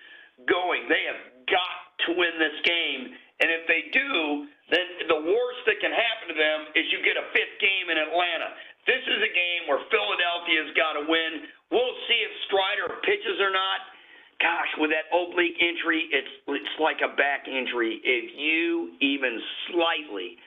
going. 0.46 0.86
They 0.86 1.02
have 1.10 1.18
got 1.50 1.79
to 2.06 2.16
win 2.16 2.34
this 2.38 2.58
game. 2.64 3.12
And 3.40 3.48
if 3.48 3.64
they 3.68 3.88
do, 3.92 4.46
then 4.68 4.86
the 5.08 5.20
worst 5.24 5.60
that 5.66 5.80
can 5.80 5.90
happen 5.90 6.30
to 6.30 6.36
them 6.36 6.60
is 6.76 6.84
you 6.92 7.00
get 7.02 7.16
a 7.16 7.26
fifth 7.32 7.56
game 7.58 7.88
in 7.88 7.96
Atlanta. 7.98 8.54
This 8.86 9.02
is 9.02 9.20
a 9.20 9.32
game 9.32 9.62
where 9.68 9.80
Philadelphia's 9.88 10.72
got 10.76 10.96
to 11.00 11.04
win. 11.08 11.48
We'll 11.72 11.96
see 12.08 12.20
if 12.20 12.32
Strider 12.48 12.88
pitches 13.04 13.38
or 13.40 13.52
not. 13.52 13.80
Gosh, 14.40 14.72
with 14.80 14.88
that 14.88 15.12
oblique 15.12 15.60
injury, 15.60 16.08
it's 16.08 16.32
it's 16.48 16.76
like 16.80 17.04
a 17.04 17.12
back 17.12 17.44
injury. 17.44 18.00
If 18.00 18.24
you 18.40 18.96
even 19.04 19.36
slightly, 19.68 20.40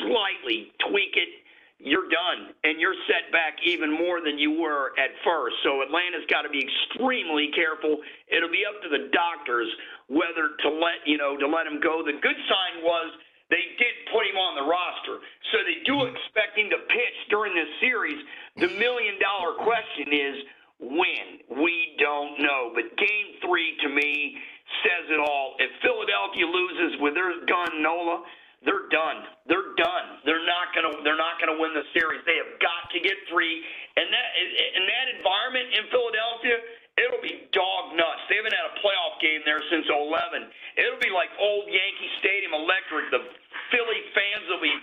slightly 0.00 0.72
tweak 0.88 1.12
it, 1.12 1.43
you're 1.78 2.08
done, 2.08 2.54
and 2.62 2.80
you're 2.80 2.96
set 3.10 3.32
back 3.34 3.58
even 3.66 3.90
more 3.90 4.22
than 4.22 4.38
you 4.38 4.56
were 4.62 4.94
at 4.94 5.10
first. 5.26 5.58
So 5.66 5.82
Atlanta's 5.82 6.24
got 6.30 6.46
to 6.46 6.52
be 6.52 6.62
extremely 6.62 7.50
careful. 7.54 7.98
It'll 8.30 8.52
be 8.52 8.62
up 8.62 8.78
to 8.82 8.88
the 8.88 9.10
doctors 9.10 9.68
whether 10.06 10.54
to 10.62 10.68
let 10.70 11.02
you 11.04 11.18
know 11.18 11.36
to 11.36 11.48
let 11.48 11.66
him 11.66 11.80
go. 11.82 12.04
The 12.04 12.16
good 12.20 12.38
sign 12.46 12.84
was 12.84 13.10
they 13.50 13.74
did 13.76 13.94
put 14.14 14.24
him 14.24 14.38
on 14.38 14.54
the 14.56 14.66
roster, 14.66 15.18
so 15.52 15.56
they 15.66 15.82
do 15.84 15.98
mm-hmm. 15.98 16.14
expect 16.14 16.56
him 16.56 16.70
to 16.70 16.80
pitch 16.88 17.18
during 17.28 17.52
this 17.52 17.68
series. 17.82 18.18
The 18.56 18.70
million 18.78 19.18
dollar 19.18 19.58
question 19.60 20.08
is 20.14 20.36
when. 20.78 21.26
We 21.58 21.96
don't 22.00 22.40
know, 22.40 22.72
but 22.74 22.86
Game 22.96 23.28
Three 23.42 23.76
to 23.82 23.88
me 23.90 24.38
says 24.82 25.10
it 25.10 25.20
all. 25.20 25.54
If 25.58 25.70
Philadelphia 25.82 26.46
loses 26.46 27.00
with 27.00 27.14
their 27.14 27.44
gun 27.46 27.82
Nola 27.82 28.24
they're 28.64 28.88
done. 28.88 29.28
They're 29.44 29.76
done. 29.76 30.06
They're 30.24 30.44
not 30.48 30.72
gonna. 30.72 31.04
They're 31.04 31.20
not 31.20 31.36
gonna 31.36 31.60
win 31.60 31.76
the 31.76 31.84
series. 31.92 32.24
They 32.24 32.40
have 32.40 32.56
got 32.64 32.88
to 32.96 32.98
get 33.00 33.16
three. 33.28 33.60
And 33.96 34.08
that 34.08 34.28
in 34.40 34.84
that 34.88 35.06
environment 35.20 35.68
in 35.76 35.84
Philadelphia, 35.92 36.56
it'll 36.96 37.20
be 37.20 37.44
dog 37.52 37.92
nuts. 37.92 38.24
They 38.32 38.40
haven't 38.40 38.56
had 38.56 38.72
a 38.72 38.76
playoff 38.80 39.20
game 39.20 39.44
there 39.44 39.60
since 39.68 39.84
11. 39.84 40.48
It'll 40.80 41.02
be 41.04 41.12
like 41.12 41.28
old 41.36 41.68
Yankee 41.68 42.10
Stadium 42.24 42.56
electric. 42.56 43.12
The 43.12 43.22
Philly 43.68 44.00
fans 44.16 44.44
will 44.48 44.64
be 44.64 44.74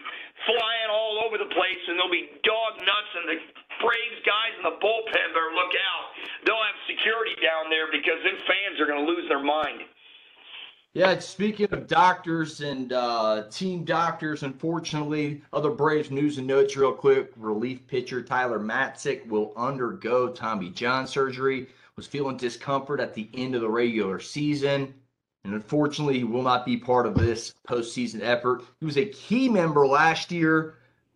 flying 0.46 0.90
all 0.94 1.26
over 1.26 1.42
the 1.42 1.50
place, 1.50 1.82
and 1.90 1.98
they'll 1.98 2.14
be 2.14 2.30
dog 2.46 2.78
nuts. 2.86 3.12
And 3.18 3.26
the 3.34 3.38
Braves 3.82 4.22
guys 4.22 4.54
in 4.62 4.64
the 4.70 4.78
bullpen 4.78 5.28
better 5.34 5.54
look 5.58 5.74
out. 5.74 6.06
They'll 6.46 6.62
have 6.62 6.80
security 6.86 7.34
down 7.42 7.74
there 7.74 7.90
because 7.90 8.22
them 8.22 8.38
fans 8.46 8.78
are 8.78 8.86
going 8.86 9.02
to 9.02 9.10
lose 9.10 9.26
their 9.26 9.42
mind. 9.42 9.90
Yeah, 11.02 11.18
speaking 11.18 11.68
of 11.72 11.88
doctors 11.88 12.62
and 12.62 12.94
uh, 12.94 13.46
team 13.50 13.84
doctors, 13.86 14.44
unfortunately, 14.44 15.42
other 15.52 15.72
Braves 15.72 16.12
news 16.12 16.38
and 16.38 16.46
notes 16.46 16.78
real 16.78 16.94
quick. 16.94 17.32
Relief 17.38 17.88
pitcher 17.88 18.22
Tyler 18.22 18.60
Matzek 18.60 19.26
will 19.26 19.52
undergo 19.58 20.30
Tommy 20.30 20.70
John 20.70 21.08
surgery. 21.08 21.70
Was 21.96 22.06
feeling 22.06 22.38
discomfort 22.38 23.00
at 23.00 23.16
the 23.16 23.28
end 23.34 23.56
of 23.56 23.62
the 23.62 23.70
regular 23.70 24.20
season. 24.20 24.94
And 25.44 25.56
unfortunately, 25.56 26.20
he 26.20 26.24
will 26.24 26.44
not 26.44 26.68
be 26.68 26.78
part 26.78 27.08
of 27.08 27.16
this 27.16 27.56
postseason 27.68 28.22
effort. 28.22 28.62
He 28.80 28.86
was 28.86 28.98
a 28.98 29.06
key 29.06 29.50
member 29.50 29.88
last 29.88 30.32
year 30.32 30.76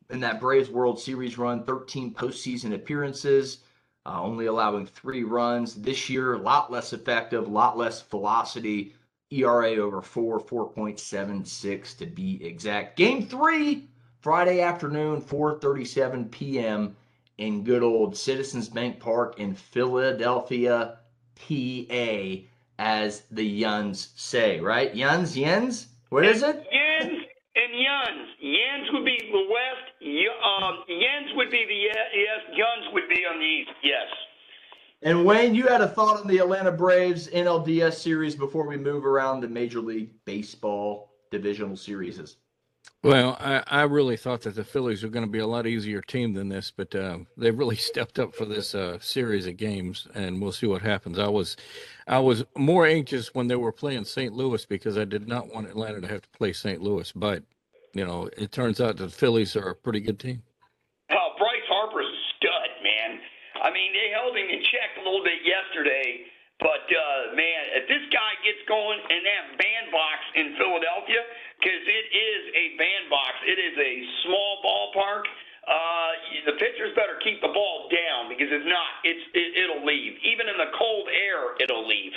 in 0.10 0.20
that 0.22 0.40
Braves 0.40 0.72
World 0.72 1.00
Series 1.00 1.38
run, 1.38 1.64
13 1.64 2.12
postseason 2.12 2.74
appearances, 2.74 3.60
uh, 4.08 4.20
only 4.20 4.48
allowing 4.48 4.88
three 4.88 5.24
runs. 5.24 5.76
This 5.76 6.10
year, 6.10 6.34
a 6.34 6.40
lot 6.40 6.72
less 6.72 6.92
effective, 6.92 7.46
a 7.46 7.52
lot 7.52 7.78
less 7.78 8.02
velocity 8.02 8.96
ERA 9.32 9.76
over 9.78 10.02
four, 10.02 10.40
4.76 10.40 11.98
to 11.98 12.06
be 12.06 12.46
exact. 12.46 12.96
Game 12.96 13.26
three, 13.26 13.88
Friday 14.20 14.62
afternoon, 14.62 15.22
4:37 15.22 16.30
p.m. 16.32 16.96
in 17.38 17.64
good 17.64 17.84
old 17.84 18.16
Citizens 18.16 18.70
Bank 18.70 19.00
Park 19.00 19.40
in 19.40 19.56
Philadelphia, 19.56 20.98
PA, 21.36 22.46
as 22.78 23.24
the 23.32 23.46
Yuns 23.46 24.10
say, 24.16 24.60
right? 24.60 24.96
Yuns, 24.96 25.36
Yens? 25.36 25.88
What 26.10 26.26
is 26.26 26.44
it? 26.44 26.56
Yens 26.72 27.22
and 27.56 27.74
Yuns. 27.74 28.28
Yens 28.44 28.94
would 28.94 29.06
be 29.06 29.18
the 29.32 29.46
west. 29.50 29.86
Um, 30.62 30.84
Yens 30.90 31.36
would 31.36 31.50
be 31.50 31.66
the 31.66 31.74
yes. 31.74 32.42
Yuns 32.54 32.94
would 32.94 33.10
be 33.10 33.26
on 33.26 33.40
the 33.40 33.46
east. 33.46 33.72
Yes. 33.84 34.08
And 35.06 35.24
Wayne, 35.24 35.54
you 35.54 35.68
had 35.68 35.82
a 35.82 35.88
thought 35.88 36.20
on 36.20 36.26
the 36.26 36.40
Atlanta 36.40 36.72
Braves 36.72 37.28
NLDS 37.28 37.94
series 37.94 38.36
before 38.36 38.68
we 38.68 38.76
move 38.76 39.06
around 39.06 39.42
to 39.42 39.48
Major 39.48 39.80
League 39.80 40.10
Baseball 40.26 41.12
divisional 41.30 41.78
series. 41.78 42.38
Well, 43.04 43.38
I, 43.40 43.62
I 43.68 43.82
really 43.84 44.18
thought 44.18 44.42
that 44.42 44.56
the 44.56 44.64
Phillies 44.64 45.04
were 45.04 45.10
going 45.10 45.24
to 45.24 45.32
be 45.32 45.38
a 45.38 45.46
lot 45.46 45.68
easier 45.68 46.02
team 46.02 46.34
than 46.34 46.50
this, 46.50 46.72
but 46.76 46.96
uh, 46.96 47.20
they've 47.38 47.56
really 47.56 47.76
stepped 47.92 48.18
up 48.18 48.34
for 48.34 48.46
this 48.46 48.74
uh, 48.74 48.98
series 49.00 49.46
of 49.46 49.58
games, 49.58 50.08
and 50.16 50.42
we'll 50.42 50.52
see 50.52 50.66
what 50.66 50.82
happens. 50.82 51.20
I 51.20 51.28
was, 51.28 51.56
I 52.08 52.18
was 52.18 52.44
more 52.58 52.88
anxious 52.88 53.36
when 53.36 53.48
they 53.48 53.56
were 53.56 53.72
playing 53.72 54.06
St. 54.06 54.34
Louis 54.34 54.66
because 54.66 54.98
I 54.98 55.06
did 55.06 55.28
not 55.28 55.54
want 55.54 55.68
Atlanta 55.68 56.02
to 56.02 56.08
have 56.08 56.24
to 56.24 56.30
play 56.30 56.52
St. 56.52 56.82
Louis, 56.82 57.12
but 57.12 57.44
you 57.94 58.08
know, 58.08 58.28
it 58.36 58.52
turns 58.52 58.82
out 58.82 58.98
that 58.98 59.04
the 59.04 59.10
Phillies 59.10 59.56
are 59.56 59.70
a 59.70 59.76
pretty 59.76 60.00
good 60.00 60.20
team. 60.20 60.42
I 63.66 63.74
mean, 63.74 63.98
they 63.98 64.14
held 64.14 64.38
him 64.38 64.46
in 64.46 64.62
check 64.70 64.94
a 64.94 65.02
little 65.02 65.26
bit 65.26 65.42
yesterday, 65.42 66.30
but 66.62 66.86
uh, 66.86 67.34
man, 67.34 67.82
if 67.82 67.90
this 67.90 68.06
guy 68.14 68.38
gets 68.46 68.62
going 68.70 69.02
in 69.10 69.22
that 69.26 69.58
bandbox 69.58 70.20
in 70.38 70.54
Philadelphia, 70.62 71.26
because 71.58 71.82
it 71.82 72.08
is 72.14 72.42
a 72.54 72.78
bandbox, 72.78 73.34
it 73.50 73.58
is 73.58 73.74
a 73.74 73.94
small 74.22 74.62
ballpark. 74.62 75.26
Uh, 75.66 76.12
the 76.46 76.54
pitchers 76.62 76.94
better 76.94 77.18
keep 77.26 77.42
the 77.42 77.50
ball 77.50 77.90
down 77.90 78.30
because 78.30 78.54
if 78.54 78.62
not, 78.70 79.02
it's 79.02 79.26
it, 79.34 79.58
it'll 79.58 79.82
leave. 79.82 80.14
Even 80.22 80.46
in 80.46 80.62
the 80.62 80.70
cold 80.78 81.10
air, 81.10 81.58
it'll 81.58 81.88
leave. 81.90 82.14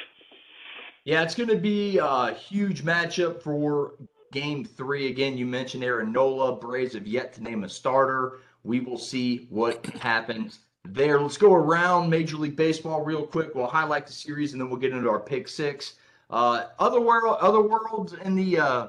Yeah, 1.08 1.22
it's 1.22 1.34
going 1.34 1.48
to 1.48 1.56
be 1.56 1.96
a 1.96 2.34
huge 2.34 2.84
matchup 2.84 3.40
for 3.40 3.94
game 4.32 4.66
three. 4.66 5.08
Again, 5.08 5.38
you 5.38 5.46
mentioned 5.46 5.82
Aaron 5.82 6.12
Nola. 6.12 6.56
Braves 6.56 6.92
have 6.92 7.06
yet 7.06 7.32
to 7.34 7.42
name 7.42 7.64
a 7.64 7.70
starter. 7.70 8.40
We 8.64 8.80
will 8.80 8.98
see 8.98 9.46
what 9.48 9.86
happens 10.02 10.58
there. 10.84 11.20
Let's 11.20 11.36
go 11.36 11.54
around 11.54 12.10
Major 12.10 12.36
League 12.36 12.56
Baseball 12.56 13.04
real 13.04 13.26
quick. 13.26 13.54
We'll 13.54 13.66
highlight 13.66 14.06
the 14.06 14.12
series 14.12 14.52
and 14.52 14.60
then 14.60 14.70
we'll 14.70 14.80
get 14.80 14.92
into 14.92 15.08
our 15.08 15.20
pick 15.20 15.48
six. 15.48 15.94
Uh, 16.30 16.66
other 16.78 17.00
world, 17.00 17.36
other 17.40 17.62
worlds 17.62 18.12
in 18.12 18.34
the 18.34 18.58
uh, 18.58 18.86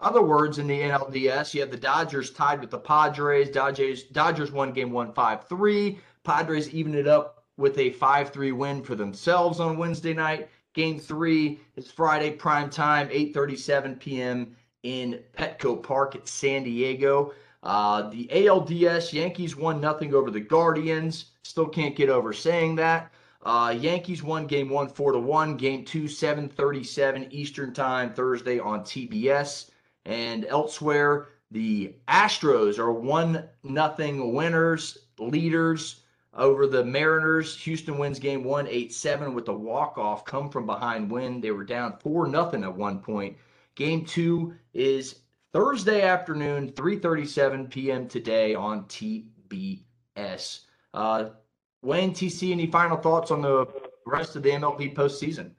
other 0.00 0.22
words 0.22 0.58
in 0.58 0.66
the 0.66 0.80
NLDS. 0.80 1.54
You 1.54 1.60
have 1.60 1.70
the 1.70 1.76
Dodgers 1.76 2.30
tied 2.30 2.60
with 2.60 2.70
the 2.70 2.78
Padres. 2.78 3.50
Dodgers 3.50 4.04
Dodgers 4.04 4.50
won 4.50 4.72
game 4.72 4.90
one 4.90 5.12
five 5.12 5.46
three. 5.48 5.98
Padres 6.24 6.70
even 6.70 6.94
it 6.94 7.06
up 7.06 7.44
with 7.56 7.78
a 7.78 7.90
five 7.90 8.30
three 8.30 8.52
win 8.52 8.82
for 8.82 8.94
themselves 8.94 9.60
on 9.60 9.78
Wednesday 9.78 10.14
night. 10.14 10.48
Game 10.74 10.98
three 10.98 11.60
is 11.76 11.90
Friday 11.90 12.32
prime 12.32 12.68
time, 12.68 13.08
8:37 13.08 13.98
p.m. 14.00 14.56
in 14.82 15.20
Petco 15.36 15.80
Park 15.80 16.16
at 16.16 16.26
San 16.26 16.64
Diego. 16.64 17.32
Uh, 17.64 18.10
the 18.10 18.28
ALDS 18.30 19.12
Yankees 19.12 19.56
won 19.56 19.80
nothing 19.80 20.14
over 20.14 20.30
the 20.30 20.40
Guardians. 20.40 21.32
Still 21.42 21.66
can't 21.66 21.96
get 21.96 22.10
over 22.10 22.32
saying 22.32 22.76
that. 22.76 23.10
Uh, 23.42 23.74
Yankees 23.78 24.22
won 24.22 24.46
game 24.46 24.68
one 24.68 24.88
four 24.88 25.12
to 25.12 25.18
one. 25.18 25.56
Game 25.56 25.84
two 25.84 26.06
seven 26.06 26.48
thirty 26.48 26.84
seven 26.84 27.26
Eastern 27.30 27.72
time 27.72 28.12
Thursday 28.12 28.58
on 28.58 28.80
TBS. 28.80 29.70
And 30.04 30.44
elsewhere, 30.44 31.28
the 31.50 31.94
Astros 32.08 32.78
are 32.78 32.92
one 32.92 33.48
nothing 33.62 34.34
winners, 34.34 34.98
leaders 35.18 36.02
over 36.34 36.66
the 36.66 36.84
Mariners. 36.84 37.56
Houston 37.60 37.96
wins 37.96 38.18
game 38.18 38.44
one 38.44 38.66
eight 38.66 38.92
seven 38.92 39.34
with 39.34 39.48
a 39.48 39.52
walk 39.52 39.96
off 39.96 40.24
come 40.24 40.50
from 40.50 40.66
behind 40.66 41.10
win. 41.10 41.40
They 41.40 41.50
were 41.50 41.64
down 41.64 41.96
four 41.98 42.26
nothing 42.26 42.62
at 42.62 42.76
one 42.76 42.98
point. 42.98 43.36
Game 43.74 44.04
two 44.04 44.54
is 44.72 45.20
Thursday 45.54 46.02
afternoon, 46.02 46.72
3:37 46.72 47.70
p.m. 47.70 48.08
today 48.08 48.56
on 48.56 48.90
TBS. 48.90 50.66
Uh, 50.92 51.30
Wayne, 51.80 52.10
TC, 52.10 52.50
any 52.50 52.66
final 52.66 52.98
thoughts 52.98 53.30
on 53.30 53.40
the 53.40 53.64
rest 54.04 54.34
of 54.34 54.42
the 54.42 54.50
MLB 54.50 54.92
postseason? 54.98 55.54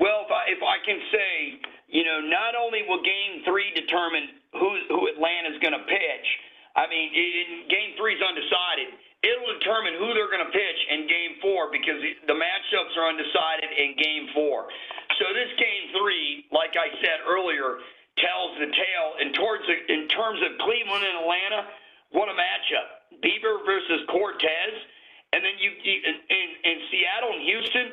Well, 0.00 0.24
if 0.24 0.32
I, 0.32 0.42
if 0.48 0.62
I 0.64 0.80
can 0.80 0.96
say, 1.12 1.60
you 1.92 2.04
know, 2.08 2.24
not 2.24 2.56
only 2.56 2.80
will 2.88 3.04
Game 3.04 3.44
Three 3.44 3.68
determine 3.76 4.40
who 4.56 4.72
who 4.88 5.12
Atlanta's 5.12 5.60
going 5.60 5.76
to 5.76 5.84
pitch. 5.84 6.28
I 6.72 6.88
mean, 6.88 7.12
in 7.12 7.68
Game 7.68 8.00
Three's 8.00 8.22
undecided. 8.24 8.96
It'll 9.20 9.52
determine 9.60 10.00
who 10.00 10.16
they're 10.16 10.32
going 10.32 10.48
to 10.48 10.54
pitch 10.56 10.80
in 10.88 11.04
Game 11.04 11.36
Four 11.44 11.68
because 11.68 12.00
the 12.00 12.32
matchups 12.32 12.96
are 12.96 13.12
undecided 13.12 13.68
in 13.76 13.92
Game 14.00 14.32
Four. 14.32 14.72
So 15.20 15.28
this 15.36 15.52
Game 15.60 15.92
Three, 15.92 16.48
like 16.48 16.72
I 16.80 16.88
said 17.04 17.20
earlier, 17.28 17.84
tells 18.20 18.52
the 18.60 18.70
tale. 18.70 19.08
In 19.20 19.32
towards 19.32 19.64
in 19.66 20.08
terms 20.08 20.40
of 20.44 20.56
Cleveland 20.60 21.04
and 21.04 21.16
Atlanta, 21.24 21.60
what 22.12 22.28
a 22.28 22.36
matchup! 22.36 23.20
Bieber 23.24 23.64
versus 23.66 24.06
Cortes, 24.08 24.76
and 25.32 25.44
then 25.44 25.56
you 25.58 25.70
in, 25.74 26.16
in, 26.28 26.48
in 26.64 26.76
Seattle 26.90 27.32
and 27.34 27.42
Houston. 27.42 27.88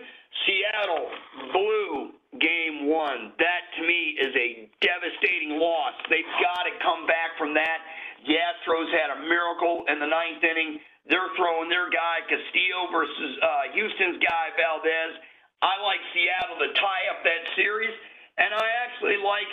Seattle 0.46 1.08
blew 1.52 2.14
Game 2.38 2.92
One. 2.92 3.34
That 3.40 3.64
to 3.80 3.82
me 3.82 4.20
is 4.22 4.34
a 4.36 4.70
devastating 4.84 5.58
loss. 5.58 5.96
They've 6.12 6.36
got 6.44 6.68
to 6.68 6.74
come 6.84 7.08
back 7.08 7.34
from 7.40 7.56
that. 7.56 7.80
The 8.28 8.36
Astros 8.36 8.92
had 8.92 9.10
a 9.18 9.20
miracle 9.26 9.88
in 9.88 9.98
the 10.00 10.06
ninth 10.06 10.44
inning. 10.44 10.80
They're 11.10 11.32
throwing 11.40 11.72
their 11.72 11.90
guy 11.90 12.22
Castillo 12.28 12.92
versus 12.92 13.32
uh, 13.40 13.72
Houston's 13.74 14.20
guy 14.20 14.52
Valdez. 14.60 15.16
I 15.64 15.80
like 15.82 16.02
Seattle 16.14 16.60
to 16.62 16.70
tie 16.76 17.06
up 17.10 17.24
that 17.24 17.44
series, 17.56 17.96
and 18.38 18.54
I 18.54 18.68
actually 18.86 19.18
like 19.18 19.50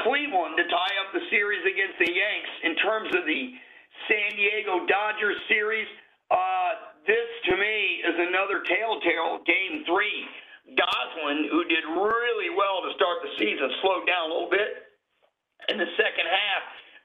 Cleveland 0.00 0.56
to 0.60 0.64
tie 0.68 0.96
up 1.04 1.12
the 1.16 1.24
series 1.32 1.64
against 1.64 1.96
the 1.98 2.10
Yanks 2.12 2.52
in 2.64 2.74
terms 2.84 3.10
of 3.16 3.24
the 3.24 3.42
San 4.08 4.36
Diego 4.36 4.84
Dodgers 4.84 5.40
series. 5.48 5.88
Uh, 6.30 6.94
this 7.06 7.28
to 7.48 7.54
me 7.56 8.04
is 8.04 8.16
another 8.28 8.60
telltale 8.66 9.40
game 9.46 9.86
three. 9.86 10.20
Gonsolin, 10.74 11.46
who 11.48 11.62
did 11.70 11.86
really 11.86 12.50
well 12.50 12.82
to 12.82 12.90
start 12.98 13.22
the 13.22 13.32
season, 13.38 13.70
slowed 13.80 14.04
down 14.04 14.28
a 14.28 14.32
little 14.34 14.50
bit 14.50 14.90
in 15.70 15.78
the 15.78 15.90
second 15.94 16.26
half 16.26 16.64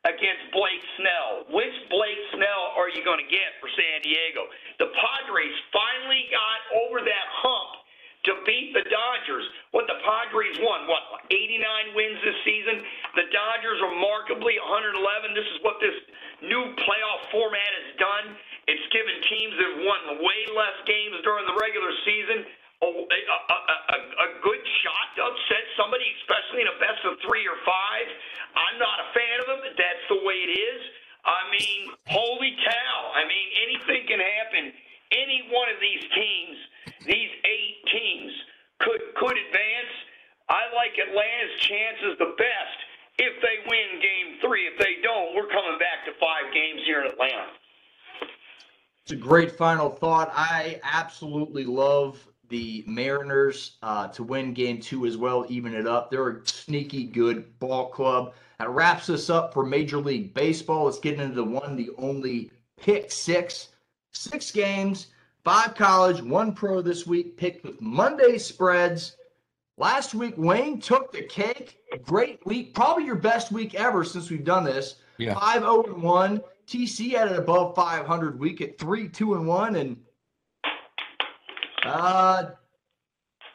against 0.10 0.50
Blake 0.50 0.82
Snell. 0.98 1.46
Which 1.54 1.76
Blake 1.94 2.22
Snell 2.34 2.74
are 2.74 2.90
you 2.90 3.06
going 3.06 3.22
to 3.22 3.30
get 3.30 3.62
for 3.62 3.70
San 3.70 4.02
Diego? 4.02 4.50
The 4.82 4.90
Padres 4.90 5.56
finally 5.70 6.26
got 6.34 6.60
over 6.86 7.06
that 7.06 7.28
hump 7.46 7.81
to 8.30 8.32
beat 8.46 8.74
the 8.74 8.86
Dodgers. 8.86 9.46
What 9.72 9.90
the 9.90 9.98
Padres 10.04 10.58
won, 10.62 10.86
what, 10.86 11.26
89 11.32 11.98
wins 11.98 12.20
this 12.22 12.38
season? 12.46 12.86
The 13.18 13.28
Dodgers 13.34 13.80
remarkably 13.82 14.60
111. 14.62 15.34
This 15.34 15.50
is 15.56 15.60
what 15.66 15.82
this 15.82 15.98
new 16.46 16.64
playoff 16.86 17.22
format 17.34 17.72
has 17.82 17.90
done. 17.98 18.26
It's 18.70 18.88
given 18.94 19.16
teams 19.26 19.54
that 19.58 19.68
have 19.74 19.82
won 19.84 20.02
way 20.22 20.42
less 20.54 20.78
games 20.86 21.18
during 21.26 21.50
the 21.50 21.58
regular 21.58 21.92
season 22.06 22.46
a, 22.82 22.90
a, 22.90 23.58
a, 23.94 23.98
a 24.26 24.30
good 24.42 24.64
shot 24.82 25.08
to 25.18 25.22
upset 25.30 25.64
somebody, 25.78 26.06
especially 26.26 26.66
in 26.66 26.70
a 26.74 26.78
best 26.82 27.02
of 27.06 27.14
three 27.22 27.46
or 27.46 27.58
five. 27.62 28.06
I'm 28.58 28.78
not 28.82 28.98
a 29.06 29.08
fan 29.14 29.38
of 29.46 29.48
them, 29.54 29.62
that's 29.78 30.06
the 30.10 30.20
way 30.26 30.38
it 30.50 30.54
is. 30.58 30.82
I 31.22 31.42
mean, 31.54 31.82
holy 32.10 32.58
cow. 32.66 32.98
I 33.14 33.22
mean, 33.30 33.48
anything 33.70 34.10
can 34.10 34.18
happen. 34.18 34.74
Any 35.14 35.46
one 35.54 35.70
of 35.70 35.78
these 35.78 36.02
teams, 36.10 36.58
these 37.06 37.32
eight 37.46 37.78
teams, 37.94 38.34
could 38.82 39.02
could 39.14 39.38
advance. 39.38 39.94
I 40.50 40.74
like 40.74 40.98
Atlanta's 40.98 41.61
chances 41.72 42.20
the 42.20 42.36
best 42.38 42.78
if 43.18 43.42
they 43.42 43.64
win 43.70 44.02
game 44.04 44.38
three. 44.44 44.68
If 44.68 44.78
they 44.80 45.02
don't, 45.02 45.36
we're 45.36 45.48
coming 45.48 45.80
back 45.80 46.04
to 46.06 46.12
five 46.20 46.54
games 46.54 46.82
here 46.86 47.02
in 47.02 47.08
Atlanta. 47.08 47.48
It's 49.04 49.14
a 49.14 49.16
great 49.16 49.52
final 49.52 49.90
thought. 49.90 50.32
I 50.36 50.82
absolutely 50.84 51.64
love 51.64 52.28
the 52.50 52.84
Mariners 52.86 53.78
uh, 53.82 54.10
to 54.10 54.24
win 54.24 54.54
game 54.54 54.82
two 54.82 55.06
as 55.06 55.16
well, 55.16 55.46
even 55.48 55.74
it 55.74 55.88
up. 55.88 56.12
They're 56.12 56.30
a 56.30 56.48
sneaky 56.48 57.06
good 57.06 57.58
ball 57.60 57.88
club. 57.90 58.34
That 58.60 58.70
wraps 58.70 59.10
us 59.10 59.30
up 59.30 59.54
for 59.54 59.66
Major 59.66 59.98
League 59.98 60.34
Baseball. 60.34 60.86
Let's 60.86 61.00
get 61.00 61.20
into 61.20 61.36
the 61.36 61.44
one, 61.44 61.78
the 61.78 61.92
only 61.98 62.52
pick 62.78 63.12
six. 63.12 63.70
Six 64.14 64.52
games, 64.52 65.08
five 65.46 65.74
college, 65.74 66.22
one 66.22 66.54
pro 66.54 66.82
this 66.82 67.08
week, 67.08 67.38
picked 67.38 67.64
with 67.64 67.80
Monday 67.80 68.38
spreads. 68.38 69.16
Last 69.82 70.14
week, 70.14 70.36
Wayne 70.38 70.80
took 70.80 71.12
the 71.12 71.24
cake. 71.24 71.80
Great 72.04 72.46
week, 72.46 72.76
probably 72.76 73.04
your 73.04 73.16
best 73.16 73.52
week 73.52 73.74
ever 73.74 74.04
since 74.04 74.30
we've 74.30 74.44
done 74.44 74.64
this. 74.64 74.98
Yeah. 75.18 75.34
5 75.34 75.62
0 75.62 75.96
1. 75.96 76.42
TC 76.68 77.14
had 77.14 77.30
an 77.30 77.38
above 77.38 77.74
500 77.74 78.40
week 78.40 78.62
at 78.62 78.78
3 78.78 79.10
2 79.10 79.34
and 79.34 79.48
1. 79.48 79.76
And 79.78 79.98
uh, 81.84 82.52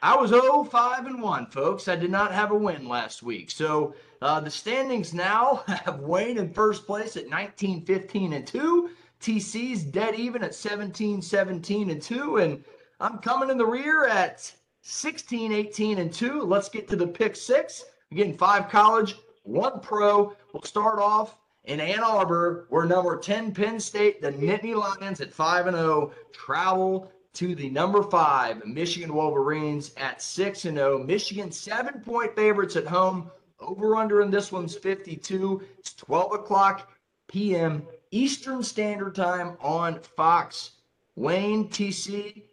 I 0.01 0.17
was 0.17 0.31
0 0.31 0.65
5 0.65 1.05
and 1.05 1.21
1, 1.21 1.45
folks. 1.45 1.87
I 1.87 1.95
did 1.95 2.11
not 2.11 2.33
have 2.33 2.51
a 2.51 2.57
win 2.57 2.89
last 2.89 3.23
week. 3.23 3.49
So 3.49 3.95
uh, 4.21 4.41
the 4.41 4.51
standings 4.51 5.13
now 5.13 5.63
have 5.67 6.01
Wayne 6.01 6.39
in 6.39 6.53
first 6.53 6.85
place 6.85 7.15
at 7.15 7.29
19 7.29 7.85
15 7.85 8.33
and 8.33 8.45
2. 8.45 8.89
TC's 9.21 9.85
dead 9.85 10.15
even 10.15 10.43
at 10.43 10.53
17 10.53 11.21
17 11.21 11.89
and 11.89 12.01
2. 12.01 12.37
And 12.39 12.65
I'm 12.99 13.19
coming 13.19 13.49
in 13.49 13.57
the 13.57 13.65
rear 13.65 14.07
at 14.07 14.53
16 14.89 15.51
18 15.51 15.97
and 15.97 16.13
2. 16.13 16.43
Let's 16.43 16.69
get 16.69 16.87
to 16.87 16.95
the 16.95 17.05
pick 17.05 17.35
six. 17.35 17.83
Again, 18.09 18.37
five 18.37 18.69
college, 18.69 19.15
one 19.43 19.81
pro. 19.81 20.33
We'll 20.53 20.63
start 20.63 20.99
off 20.99 21.35
in 21.65 21.81
Ann 21.81 21.99
Arbor, 21.99 22.67
where 22.69 22.85
number 22.85 23.17
10 23.17 23.53
Penn 23.53 23.81
State, 23.81 24.21
the 24.21 24.31
Nittany 24.31 24.73
Lions 24.75 25.19
at 25.19 25.33
5 25.33 25.67
and 25.67 25.75
0, 25.75 26.13
travel 26.31 27.11
to 27.33 27.53
the 27.53 27.69
number 27.69 28.01
five 28.01 28.65
Michigan 28.65 29.13
Wolverines 29.13 29.91
at 29.97 30.21
6 30.21 30.63
and 30.63 30.77
0. 30.77 31.03
Michigan 31.03 31.51
seven 31.51 31.99
point 31.99 32.33
favorites 32.33 32.77
at 32.77 32.87
home. 32.87 33.29
Over 33.59 33.97
under 33.97 34.21
in 34.21 34.31
this 34.31 34.53
one's 34.53 34.75
52. 34.75 35.63
It's 35.79 35.95
12 35.95 36.31
o'clock 36.31 36.89
p.m. 37.27 37.85
Eastern 38.11 38.63
Standard 38.63 39.15
Time 39.15 39.57
on 39.59 39.99
Fox. 39.99 40.71
Wayne, 41.17 41.67
TC, 41.67 42.43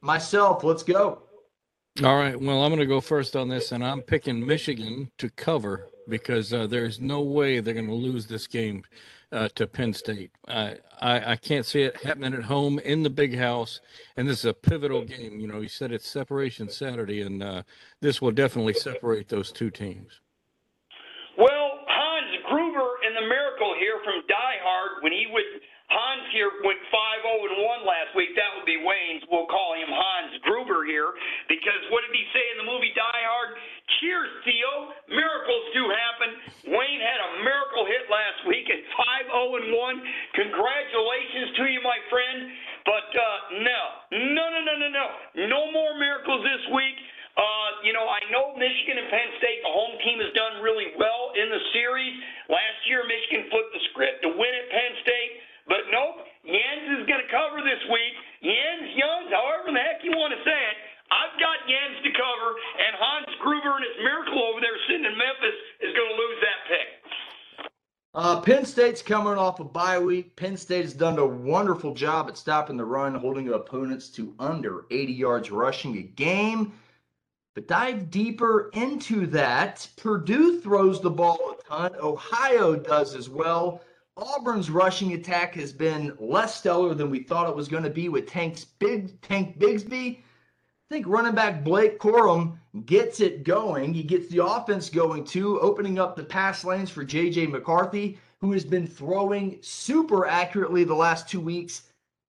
myself, 0.00 0.64
let's 0.64 0.82
go. 0.82 1.21
All 2.00 2.16
right. 2.16 2.40
Well, 2.40 2.62
I'm 2.62 2.70
going 2.70 2.80
to 2.80 2.86
go 2.86 3.02
first 3.02 3.36
on 3.36 3.50
this, 3.50 3.70
and 3.70 3.84
I'm 3.84 4.00
picking 4.00 4.46
Michigan 4.46 5.10
to 5.18 5.28
cover 5.28 5.90
because 6.08 6.50
uh, 6.50 6.66
there's 6.66 6.98
no 7.00 7.20
way 7.20 7.60
they're 7.60 7.74
going 7.74 7.86
to 7.86 7.92
lose 7.92 8.26
this 8.26 8.46
game 8.46 8.82
uh, 9.30 9.48
to 9.56 9.66
Penn 9.66 9.92
State. 9.92 10.30
I, 10.48 10.78
I, 10.98 11.32
I 11.32 11.36
can't 11.36 11.66
see 11.66 11.82
it 11.82 12.02
happening 12.02 12.32
at 12.32 12.44
home 12.44 12.78
in 12.78 13.02
the 13.02 13.10
big 13.10 13.36
house, 13.36 13.82
and 14.16 14.26
this 14.26 14.38
is 14.38 14.46
a 14.46 14.54
pivotal 14.54 15.04
game. 15.04 15.38
You 15.38 15.46
know, 15.46 15.60
you 15.60 15.68
said 15.68 15.92
it's 15.92 16.08
separation 16.08 16.70
Saturday, 16.70 17.20
and 17.20 17.42
uh, 17.42 17.62
this 18.00 18.22
will 18.22 18.32
definitely 18.32 18.72
separate 18.72 19.28
those 19.28 19.52
two 19.52 19.70
teams. 19.70 20.20
Well, 21.36 21.84
Hans 21.88 22.42
Gruber 22.48 22.88
in 23.06 23.12
the 23.12 23.28
miracle 23.28 23.74
here 23.78 24.00
from 24.02 24.24
Die 24.26 24.56
Hard 24.64 25.02
when 25.02 25.12
he 25.12 25.26
would 25.30 25.44
Here 26.32 26.48
went 26.64 26.80
5 26.88 26.96
0 27.28 27.48
and 27.52 27.56
1 27.60 27.84
last 27.84 28.16
week. 28.16 28.32
That 28.40 28.48
would 28.56 28.64
be 28.64 28.80
Wayne's. 28.80 29.20
We'll 29.28 29.46
call 29.52 29.76
him 29.76 29.92
Hans 29.92 30.34
Gruber 30.48 30.88
here 30.88 31.12
because 31.46 31.80
what 31.92 32.00
did 32.08 32.16
he 32.16 32.24
say 32.32 32.44
in 32.56 32.64
the 32.64 32.68
movie 32.68 32.90
Die 32.96 33.22
Hard? 33.28 33.52
Cheers, 34.00 34.32
Theo. 34.48 34.72
Miracles 35.12 35.64
do 35.76 35.84
happen. 35.92 36.30
Wayne 36.72 37.02
had 37.04 37.20
a 37.20 37.30
miracle 37.44 37.84
hit 37.84 38.08
last 38.08 38.48
week 38.48 38.64
at 38.72 38.80
5 39.28 39.28
0 39.28 39.60
and 39.60 39.68
1. 39.76 40.40
Congratulations 40.40 41.48
to 41.60 41.62
you, 41.68 41.84
my 41.84 42.00
friend. 42.08 42.38
But 42.88 43.08
uh, 43.12 43.38
no, 43.60 43.80
no, 44.32 44.44
no, 44.48 44.60
no, 44.64 44.74
no, 44.80 44.88
no. 44.88 45.06
No 45.52 45.62
more 45.70 45.92
miracles 46.00 46.40
this 46.42 46.64
week. 46.72 46.96
Uh, 47.32 47.68
you 47.80 47.96
know, 47.96 48.04
I 48.04 48.20
know 48.28 48.52
Michigan 48.60 49.00
and 49.00 49.08
Penn 49.08 49.30
State, 49.40 49.64
the 49.64 49.72
home 49.72 49.96
team 50.04 50.20
has 50.20 50.32
done 50.36 50.60
really 50.60 50.92
well 51.00 51.32
in 51.32 51.48
the 51.48 51.62
series. 51.72 52.12
Last 52.52 52.80
year, 52.84 53.08
Michigan 53.08 53.48
flipped 53.48 53.72
the 53.72 53.82
script 53.92 54.20
to 54.28 54.36
win 54.36 54.52
at 54.52 54.66
Penn 54.68 54.92
State. 55.00 55.32
But 55.72 55.88
nope, 55.88 56.28
Jens 56.44 57.00
is 57.00 57.08
going 57.08 57.24
to 57.24 57.30
cover 57.32 57.64
this 57.64 57.80
week. 57.88 58.12
Jens, 58.44 58.92
Jens, 58.92 59.32
however 59.32 59.72
the 59.72 59.80
heck 59.80 60.04
you 60.04 60.12
want 60.12 60.36
to 60.36 60.40
say 60.44 60.52
it, 60.52 60.76
I've 61.08 61.32
got 61.40 61.64
Jens 61.64 61.96
to 62.04 62.12
cover, 62.12 62.48
and 62.76 62.92
Hans 63.00 63.32
Gruber 63.40 63.80
and 63.80 63.84
his 63.88 63.96
miracle 64.04 64.36
over 64.52 64.60
there 64.60 64.76
sitting 64.84 65.08
in 65.08 65.16
Memphis 65.16 65.56
is 65.80 65.96
going 65.96 66.12
to 66.12 66.18
lose 66.20 66.38
that 66.44 66.60
pick. 66.68 66.88
Uh, 68.12 68.40
Penn 68.42 68.66
State's 68.66 69.00
coming 69.00 69.40
off 69.40 69.60
a 69.60 69.64
bye 69.64 69.98
week. 69.98 70.36
Penn 70.36 70.58
State 70.58 70.84
has 70.84 70.92
done 70.92 71.16
a 71.18 71.24
wonderful 71.24 71.94
job 71.94 72.28
at 72.28 72.36
stopping 72.36 72.76
the 72.76 72.84
run, 72.84 73.14
holding 73.14 73.48
opponents 73.48 74.10
to 74.10 74.34
under 74.38 74.84
80 74.90 75.12
yards 75.14 75.50
rushing 75.50 75.96
a 75.96 76.02
game. 76.02 76.74
But 77.54 77.66
dive 77.66 78.10
deeper 78.10 78.68
into 78.74 79.26
that. 79.28 79.88
Purdue 79.96 80.60
throws 80.60 81.00
the 81.00 81.08
ball 81.08 81.56
a 81.56 81.62
ton. 81.66 81.96
Ohio 81.98 82.76
does 82.76 83.14
as 83.14 83.30
well. 83.30 83.80
Auburn's 84.18 84.70
rushing 84.70 85.14
attack 85.14 85.54
has 85.54 85.72
been 85.72 86.14
less 86.18 86.56
stellar 86.56 86.94
than 86.94 87.08
we 87.08 87.22
thought 87.22 87.48
it 87.48 87.56
was 87.56 87.66
going 87.66 87.82
to 87.82 87.88
be 87.88 88.10
with 88.10 88.26
Tank's 88.26 88.66
big 88.66 89.18
Tank 89.22 89.58
Bigsby. 89.58 90.18
I 90.18 90.24
think 90.90 91.06
running 91.06 91.34
back 91.34 91.64
Blake 91.64 91.98
Corum 91.98 92.58
gets 92.84 93.20
it 93.20 93.42
going. 93.42 93.94
He 93.94 94.02
gets 94.02 94.28
the 94.28 94.44
offense 94.44 94.90
going 94.90 95.24
too, 95.24 95.58
opening 95.60 95.98
up 95.98 96.14
the 96.14 96.24
pass 96.24 96.62
lanes 96.62 96.90
for 96.90 97.06
JJ 97.06 97.48
McCarthy, 97.50 98.18
who 98.42 98.52
has 98.52 98.66
been 98.66 98.86
throwing 98.86 99.56
super 99.62 100.26
accurately 100.26 100.84
the 100.84 100.94
last 100.94 101.26
two 101.26 101.40
weeks, 101.40 101.84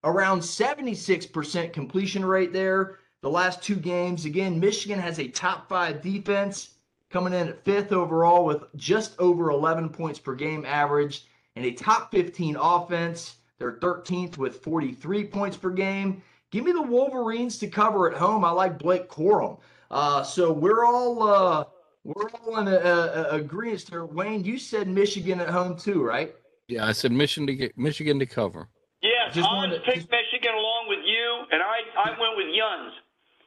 around 0.06 0.40
76% 0.40 1.74
completion 1.74 2.24
rate 2.24 2.54
there. 2.54 3.00
The 3.22 3.30
last 3.30 3.62
two 3.62 3.76
games, 3.76 4.24
again, 4.24 4.58
Michigan 4.58 5.00
has 5.00 5.20
a 5.20 5.28
top 5.28 5.68
five 5.68 6.02
defense 6.02 6.76
coming 7.10 7.34
in 7.34 7.50
at 7.50 7.66
fifth 7.66 7.92
overall 7.92 8.46
with 8.46 8.64
just 8.78 9.20
over 9.20 9.50
11 9.52 9.90
points 9.90 10.20
per 10.20 10.34
game 10.34 10.66
average 10.66 11.26
and 11.56 11.66
a 11.66 11.72
top 11.72 12.12
15 12.12 12.56
offense. 12.56 13.38
They're 13.60 13.74
13th 13.74 14.38
with 14.38 14.62
43 14.64 15.26
points 15.26 15.58
per 15.58 15.70
game. 15.70 16.22
Give 16.52 16.66
me 16.66 16.72
the 16.72 16.82
Wolverines 16.82 17.58
to 17.60 17.68
cover 17.68 18.10
at 18.12 18.18
home. 18.18 18.44
I 18.46 18.52
like 18.52 18.78
Blake 18.78 19.10
Corum. 19.10 19.60
Uh, 19.90 20.24
so 20.24 20.52
we're 20.52 20.86
all 20.86 21.24
uh, 21.24 21.66
we're 22.04 22.30
all 22.30 22.60
in 22.60 22.68
a, 22.68 22.76
a, 22.76 23.24
a 23.24 23.30
agreement 23.36 23.88
here. 23.90 24.06
Wayne, 24.06 24.44
you 24.44 24.58
said 24.58 24.88
Michigan 24.88 25.40
at 25.40 25.50
home 25.50 25.78
too, 25.78 26.04
right? 26.04 26.36
Yeah, 26.68 26.86
I 26.86 26.92
said 26.92 27.12
Michigan 27.12 27.48
to 27.48 27.56
get 27.56 27.78
Michigan 27.78 28.20
to 28.20 28.26
cover. 28.26 28.70
Yes, 29.02 29.36
just 29.36 29.48
I 29.48 29.68
picked 29.70 29.86
just, 29.86 30.12
Michigan 30.12 30.54
along 30.54 30.86
with 30.90 31.00
you, 31.06 31.44
and 31.52 31.62
I 31.62 31.80
I 31.98 32.10
went 32.20 32.38
with 32.38 32.48
Yuns. 32.54 32.94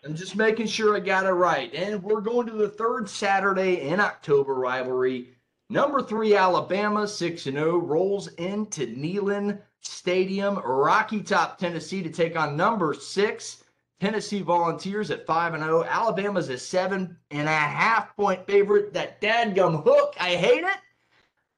I'm 0.05 0.15
just 0.15 0.37
making 0.37 0.67
sure 0.67 0.95
I 0.95 1.01
got 1.01 1.27
it 1.27 1.31
right. 1.31 1.73
And 1.75 2.01
we're 2.03 2.21
going 2.21 2.47
to 2.47 2.53
the 2.53 2.69
third 2.69 3.09
Saturday 3.09 3.89
in 3.89 3.99
October 3.99 4.55
rivalry. 4.55 5.36
Number 5.69 6.01
three, 6.01 6.37
Alabama, 6.37 7.09
6 7.09 7.43
0, 7.43 7.79
rolls 7.79 8.29
into 8.35 8.87
Neyland 8.87 9.61
Stadium, 9.81 10.59
Rocky 10.59 11.23
Top, 11.23 11.59
Tennessee 11.59 12.03
to 12.03 12.11
take 12.11 12.37
on 12.39 12.57
number 12.57 12.95
six, 12.95 13.65
Tennessee 14.01 14.43
Volunteers 14.43 15.11
at 15.11 15.27
5 15.27 15.55
and 15.55 15.65
0. 15.65 15.85
Alabama's 15.85 16.49
a 16.51 16.59
seven 16.59 17.17
and 17.31 17.49
a 17.49 17.53
half 17.53 18.15
point 18.15 18.47
favorite. 18.47 18.93
That 18.93 19.21
dadgum 19.21 19.83
hook, 19.83 20.15
I 20.21 20.37
hate 20.37 20.63
it. 20.63 20.77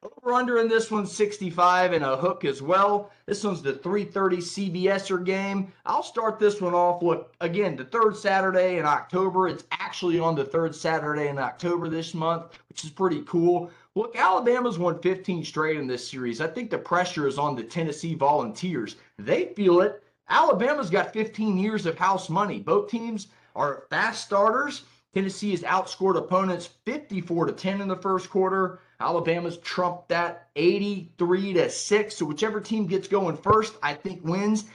Over 0.05 0.33
under 0.33 0.59
in 0.59 0.69
this 0.69 0.93
one, 0.93 1.07
65 1.07 1.93
and 1.93 2.05
a 2.05 2.17
hook 2.17 2.45
as 2.45 2.63
well. 2.63 3.11
This 3.27 3.43
one's 3.43 3.63
the 3.63 3.73
3:30 3.73 4.41
CBSer 4.41 5.25
game. 5.25 5.73
I'll 5.85 6.05
start 6.05 6.39
this 6.39 6.61
one 6.61 6.73
off. 6.73 7.03
Look, 7.03 7.35
again, 7.41 7.75
the 7.75 7.85
third 7.85 8.17
Saturday 8.17 8.79
in 8.79 8.87
October. 8.87 9.49
It's 9.49 9.65
actually 9.73 10.21
on 10.21 10.37
the 10.37 10.45
third 10.45 10.77
Saturday 10.77 11.27
in 11.27 11.39
October 11.41 11.89
this 11.89 12.15
month, 12.15 12.57
which 12.69 12.85
is 12.85 12.91
pretty 12.91 13.23
cool. 13.23 13.73
Look, 13.99 14.15
Alabama's 14.15 14.79
won 14.79 15.01
15 15.01 15.45
straight 15.45 15.77
in 15.77 15.89
this 15.89 16.09
series. 16.09 16.41
I 16.41 16.47
think 16.47 16.71
the 16.71 16.79
pressure 16.79 17.27
is 17.27 17.37
on 17.37 17.57
the 17.57 17.65
Tennessee 17.65 18.15
Volunteers. 18.15 18.95
They 19.19 19.47
feel 19.57 19.81
it. 19.81 20.05
Alabama's 20.29 20.89
got 20.89 21.13
15 21.13 21.59
years 21.59 21.85
of 21.85 21.99
house 21.99 22.29
money. 22.29 22.61
Both 22.61 22.89
teams 22.93 23.27
are 23.57 23.87
fast 23.91 24.25
starters. 24.25 24.85
Tennessee 25.13 25.51
has 25.51 25.63
outscored 25.63 26.17
opponents 26.17 26.69
54 26.85 27.47
to 27.47 27.53
10 27.53 27.81
in 27.81 27.89
the 27.89 27.97
first 27.97 28.31
quarter. 28.31 28.79
Alabama's 29.01 29.59
trumped 29.59 30.09
that 30.11 30.49
83 30.55 31.55
to 31.55 31.69
6. 31.69 32.17
So 32.17 32.25
whichever 32.25 32.61
team 32.61 32.87
gets 32.87 33.09
going 33.09 33.37
first, 33.37 33.75
I 33.83 33.95
think 33.95 34.25
wins. 34.25 34.67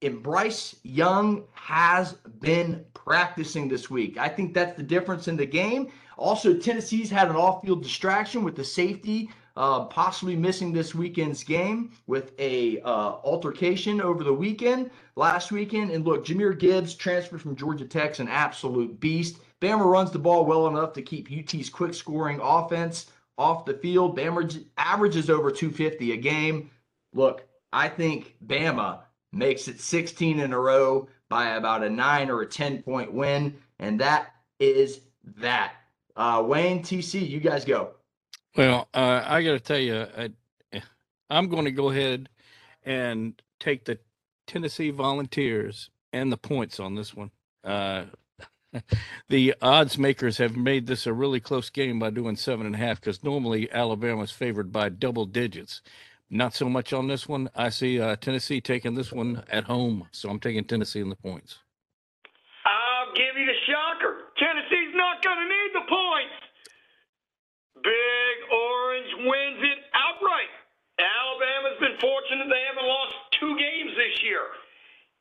And 0.00 0.22
Bryce 0.22 0.76
Young 0.84 1.42
has 1.54 2.12
been 2.38 2.84
practicing 2.94 3.66
this 3.66 3.90
week. 3.90 4.16
I 4.16 4.28
think 4.28 4.54
that's 4.54 4.76
the 4.76 4.82
difference 4.84 5.26
in 5.26 5.36
the 5.36 5.46
game. 5.46 5.90
Also, 6.16 6.54
Tennessee's 6.54 7.10
had 7.10 7.28
an 7.28 7.36
off 7.36 7.62
field 7.62 7.82
distraction 7.82 8.44
with 8.44 8.56
the 8.56 8.64
safety 8.64 9.30
uh, 9.56 9.84
possibly 9.84 10.34
missing 10.34 10.72
this 10.72 10.94
weekend's 10.94 11.44
game 11.44 11.92
with 12.06 12.32
a 12.38 12.80
uh, 12.80 13.16
altercation 13.24 14.00
over 14.00 14.24
the 14.24 14.32
weekend, 14.32 14.90
last 15.16 15.52
weekend. 15.52 15.90
And 15.90 16.04
look, 16.04 16.24
Jahmyr 16.24 16.58
Gibbs 16.58 16.94
transferred 16.94 17.40
from 17.40 17.56
Georgia 17.56 17.84
Tech's 17.84 18.20
an 18.20 18.28
absolute 18.28 18.98
beast. 18.98 19.38
Bama 19.60 19.84
runs 19.84 20.10
the 20.10 20.18
ball 20.18 20.44
well 20.44 20.66
enough 20.66 20.92
to 20.94 21.02
keep 21.02 21.30
UT's 21.30 21.70
quick 21.70 21.94
scoring 21.94 22.40
offense 22.42 23.06
off 23.38 23.64
the 23.64 23.74
field. 23.74 24.18
Bama 24.18 24.64
averages 24.76 25.30
over 25.30 25.50
250 25.50 26.12
a 26.12 26.16
game. 26.16 26.70
Look, 27.12 27.46
I 27.72 27.88
think 27.88 28.34
Bama 28.44 29.00
makes 29.32 29.68
it 29.68 29.80
16 29.80 30.40
in 30.40 30.52
a 30.52 30.58
row 30.58 31.08
by 31.28 31.50
about 31.50 31.84
a 31.84 31.90
nine 31.90 32.28
or 32.28 32.42
a 32.42 32.46
10 32.46 32.82
point 32.82 33.12
win. 33.12 33.56
And 33.78 34.00
that 34.00 34.34
is 34.58 35.00
that. 35.38 35.74
Uh, 36.16 36.42
Wayne, 36.46 36.82
TC, 36.82 37.28
you 37.28 37.40
guys 37.40 37.64
go. 37.64 37.90
Well, 38.56 38.88
uh, 38.94 39.22
I 39.24 39.42
got 39.42 39.52
to 39.52 39.60
tell 39.60 39.78
you, 39.78 40.06
I, 40.16 40.30
I'm 41.28 41.48
going 41.48 41.64
to 41.64 41.72
go 41.72 41.90
ahead 41.90 42.28
and 42.84 43.40
take 43.58 43.84
the 43.84 43.98
Tennessee 44.46 44.90
Volunteers 44.90 45.90
and 46.12 46.30
the 46.30 46.36
points 46.36 46.78
on 46.78 46.94
this 46.94 47.14
one. 47.14 47.30
Uh, 47.64 48.04
the 49.28 49.54
odds 49.60 49.98
makers 49.98 50.38
have 50.38 50.56
made 50.56 50.86
this 50.86 51.06
a 51.06 51.12
really 51.12 51.40
close 51.40 51.70
game 51.70 51.98
by 51.98 52.10
doing 52.10 52.36
seven 52.36 52.66
and 52.66 52.74
a 52.74 52.78
half 52.78 53.00
because 53.00 53.24
normally 53.24 53.70
Alabama's 53.72 54.30
favored 54.30 54.72
by 54.72 54.88
double 54.88 55.26
digits. 55.26 55.80
Not 56.30 56.54
so 56.54 56.68
much 56.68 56.92
on 56.92 57.06
this 57.06 57.28
one. 57.28 57.48
I 57.54 57.68
see 57.68 58.00
uh, 58.00 58.16
Tennessee 58.16 58.60
taking 58.60 58.94
this 58.94 59.12
one 59.12 59.44
at 59.50 59.64
home, 59.64 60.08
so 60.10 60.28
I'm 60.28 60.40
taking 60.40 60.64
Tennessee 60.64 61.00
in 61.00 61.08
the 61.08 61.16
points. 61.16 61.58
I'll 62.64 63.12
give 63.14 63.36
you 63.36 63.46
the 63.46 63.52
shocker. 63.66 64.18
Tennessee's 64.38 64.94
not 64.94 65.22
going 65.22 65.36
to 65.36 65.44
need 65.44 65.70
the 65.74 65.86
points. 65.88 66.34
Big 67.84 68.36
Orange 68.48 69.12
wins 69.28 69.60
it 69.60 69.80
outright. 69.92 70.52
Alabama's 70.96 71.78
been 71.84 71.98
fortunate 72.00 72.48
they 72.48 72.64
haven't 72.64 72.88
lost 72.88 73.14
two 73.36 73.52
games 73.60 73.92
this 73.94 74.16
year. 74.24 74.44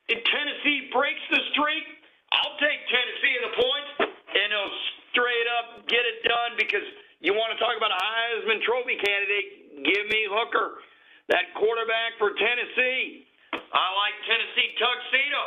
If 0.08 0.20
Tennessee 0.24 0.90
breaks 0.96 1.24
the 1.32 1.42
streak, 1.52 1.86
I'll 2.32 2.58
take 2.60 2.80
Tennessee 2.88 3.34
in 3.36 3.44
the 3.52 3.56
points, 3.60 3.92
and 4.08 4.48
they'll 4.52 4.78
straight 5.12 5.48
up 5.60 5.86
get 5.88 6.04
it 6.08 6.24
done 6.26 6.58
because 6.58 6.86
you 7.20 7.36
want 7.36 7.54
to 7.56 7.60
talk 7.60 7.76
about 7.76 7.92
a 7.92 8.00
Heisman 8.00 8.64
Trophy 8.64 8.98
candidate. 9.00 9.84
Give 9.84 10.06
me 10.08 10.28
Hooker, 10.32 10.80
that 11.30 11.52
quarterback 11.56 12.16
for 12.20 12.32
Tennessee. 12.36 13.28
I 13.54 13.86
like 13.96 14.16
Tennessee 14.28 14.70
tuxedo. 14.80 15.44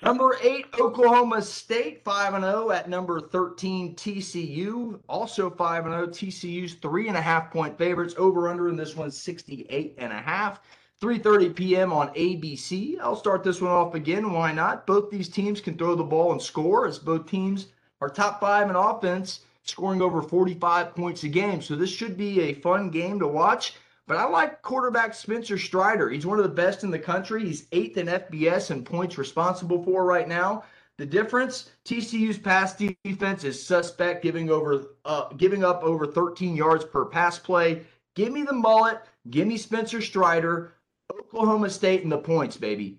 Number 0.00 0.36
eight, 0.42 0.66
Oklahoma 0.78 1.42
State, 1.42 2.04
5 2.04 2.40
0 2.40 2.70
at 2.70 2.88
number 2.88 3.20
13, 3.20 3.96
TCU. 3.96 5.00
Also 5.08 5.50
5 5.50 5.84
0. 5.84 6.06
TCU's 6.06 6.74
three 6.74 7.08
and 7.08 7.16
a 7.16 7.20
half 7.20 7.50
point 7.50 7.76
favorites. 7.76 8.14
Over 8.16 8.48
under 8.48 8.68
in 8.68 8.76
this 8.76 8.94
one, 8.94 9.10
68 9.10 9.94
and 9.98 10.12
a 10.12 10.20
half. 10.20 10.60
3:30 11.00 11.54
p.m. 11.54 11.92
on 11.92 12.08
ABC. 12.14 12.98
I'll 13.00 13.14
start 13.16 13.44
this 13.44 13.60
one 13.60 13.70
off 13.70 13.94
again. 13.94 14.32
Why 14.32 14.52
not? 14.52 14.86
Both 14.86 15.10
these 15.10 15.28
teams 15.28 15.60
can 15.60 15.76
throw 15.78 15.94
the 15.94 16.02
ball 16.02 16.32
and 16.32 16.42
score, 16.42 16.86
as 16.86 16.98
both 16.98 17.26
teams 17.26 17.68
are 18.00 18.08
top 18.08 18.40
five 18.40 18.68
in 18.68 18.74
offense, 18.74 19.40
scoring 19.62 20.02
over 20.02 20.22
45 20.22 20.94
points 20.94 21.22
a 21.22 21.28
game. 21.28 21.62
So 21.62 21.76
this 21.76 21.90
should 21.90 22.16
be 22.16 22.40
a 22.40 22.54
fun 22.54 22.90
game 22.90 23.20
to 23.20 23.28
watch. 23.28 23.74
But 24.08 24.16
I 24.16 24.24
like 24.24 24.62
quarterback 24.62 25.12
Spencer 25.12 25.58
Strider. 25.58 26.08
He's 26.08 26.24
one 26.24 26.38
of 26.38 26.42
the 26.42 26.48
best 26.48 26.82
in 26.82 26.90
the 26.90 26.98
country. 26.98 27.44
He's 27.44 27.68
eighth 27.72 27.98
in 27.98 28.06
FBS 28.06 28.70
and 28.70 28.84
points 28.84 29.18
responsible 29.18 29.84
for 29.84 30.06
right 30.06 30.26
now. 30.26 30.64
The 30.96 31.04
difference: 31.04 31.70
TCU's 31.84 32.38
pass 32.38 32.74
defense 33.04 33.44
is 33.44 33.62
suspect, 33.62 34.22
giving 34.22 34.50
over 34.50 34.96
uh, 35.04 35.28
giving 35.36 35.62
up 35.62 35.82
over 35.82 36.06
13 36.06 36.56
yards 36.56 36.86
per 36.86 37.04
pass 37.04 37.38
play. 37.38 37.82
Give 38.16 38.32
me 38.32 38.42
the 38.42 38.54
mullet. 38.54 39.02
Give 39.28 39.46
me 39.46 39.58
Spencer 39.58 40.00
Strider. 40.00 40.72
Oklahoma 41.12 41.68
State 41.68 42.02
and 42.02 42.10
the 42.10 42.18
points, 42.18 42.56
baby. 42.56 42.98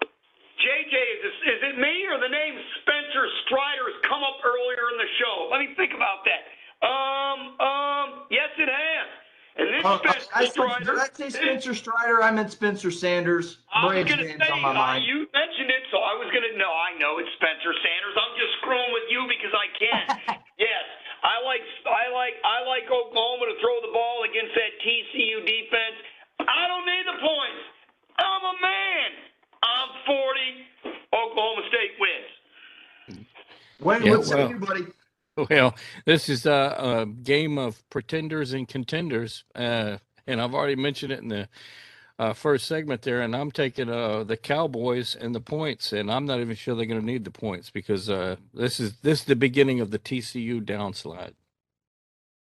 JJ, 0.00 0.94
is, 0.94 1.20
this, 1.22 1.36
is 1.52 1.60
it 1.62 1.78
me 1.78 2.06
or 2.12 2.20
the 2.20 2.28
name 2.28 2.54
Spencer 2.82 3.26
Strider 3.44 3.88
has 3.88 4.00
come 4.08 4.22
up 4.22 4.36
earlier 4.44 4.92
in 4.92 4.98
the 4.98 5.10
show? 5.18 5.48
Let 5.50 5.60
me 5.60 5.74
think 5.76 5.92
about 5.92 6.24
that. 6.24 6.44
Um, 6.84 7.56
um, 7.60 8.08
yes, 8.30 8.52
it 8.58 8.68
has. 8.68 9.03
And 9.64 9.72
this 9.72 9.84
uh, 9.84 9.98
Spencer 9.98 10.28
I, 10.34 10.40
I 10.40 10.44
Strider. 10.46 10.84
Did 10.84 11.00
I 11.00 11.08
say 11.16 11.28
Spencer 11.32 11.74
Strider? 11.74 12.22
I 12.22 12.30
meant 12.30 12.52
Spencer 12.52 12.90
Sanders. 12.92 13.64
I 13.72 13.86
was 13.88 14.04
going 14.04 14.20
to 14.20 14.36
say, 14.36 14.52
on 14.52 14.76
my 14.76 14.96
uh, 14.96 15.00
you 15.00 15.24
mentioned 15.32 15.72
it, 15.72 15.88
so 15.88 16.04
I 16.04 16.12
was 16.20 16.28
going 16.36 16.44
to, 16.44 16.52
no, 16.60 16.68
I 16.68 16.92
know 17.00 17.16
it's 17.16 17.32
Spencer 17.40 17.72
Sanders. 17.72 18.14
I'm 18.20 18.34
just 18.36 18.52
screwing 18.60 18.92
with 18.92 19.08
you 19.08 19.24
because 19.24 19.54
I 19.56 19.66
can. 19.72 20.04
yes. 20.68 20.84
I 21.24 21.40
like 21.40 21.64
I 21.88 22.12
like 22.12 22.36
I 22.44 22.60
like 22.68 22.84
Oklahoma 22.84 23.48
to 23.48 23.56
throw 23.56 23.80
the 23.80 23.88
ball 23.96 24.28
against 24.28 24.52
that 24.60 24.76
TCU 24.84 25.40
defense. 25.40 25.96
I 26.36 26.68
don't 26.68 26.84
need 26.84 27.06
the 27.08 27.16
points. 27.16 27.64
I'm 28.20 28.44
a 28.44 28.56
man. 28.60 29.08
I'm 29.64 29.90
40. 30.04 30.84
Oklahoma 31.16 31.62
State 31.72 31.96
wins. 31.96 33.24
Wayne, 33.80 34.02
yeah, 34.02 34.10
what 34.10 34.20
well, 34.20 34.28
say 34.28 34.48
you, 34.48 34.58
buddy? 34.58 34.84
Well, 35.36 35.74
this 36.04 36.28
is 36.28 36.46
a, 36.46 36.76
a, 36.78 37.06
game 37.06 37.58
of 37.58 37.88
pretenders 37.90 38.52
and 38.52 38.68
contenders, 38.68 39.42
uh, 39.56 39.98
and 40.28 40.40
I've 40.40 40.54
already 40.54 40.76
mentioned 40.76 41.12
it 41.12 41.22
in 41.22 41.28
the 41.28 41.48
uh, 42.20 42.32
first 42.34 42.68
segment 42.68 43.02
there. 43.02 43.20
And 43.20 43.34
I'm 43.34 43.50
taking 43.50 43.90
uh, 43.90 44.22
the 44.22 44.36
Cowboys 44.36 45.16
and 45.16 45.34
the 45.34 45.40
points, 45.40 45.92
and 45.92 46.08
I'm 46.10 46.24
not 46.24 46.38
even 46.38 46.54
sure 46.54 46.76
they're 46.76 46.86
going 46.86 47.00
to 47.00 47.06
need 47.06 47.24
the 47.24 47.32
points 47.32 47.68
because 47.68 48.08
uh, 48.08 48.36
this 48.52 48.78
is 48.78 48.98
this 48.98 49.20
is 49.20 49.24
the 49.24 49.34
beginning 49.34 49.80
of 49.80 49.90
the 49.90 49.98
TCU 49.98 50.64
downslide. 50.64 51.34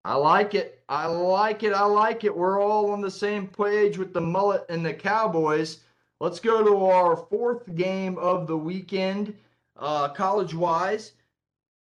I 0.05 0.15
like 0.15 0.55
it. 0.55 0.82
I 0.88 1.07
like 1.07 1.63
it. 1.63 1.73
I 1.73 1.84
like 1.84 2.23
it. 2.23 2.36
We're 2.36 2.61
all 2.63 2.91
on 2.91 3.01
the 3.01 3.11
same 3.11 3.47
page 3.47 3.97
with 3.97 4.13
the 4.13 4.21
mullet 4.21 4.65
and 4.69 4.86
the 4.86 4.93
Cowboys. 4.93 5.82
Let's 6.21 6.39
go 6.39 6.63
to 6.63 6.86
our 6.86 7.17
fourth 7.17 7.75
game 7.75 8.17
of 8.17 8.47
the 8.47 8.57
weekend, 8.57 9.36
uh, 9.75 10.09
college 10.09 10.53
wise. 10.53 11.11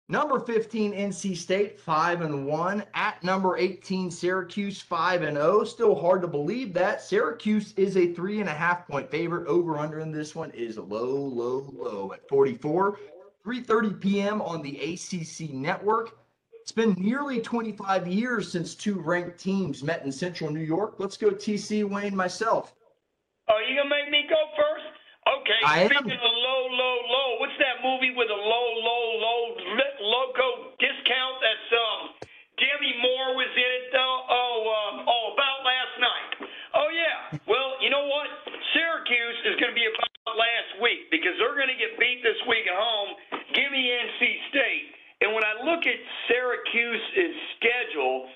Number 0.07 0.39
15, 0.39 0.93
NC 0.93 1.35
State, 1.35 1.79
5 1.79 2.21
and 2.21 2.45
1. 2.45 2.83
At 2.93 3.23
number 3.23 3.57
18, 3.57 4.11
Syracuse, 4.11 4.79
5 4.79 5.23
and 5.23 5.35
0. 5.35 5.63
Still 5.63 5.95
hard 5.95 6.21
to 6.21 6.27
believe 6.27 6.75
that. 6.75 7.01
Syracuse 7.01 7.73
is 7.75 7.97
a 7.97 8.13
three 8.13 8.39
and 8.39 8.47
a 8.47 8.53
half 8.53 8.87
point 8.87 9.09
favorite. 9.09 9.47
Over 9.47 9.79
under 9.79 10.01
in 10.01 10.11
this 10.11 10.35
one 10.35 10.51
is 10.51 10.77
low, 10.77 11.15
low, 11.15 11.73
low 11.73 12.13
at 12.13 12.27
44. 12.29 12.99
3:30 13.43 13.99
p.m. 13.99 14.41
on 14.41 14.61
the 14.61 14.77
ACC 14.77 15.51
network. 15.51 16.17
It's 16.61 16.71
been 16.71 16.95
nearly 16.97 17.41
25 17.41 18.07
years 18.07 18.51
since 18.51 18.75
two 18.75 18.99
ranked 18.99 19.39
teams 19.39 19.83
met 19.83 20.03
in 20.05 20.11
Central 20.11 20.51
New 20.51 20.65
York. 20.65 20.95
Let's 20.97 21.17
go 21.17 21.31
TC 21.31 21.83
Wayne 21.83 22.15
myself. 22.15 22.73
Oh, 23.47 23.57
you 23.67 23.75
gonna 23.75 23.89
make 23.89 24.09
me 24.09 24.25
go 24.29 24.41
first? 24.57 24.85
Okay. 25.41 25.61
I 25.65 25.79
am. 25.81 25.89
Speaking 25.89 26.11
of 26.13 26.19
low, 26.21 26.61
low, 26.69 26.97
low, 27.05 27.37
what's 27.39 27.57
that 27.57 27.81
movie 27.83 28.13
with 28.17 28.29
a 28.29 28.33
low, 28.33 28.67
low, 28.81 29.03
low 29.17 29.64
loco 30.05 30.77
discount? 30.77 31.35
That's 31.41 31.69
um, 31.73 31.99
Demi 32.61 32.93
Moore 33.01 33.35
was 33.35 33.51
in 33.51 33.71
it 33.81 33.87
though. 33.91 34.17
Oh, 34.29 34.57
um, 34.69 34.95
oh, 35.09 35.33
about 35.33 35.59
last 35.65 35.95
night. 35.99 36.29
Oh 36.77 36.89
yeah. 36.93 37.41
Well, 37.49 37.81
you 37.81 37.89
know 37.89 38.05
what? 38.07 38.29
Syracuse 38.71 39.39
is 39.49 39.55
gonna 39.59 39.75
be 39.75 39.87
about 39.89 40.37
last 40.37 40.79
week 40.79 41.09
because 41.09 41.33
they're 41.41 41.57
gonna 41.57 41.75
get 41.75 41.97
beat 41.99 42.21
this 42.23 42.39
week 42.47 42.69
at 42.69 42.77
home. 42.77 43.17
Give 43.57 43.69
me 43.73 43.91
NC 43.91 44.21
State. 44.53 44.87
And 45.21 45.33
when 45.33 45.43
I 45.43 45.63
look 45.63 45.87
at 45.87 45.99
Syracuse's 46.27 47.35
schedule, 47.57 48.27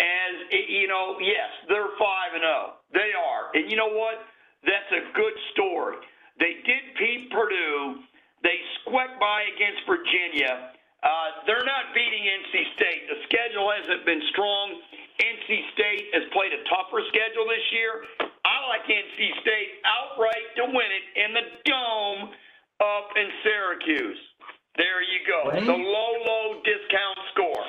as 0.00 0.32
you 0.68 0.88
know, 0.88 1.20
yes, 1.20 1.50
they're 1.68 1.92
five 2.00 2.32
and 2.34 2.42
zero. 2.42 2.80
They 2.92 3.12
are, 3.12 3.52
and 3.54 3.70
you 3.70 3.76
know 3.76 3.92
what? 3.92 4.24
That's 4.64 4.90
a 4.90 5.02
good 5.12 5.36
story. 5.52 5.96
They 6.40 6.60
did 6.64 6.84
beat 6.98 7.30
Purdue. 7.30 8.02
They 8.42 8.58
squeaked 8.82 9.20
by 9.20 9.46
against 9.54 9.86
Virginia. 9.86 10.72
Uh, 11.02 11.42
they're 11.46 11.66
not 11.66 11.90
beating 11.94 12.22
NC 12.22 12.54
State. 12.78 13.02
The 13.10 13.18
schedule 13.26 13.66
hasn't 13.74 14.06
been 14.06 14.22
strong. 14.30 14.80
NC 15.18 15.50
State 15.74 16.06
has 16.14 16.24
played 16.32 16.54
a 16.54 16.62
tougher 16.70 17.02
schedule 17.10 17.46
this 17.50 17.66
year. 17.74 18.06
I 18.46 18.56
like 18.70 18.86
NC 18.86 19.18
State 19.42 19.82
outright 19.82 20.46
to 20.56 20.64
win 20.70 20.90
it 20.90 21.06
in 21.18 21.30
the 21.34 21.46
dome 21.66 22.30
up 22.80 23.10
in 23.16 23.28
Syracuse. 23.42 24.18
There 24.76 25.02
you 25.02 25.20
go. 25.26 25.50
Wayne? 25.52 25.66
The 25.66 25.72
low, 25.72 26.12
low 26.26 26.62
discount 26.62 27.18
score. 27.34 27.66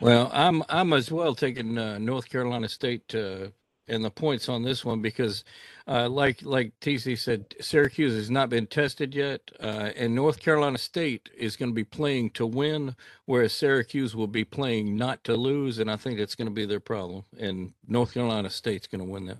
Well, 0.00 0.30
I'm 0.32 0.62
I'm 0.68 0.92
as 0.92 1.12
well 1.12 1.34
taking 1.34 1.78
uh, 1.78 1.98
North 1.98 2.28
Carolina 2.28 2.68
State 2.68 3.14
uh, 3.14 3.48
and 3.88 4.04
the 4.04 4.10
points 4.10 4.48
on 4.48 4.62
this 4.62 4.84
one 4.84 5.00
because, 5.00 5.44
uh, 5.88 6.08
like 6.08 6.42
like 6.42 6.72
TC 6.80 7.18
said, 7.18 7.54
Syracuse 7.60 8.14
has 8.14 8.30
not 8.30 8.48
been 8.48 8.66
tested 8.66 9.14
yet, 9.14 9.50
uh, 9.60 9.90
and 9.96 10.14
North 10.14 10.40
Carolina 10.40 10.78
State 10.78 11.30
is 11.36 11.56
going 11.56 11.70
to 11.70 11.74
be 11.74 11.84
playing 11.84 12.30
to 12.30 12.46
win, 12.46 12.96
whereas 13.26 13.52
Syracuse 13.52 14.14
will 14.16 14.28
be 14.28 14.44
playing 14.44 14.96
not 14.96 15.24
to 15.24 15.36
lose, 15.36 15.78
and 15.78 15.90
I 15.90 15.96
think 15.96 16.18
that's 16.18 16.34
going 16.34 16.48
to 16.48 16.54
be 16.54 16.66
their 16.66 16.80
problem. 16.80 17.24
And 17.38 17.72
North 17.88 18.14
Carolina 18.14 18.50
State's 18.50 18.86
going 18.86 19.04
to 19.04 19.10
win 19.10 19.26
that. 19.26 19.38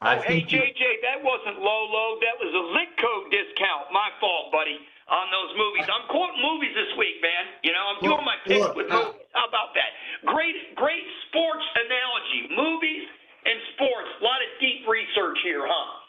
I 0.00 0.16
Oh, 0.16 0.22
hey, 0.22 0.38
you- 0.40 0.46
JJ, 0.46 0.82
that 1.02 1.22
wasn't 1.24 1.60
low, 1.60 1.82
low. 1.92 2.18
That 2.20 2.36
was 2.40 2.52
a 2.52 2.64
Litco 2.76 3.30
discount. 3.30 3.92
My 3.92 4.08
fault, 4.20 4.52
buddy, 4.52 4.78
on 5.08 5.26
those 5.30 5.52
movies. 5.58 5.84
I'm 5.92 6.06
quoting 6.08 6.40
movies 6.40 6.72
this 6.74 6.96
week, 6.96 7.20
man. 7.20 7.44
You 7.62 7.72
know, 7.72 7.84
I'm 7.84 8.00
doing 8.00 8.24
my 8.24 8.36
pick 8.46 8.60
look, 8.60 8.76
with 8.76 8.88
movies. 8.88 9.26
How 9.34 9.48
about 9.48 9.74
that? 9.74 9.90
Great, 10.24 10.74
great 10.76 11.04
sports 11.28 11.64
analogy. 11.76 12.48
Movies 12.56 13.04
and 13.44 13.60
sports. 13.74 14.08
A 14.20 14.24
lot 14.24 14.40
of 14.42 14.60
deep 14.60 14.86
research 14.88 15.38
here, 15.42 15.66
huh? 15.66 16.00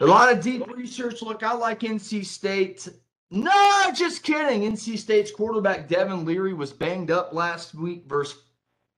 A 0.00 0.06
lot 0.06 0.32
of 0.32 0.42
deep 0.42 0.66
research. 0.74 1.22
Look, 1.22 1.42
I 1.42 1.54
like 1.54 1.80
NC 1.80 2.24
State. 2.24 2.88
No, 3.30 3.90
just 3.94 4.22
kidding. 4.22 4.62
NC 4.62 4.98
State's 4.98 5.30
quarterback 5.30 5.88
Devin 5.88 6.24
Leary 6.24 6.54
was 6.54 6.72
banged 6.72 7.10
up 7.10 7.32
last 7.32 7.74
week 7.74 8.04
versus 8.06 8.42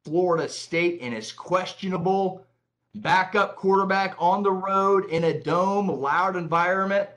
Florida 0.04 0.48
State 0.48 0.98
and 1.00 1.14
is 1.14 1.32
questionable. 1.32 2.46
Backup 2.96 3.56
quarterback 3.56 4.14
on 4.18 4.42
the 4.42 4.52
road 4.52 5.06
in 5.06 5.24
a 5.24 5.40
dome, 5.40 5.88
loud 5.88 6.36
environment 6.36 7.08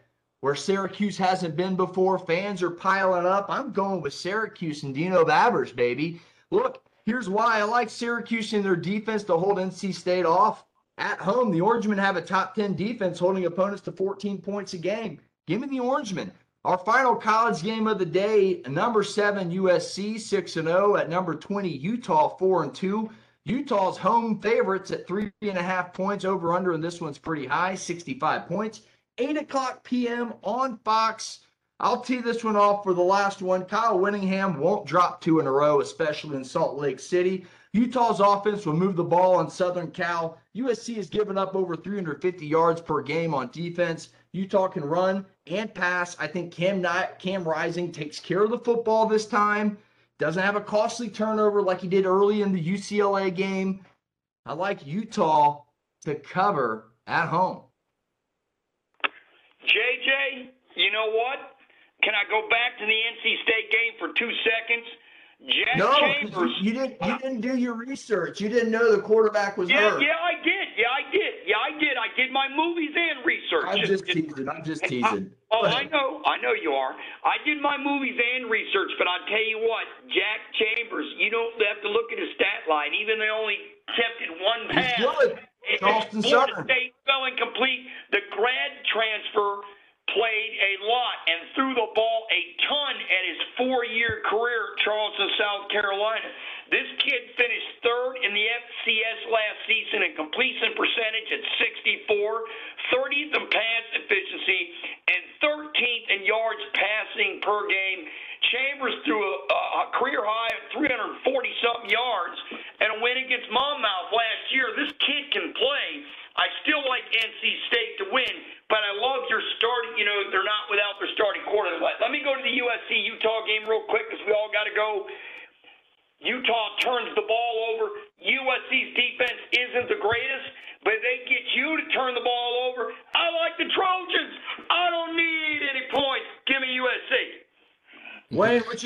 where 0.41 0.55
Syracuse 0.55 1.17
hasn't 1.17 1.55
been 1.55 1.75
before. 1.75 2.19
Fans 2.19 2.61
are 2.63 2.71
piling 2.71 3.25
up. 3.25 3.47
I'm 3.49 3.71
going 3.71 4.01
with 4.01 4.13
Syracuse 4.13 4.83
and 4.83 4.93
Dino 4.93 5.25
Babers, 5.25 5.75
baby. 5.75 6.21
Look, 6.51 6.83
here's 7.07 7.29
why 7.29 7.57
I 7.57 7.63
like 7.63 7.89
Syracuse 7.89 8.53
in 8.53 8.61
their 8.61 8.75
defense 8.75 9.23
to 9.23 9.37
hold 9.37 9.57
NC 9.57 9.95
State 9.95 10.25
off. 10.25 10.65
At 10.99 11.19
home, 11.19 11.51
the 11.51 11.61
Orangemen 11.61 11.97
have 11.97 12.17
a 12.17 12.21
top 12.21 12.53
10 12.53 12.75
defense 12.75 13.17
holding 13.17 13.45
opponents 13.45 13.81
to 13.83 13.91
14 13.91 14.39
points 14.39 14.73
a 14.73 14.77
game. 14.77 15.19
Give 15.47 15.61
me 15.61 15.67
the 15.67 15.79
Orangemen. 15.79 16.31
Our 16.65 16.77
final 16.77 17.15
college 17.15 17.63
game 17.63 17.87
of 17.87 17.97
the 17.97 18.05
day, 18.05 18.61
number 18.67 19.03
7 19.03 19.49
USC 19.49 20.19
6 20.19 20.57
and 20.57 20.67
0 20.67 20.97
at 20.97 21.09
number 21.09 21.33
20 21.33 21.69
Utah 21.69 22.35
4 22.35 22.63
and 22.63 22.75
2. 22.75 23.09
Utah's 23.45 23.95
home 23.95 24.41
favorites 24.41 24.91
at 24.91 25.07
three 25.07 25.31
and 25.41 25.57
a 25.57 25.63
half 25.63 25.93
points 25.93 26.25
over 26.25 26.53
under, 26.53 26.73
and 26.73 26.83
this 26.83 26.99
one's 26.99 27.17
pretty 27.17 27.45
high, 27.45 27.75
65 27.75 28.45
points. 28.45 28.81
8 29.17 29.37
o'clock 29.37 29.81
p.m. 29.85 30.33
on 30.43 30.77
Fox. 30.83 31.39
I'll 31.79 32.01
tee 32.01 32.21
this 32.21 32.43
one 32.43 32.55
off 32.55 32.83
for 32.83 32.93
the 32.93 33.01
last 33.01 33.41
one. 33.41 33.63
Kyle 33.65 33.99
Whittingham 33.99 34.59
won't 34.59 34.87
drop 34.87 35.21
two 35.21 35.39
in 35.39 35.45
a 35.45 35.51
row, 35.51 35.79
especially 35.81 36.35
in 36.35 36.43
Salt 36.43 36.77
Lake 36.77 36.99
City. 36.99 37.45
Utah's 37.73 38.19
offense 38.19 38.65
will 38.65 38.73
move 38.73 38.95
the 38.95 39.03
ball 39.03 39.35
on 39.35 39.49
Southern 39.49 39.91
Cal. 39.91 40.39
USC 40.55 40.95
has 40.95 41.07
given 41.07 41.37
up 41.37 41.55
over 41.55 41.75
350 41.75 42.47
yards 42.47 42.81
per 42.81 43.03
game 43.03 43.35
on 43.35 43.51
defense. 43.51 44.09
Utah 44.31 44.67
can 44.67 44.83
run 44.83 45.25
and 45.45 45.71
pass. 45.73 46.15
I 46.19 46.25
think 46.25 46.51
Cam 46.51 46.83
Cam 47.19 47.43
Rising 47.43 47.91
takes 47.91 48.19
care 48.19 48.43
of 48.43 48.49
the 48.49 48.57
football 48.57 49.05
this 49.05 49.27
time. 49.27 49.77
Doesn't 50.17 50.41
have 50.41 50.55
a 50.55 50.61
costly 50.61 51.09
turnover 51.09 51.61
like 51.61 51.81
he 51.81 51.87
did 51.87 52.07
early 52.07 52.41
in 52.41 52.51
the 52.51 52.63
UCLA 52.63 53.33
game. 53.33 53.85
I 54.47 54.53
like 54.53 54.87
Utah 54.87 55.61
to 56.05 56.15
cover 56.15 56.91
at 57.05 57.27
home. 57.27 57.61
JJ, 59.63 60.49
you 60.75 60.91
know 60.91 61.11
what? 61.11 61.56
Can 62.03 62.13
I 62.13 62.23
go 62.29 62.47
back 62.49 62.77
to 62.79 62.85
the 62.85 62.93
NC 62.93 63.41
State 63.43 63.71
game 63.71 63.93
for 63.99 64.09
two 64.13 64.29
seconds? 64.45 64.85
Jack 65.37 65.77
No, 65.77 65.93
Chambers. 66.01 66.49
you, 66.61 66.73
didn't. 66.73 66.97
You 67.05 67.13
didn't 67.21 67.41
do 67.41 67.53
your 67.57 67.75
research. 67.77 68.41
You 68.41 68.49
didn't 68.49 68.71
know 68.73 68.89
the 68.95 69.01
quarterback 69.01 69.53
was 69.57 69.69
Yeah, 69.69 69.91
hurt. 69.93 70.01
yeah, 70.01 70.17
I 70.17 70.33
did. 70.41 70.65
Yeah, 70.77 70.89
I 70.89 71.03
did. 71.13 71.33
Yeah, 71.45 71.61
I 71.61 71.71
did. 71.77 71.93
I 71.93 72.09
did 72.17 72.31
my 72.33 72.49
movies 72.49 72.89
and 72.97 73.21
research. 73.25 73.65
I'm 73.69 73.85
just 73.85 74.05
teasing. 74.09 74.49
I'm 74.49 74.63
just 74.65 74.81
teasing. 74.85 75.29
Oh, 75.53 75.61
I 75.65 75.83
know. 75.93 76.21
I 76.25 76.41
know 76.41 76.53
you 76.57 76.71
are. 76.73 76.93
I 77.23 77.37
did 77.45 77.61
my 77.61 77.77
movies 77.77 78.17
and 78.17 78.49
research, 78.49 78.89
but 78.97 79.05
I'll 79.07 79.25
tell 79.29 79.45
you 79.45 79.61
what, 79.61 79.85
Jack 80.09 80.41
Chambers, 80.57 81.05
you 81.21 81.29
don't 81.29 81.53
have 81.69 81.81
to 81.85 81.89
look 81.89 82.09
at 82.11 82.17
his 82.17 82.29
stat 82.33 82.65
line. 82.69 82.97
Even 82.97 83.19
they 83.21 83.29
only 83.29 83.57
attempted 83.93 84.41
one 84.41 84.61
He's 84.73 84.89
pass. 84.89 85.01
good. 85.01 85.31
It- 85.69 85.79
Charleston 85.81 86.21
Florida 86.23 86.51
Southern. 86.57 86.65
State 86.65 86.93
fell 87.05 87.25
incomplete. 87.29 87.85
The 88.09 88.21
grad 88.33 88.71
transfer 88.89 89.61
Carolina. 95.77 96.25
This 96.73 96.89
kid 97.05 97.37
finished 97.37 97.69
third 97.85 98.17
in 98.25 98.33
the 98.33 98.45
FCS 98.49 99.19
last 99.29 99.59
season 99.69 100.09
in 100.09 100.11
completion 100.17 100.73
percentage 100.73 101.29
at 101.37 101.43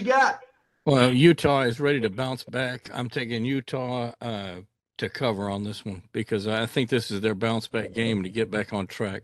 you 0.01 0.07
got? 0.07 0.41
Well, 0.85 1.13
Utah 1.13 1.61
is 1.61 1.79
ready 1.79 1.99
to 2.01 2.09
bounce 2.09 2.43
back. 2.43 2.89
I'm 2.93 3.09
taking 3.09 3.45
Utah 3.45 4.13
uh, 4.19 4.55
to 4.97 5.09
cover 5.09 5.49
on 5.49 5.63
this 5.63 5.85
one 5.85 6.01
because 6.11 6.47
I 6.47 6.65
think 6.65 6.89
this 6.89 7.11
is 7.11 7.21
their 7.21 7.35
bounce 7.35 7.67
back 7.67 7.93
game 7.93 8.23
to 8.23 8.29
get 8.29 8.49
back 8.49 8.73
on 8.73 8.87
track. 8.87 9.23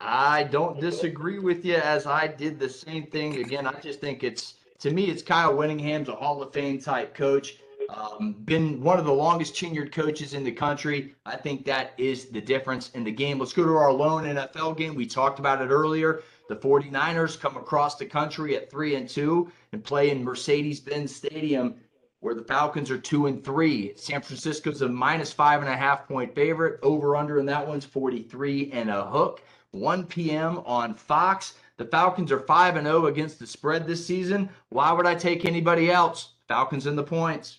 I 0.00 0.44
don't 0.44 0.80
disagree 0.80 1.38
with 1.38 1.64
you 1.66 1.76
as 1.76 2.06
I 2.06 2.26
did 2.26 2.58
the 2.58 2.68
same 2.68 3.06
thing. 3.08 3.36
Again, 3.44 3.66
I 3.66 3.78
just 3.80 4.00
think 4.00 4.24
it's 4.24 4.54
to 4.78 4.90
me 4.90 5.04
it's 5.10 5.22
Kyle 5.22 5.54
Whittingham's 5.54 6.08
a 6.08 6.14
Hall 6.14 6.42
of 6.42 6.52
Fame 6.54 6.80
type 6.80 7.14
coach. 7.14 7.58
Um, 7.94 8.36
been 8.44 8.80
one 8.80 8.98
of 8.98 9.04
the 9.04 9.12
longest 9.12 9.54
tenured 9.54 9.92
coaches 9.92 10.32
in 10.32 10.44
the 10.44 10.52
country. 10.52 11.14
I 11.26 11.36
think 11.36 11.66
that 11.66 11.92
is 11.98 12.26
the 12.26 12.40
difference 12.40 12.90
in 12.90 13.04
the 13.04 13.10
game. 13.10 13.38
Let's 13.38 13.52
go 13.52 13.64
to 13.64 13.76
our 13.76 13.92
lone 13.92 14.24
NFL 14.24 14.78
game. 14.78 14.94
We 14.94 15.06
talked 15.06 15.38
about 15.38 15.60
it 15.60 15.68
earlier. 15.68 16.22
The 16.50 16.56
49ers 16.56 17.38
come 17.38 17.56
across 17.56 17.94
the 17.94 18.06
country 18.06 18.56
at 18.56 18.68
three 18.68 18.96
and 18.96 19.08
two 19.08 19.52
and 19.70 19.84
play 19.84 20.10
in 20.10 20.24
Mercedes-Benz 20.24 21.14
Stadium, 21.14 21.76
where 22.18 22.34
the 22.34 22.42
Falcons 22.42 22.90
are 22.90 22.98
two 22.98 23.26
and 23.26 23.44
three. 23.44 23.92
San 23.94 24.20
Francisco's 24.20 24.82
a 24.82 24.88
minus 24.88 25.32
five 25.32 25.60
and 25.60 25.70
a 25.70 25.76
half 25.76 26.08
point 26.08 26.34
favorite. 26.34 26.80
Over 26.82 27.14
under 27.14 27.38
in 27.38 27.46
that 27.46 27.64
one's 27.64 27.84
43 27.84 28.72
and 28.72 28.90
a 28.90 29.04
hook. 29.04 29.44
1 29.70 30.06
p.m. 30.06 30.58
on 30.66 30.94
Fox. 30.94 31.54
The 31.76 31.84
Falcons 31.84 32.32
are 32.32 32.40
5 32.40 32.74
and 32.74 32.86
0 32.88 33.06
against 33.06 33.38
the 33.38 33.46
spread 33.46 33.86
this 33.86 34.04
season. 34.04 34.48
Why 34.70 34.90
would 34.90 35.06
I 35.06 35.14
take 35.14 35.44
anybody 35.44 35.88
else? 35.88 36.32
Falcons 36.48 36.88
in 36.88 36.96
the 36.96 37.04
points. 37.04 37.58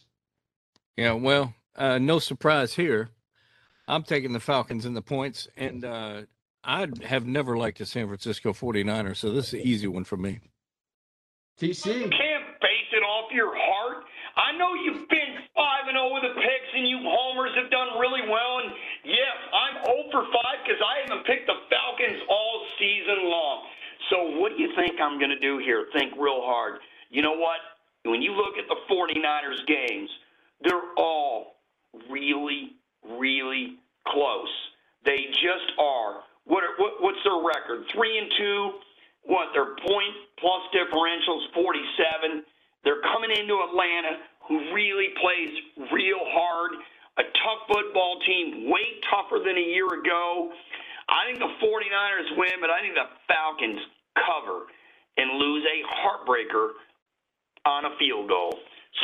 Yeah, 0.97 1.13
well, 1.13 1.53
uh, 1.77 1.97
no 1.97 2.19
surprise 2.19 2.73
here. 2.73 3.07
I'm 3.87 4.03
taking 4.03 4.33
the 4.33 4.41
Falcons 4.41 4.85
in 4.85 4.93
the 4.93 5.01
points, 5.01 5.47
and 5.55 5.85
uh, 5.85 6.23
I 6.63 6.87
have 7.03 7.25
never 7.25 7.57
liked 7.57 7.79
the 7.79 7.85
San 7.85 8.07
Francisco 8.07 8.53
49ers, 8.53 9.17
so 9.17 9.31
this 9.31 9.47
is 9.47 9.53
an 9.55 9.61
easy 9.61 9.87
one 9.87 10.03
for 10.03 10.17
me. 10.17 10.39
TC. 11.59 11.85
You 11.85 12.09
can't 12.09 12.47
base 12.61 12.89
it 12.93 13.03
off 13.03 13.31
your 13.33 13.53
heart. 13.55 14.03
I 14.35 14.57
know 14.57 14.73
you've 14.73 15.09
been 15.09 15.33
5 15.55 15.87
and 15.87 15.97
0 15.97 16.13
with 16.13 16.23
the 16.23 16.33
picks, 16.39 16.71
and 16.73 16.87
you 16.87 16.99
homers 17.03 17.51
have 17.61 17.69
done 17.69 17.99
really 17.99 18.21
well. 18.29 18.61
And 18.63 18.71
yes, 19.03 19.37
I'm 19.53 19.83
0 19.85 20.09
for 20.11 20.23
5 20.23 20.31
because 20.65 20.81
I 20.81 21.01
haven't 21.05 21.25
picked 21.25 21.47
the 21.47 21.57
Falcons 21.69 22.21
all 22.29 22.65
season 22.79 23.29
long. 23.29 23.65
So 24.09 24.39
what 24.39 24.55
do 24.55 24.63
you 24.63 24.73
think 24.75 24.99
I'm 25.01 25.19
going 25.19 25.31
to 25.31 25.39
do 25.39 25.57
here? 25.57 25.87
Think 25.93 26.13
real 26.17 26.41
hard. 26.41 26.79
You 27.09 27.21
know 27.21 27.33
what? 27.33 27.59
When 28.05 28.21
you 28.21 28.33
look 28.33 28.57
at 28.57 28.65
the 28.67 28.77
49ers 28.89 29.65
games, 29.67 30.09
they're 30.61 30.93
all 30.97 31.57
really, 32.09 32.77
really 33.03 33.77
close. 34.07 34.49
They 35.05 35.27
just 35.41 35.77
are. 35.77 36.21
What, 36.45 36.63
are, 36.63 36.75
what 36.77 37.01
what's 37.01 37.21
their 37.23 37.37
record? 37.41 37.85
Three 37.93 38.17
and 38.17 38.31
two. 38.37 38.59
What 39.23 39.53
their 39.53 39.77
point 39.85 40.15
plus 40.39 40.63
differentials 40.73 41.45
47. 41.53 42.43
They're 42.83 43.01
coming 43.13 43.29
into 43.29 43.61
Atlanta, 43.61 44.17
who 44.49 44.73
really 44.73 45.13
plays 45.21 45.53
real 45.93 46.21
hard. 46.33 46.71
A 47.19 47.23
tough 47.23 47.61
football 47.69 48.17
team, 48.25 48.71
way 48.71 48.81
tougher 49.11 49.43
than 49.45 49.57
a 49.57 49.67
year 49.67 49.85
ago. 49.85 50.49
I 51.09 51.27
think 51.27 51.39
the 51.39 51.53
49ers 51.61 52.37
win, 52.39 52.57
but 52.61 52.71
I 52.71 52.81
think 52.81 52.95
the 52.95 53.09
Falcons 53.27 53.79
cover 54.15 54.65
and 55.17 55.37
lose 55.37 55.63
a 55.67 55.77
heartbreaker 56.01 56.79
on 57.65 57.85
a 57.85 57.93
field 57.99 58.29
goal. 58.29 58.55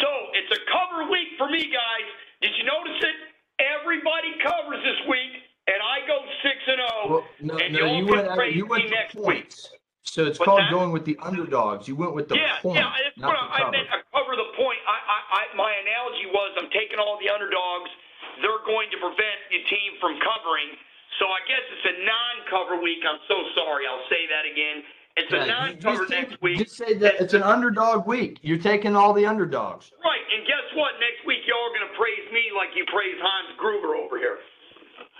So 0.01 0.09
it's 0.33 0.51
a 0.55 0.61
cover 0.71 1.11
week 1.11 1.35
for 1.37 1.49
me, 1.49 1.69
guys. 1.69 2.07
Did 2.41 2.53
you 2.57 2.65
notice 2.65 2.99
it? 3.03 3.17
Everybody 3.61 4.37
covers 4.43 4.81
this 4.85 5.01
week, 5.09 5.33
and 5.67 5.79
I 5.83 6.07
go 6.07 6.17
six 6.43 6.57
and 6.67 6.79
zero. 6.79 6.95
Well, 7.09 7.23
no, 7.39 7.55
and 7.59 7.73
no, 7.75 7.85
you 7.99 8.05
went, 8.07 8.27
praise 8.35 8.55
you 8.55 8.65
went 8.65 8.85
me 8.85 8.91
next 8.91 9.15
week. 9.15 9.25
points. 9.47 9.69
So 10.07 10.23
it's 10.23 10.39
What's 10.39 10.47
called 10.47 10.63
that? 10.63 10.71
going 10.71 10.91
with 10.95 11.03
the 11.03 11.19
underdogs. 11.19 11.85
You 11.87 11.95
went 11.99 12.15
with 12.15 12.31
the 12.31 12.39
yeah, 12.39 12.63
point, 12.63 12.79
yeah, 12.79 12.89
that's 13.03 13.19
not 13.19 13.35
what 13.35 13.37
the 13.37 13.53
I, 13.53 13.59
I 13.67 13.71
meant. 13.71 13.87
I 13.91 13.97
cover 14.15 14.33
the 14.39 14.49
point. 14.55 14.79
I, 14.87 14.97
I, 14.97 15.19
I, 15.27 15.41
my 15.59 15.67
analogy 15.83 16.31
was 16.31 16.55
I'm 16.55 16.71
taking 16.71 16.97
all 16.97 17.19
the 17.19 17.27
underdogs. 17.27 17.91
They're 18.39 18.63
going 18.65 18.87
to 18.95 18.97
prevent 19.03 19.39
the 19.51 19.59
team 19.67 19.99
from 19.99 20.15
covering. 20.23 20.71
So 21.19 21.27
I 21.27 21.41
guess 21.49 21.63
it's 21.73 21.87
a 21.91 21.95
non-cover 22.07 22.79
week. 22.81 23.03
I'm 23.03 23.19
so 23.27 23.37
sorry. 23.57 23.83
I'll 23.89 24.07
say 24.07 24.25
that 24.31 24.47
again. 24.47 24.77
It's 25.17 25.33
a 25.33 25.41
Yeah, 25.43 25.45
you 25.45 25.51
non-cover 25.83 26.05
next 26.13 26.37
week. 26.45 26.61
just 26.61 26.77
say 26.77 26.93
that 27.01 27.17
it's 27.19 27.33
an 27.33 27.41
underdog 27.43 28.05
week. 28.07 28.37
You're 28.45 28.61
taking 28.61 28.95
all 28.95 29.13
the 29.13 29.25
underdogs. 29.25 29.91
Right, 30.05 30.21
and 30.31 30.45
guess 30.45 30.65
what? 30.77 30.93
Next 31.01 31.25
week 31.25 31.41
y'all 31.49 31.57
are 31.67 31.73
going 31.73 31.89
to 31.89 31.97
praise 31.97 32.25
me 32.31 32.53
like 32.55 32.69
you 32.77 32.85
praise 32.93 33.17
Hans 33.19 33.57
Gruber 33.57 33.97
over 33.97 34.17
here. 34.21 34.37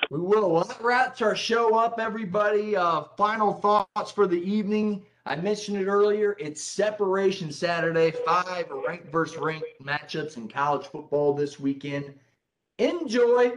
We 0.10 0.20
will. 0.20 0.52
Well, 0.52 0.64
that 0.64 0.82
wraps 0.82 1.22
our 1.22 1.36
show 1.36 1.76
up, 1.76 2.00
everybody. 2.00 2.78
Uh, 2.78 3.04
final 3.18 3.54
thoughts 3.54 4.12
for 4.12 4.26
the 4.26 4.42
evening. 4.42 5.06
I 5.26 5.36
mentioned 5.36 5.78
it 5.78 5.88
earlier. 5.88 6.38
It's 6.40 6.62
Separation 6.62 7.52
Saturday. 7.52 8.12
Five 8.26 8.68
ranked 8.70 9.12
versus 9.12 9.38
ranked 9.38 9.66
matchups 9.84 10.38
in 10.38 10.48
college 10.48 10.88
football 10.88 11.34
this 11.34 11.60
weekend. 11.60 12.14
Enjoy. 12.78 13.52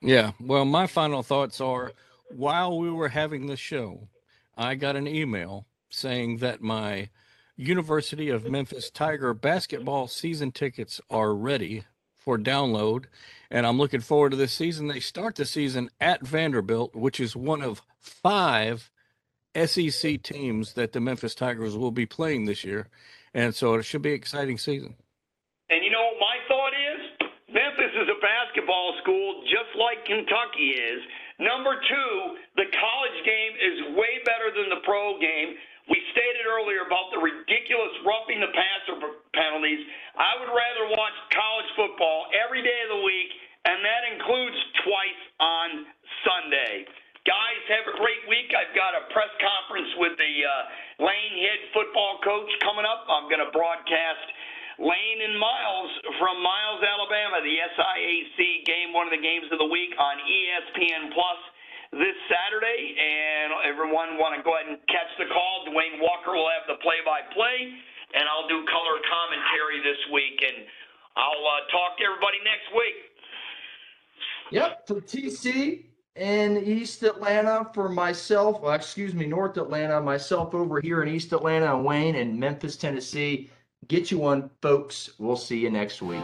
Yeah, 0.00 0.32
well, 0.40 0.64
my 0.64 0.88
final 0.88 1.22
thoughts 1.22 1.60
are 1.60 1.92
while 2.28 2.76
we 2.76 2.90
were 2.90 3.08
having 3.08 3.46
the 3.46 3.56
show, 3.56 4.08
I 4.56 4.74
got 4.74 4.96
an 4.96 5.06
email 5.06 5.66
saying 5.88 6.38
that 6.38 6.60
my 6.60 7.10
University 7.56 8.28
of 8.28 8.50
Memphis 8.50 8.90
Tiger 8.90 9.32
basketball 9.32 10.08
season 10.08 10.50
tickets 10.50 11.00
are 11.10 11.34
ready 11.34 11.84
for 12.24 12.38
download. 12.38 13.04
And 13.50 13.66
I'm 13.66 13.78
looking 13.78 14.00
forward 14.00 14.30
to 14.30 14.36
this 14.36 14.52
season. 14.52 14.88
They 14.88 15.00
start 15.00 15.36
the 15.36 15.44
season 15.44 15.90
at 16.00 16.26
Vanderbilt, 16.26 16.94
which 16.94 17.20
is 17.20 17.36
one 17.36 17.62
of 17.62 17.82
five 18.00 18.90
SEC 19.54 20.22
teams 20.22 20.72
that 20.72 20.92
the 20.92 21.00
Memphis 21.00 21.34
Tigers 21.34 21.76
will 21.76 21.92
be 21.92 22.06
playing 22.06 22.46
this 22.46 22.64
year. 22.64 22.88
And 23.32 23.54
so 23.54 23.74
it 23.74 23.84
should 23.84 24.02
be 24.02 24.10
an 24.10 24.16
exciting 24.16 24.58
season. 24.58 24.96
And 25.70 25.84
you 25.84 25.90
know 25.90 26.02
what 26.02 26.20
my 26.20 26.36
thought 26.48 26.74
is? 26.74 27.30
Memphis 27.54 27.94
is 27.94 28.08
a 28.10 28.18
basketball 28.18 28.98
school 29.02 29.42
just 29.46 29.70
like 29.78 30.02
Kentucky 30.06 30.74
is. 30.74 31.00
Number 31.38 31.74
two, 31.74 32.14
the 32.56 32.66
college 32.70 33.18
game 33.26 33.54
is 33.58 33.96
way 33.98 34.22
better 34.26 34.50
than 34.54 34.70
the 34.70 34.82
pro 34.82 35.18
game. 35.18 35.54
We 35.88 36.00
stated 36.16 36.48
earlier 36.48 36.88
about 36.88 37.12
the 37.12 37.20
ridiculous 37.20 37.92
roughing 38.08 38.40
the 38.40 38.52
passer 38.56 38.96
penalties. 39.36 39.84
I 40.16 40.32
would 40.40 40.52
rather 40.52 40.84
watch 40.96 41.16
college 41.32 41.70
football 41.76 42.32
every 42.32 42.64
day 42.64 42.78
of 42.88 42.90
the 42.96 43.02
week, 43.04 43.30
and 43.68 43.84
that 43.84 44.02
includes 44.16 44.58
twice 44.80 45.22
on 45.40 45.68
Sunday. 46.24 46.88
Guys, 47.28 47.60
have 47.72 47.88
a 47.88 47.96
great 47.96 48.24
week. 48.28 48.52
I've 48.52 48.72
got 48.76 48.92
a 48.96 49.08
press 49.12 49.32
conference 49.40 49.88
with 49.96 50.12
the 50.20 50.34
uh, 50.44 51.08
Lane 51.08 51.36
Head 51.40 51.60
football 51.72 52.20
coach 52.20 52.48
coming 52.60 52.84
up. 52.84 53.08
I'm 53.08 53.32
going 53.32 53.40
to 53.40 53.52
broadcast 53.52 54.24
Lane 54.76 55.20
and 55.24 55.36
Miles 55.40 55.92
from 56.20 56.40
Miles, 56.44 56.84
Alabama, 56.84 57.40
the 57.40 57.56
SIAC 57.76 58.68
game, 58.68 58.92
one 58.92 59.08
of 59.08 59.14
the 59.16 59.24
games 59.24 59.48
of 59.52 59.60
the 59.60 59.70
week 59.72 59.96
on 59.96 60.20
ESPN 60.20 61.12
Plus 61.16 61.40
this 61.92 62.16
Saturday. 62.30 62.96
And 62.96 63.52
everyone 63.66 64.16
want 64.16 64.36
to 64.36 64.40
go 64.42 64.56
ahead 64.56 64.68
and 64.70 64.78
catch 64.88 65.10
the 65.18 65.28
call. 65.28 65.66
Dwayne 65.68 66.00
Walker 66.00 66.32
will 66.32 66.48
have 66.48 66.64
the 66.70 66.80
play-by-play, 66.80 67.56
and 68.14 68.24
I'll 68.28 68.48
do 68.48 68.64
color 68.70 68.96
commentary 69.04 69.82
this 69.82 70.00
week. 70.12 70.38
And 70.40 70.64
I'll 71.16 71.44
uh, 71.44 71.60
talk 71.72 71.98
to 71.98 72.04
everybody 72.04 72.38
next 72.44 72.68
week. 72.72 72.98
Yep, 74.50 74.86
for 74.86 75.00
TC 75.00 75.84
in 76.16 76.58
East 76.58 77.02
Atlanta 77.02 77.70
for 77.74 77.88
myself. 77.88 78.60
Well, 78.60 78.72
excuse 78.72 79.14
me, 79.14 79.26
North 79.26 79.56
Atlanta. 79.56 80.00
Myself 80.00 80.54
over 80.54 80.80
here 80.80 81.02
in 81.02 81.08
East 81.08 81.32
Atlanta 81.32 81.76
Wayne 81.76 82.14
in 82.14 82.38
Memphis, 82.38 82.76
Tennessee. 82.76 83.50
Get 83.88 84.10
you 84.10 84.18
one, 84.18 84.50
folks. 84.62 85.10
We'll 85.18 85.36
see 85.36 85.58
you 85.58 85.70
next 85.70 86.02
week. 86.02 86.22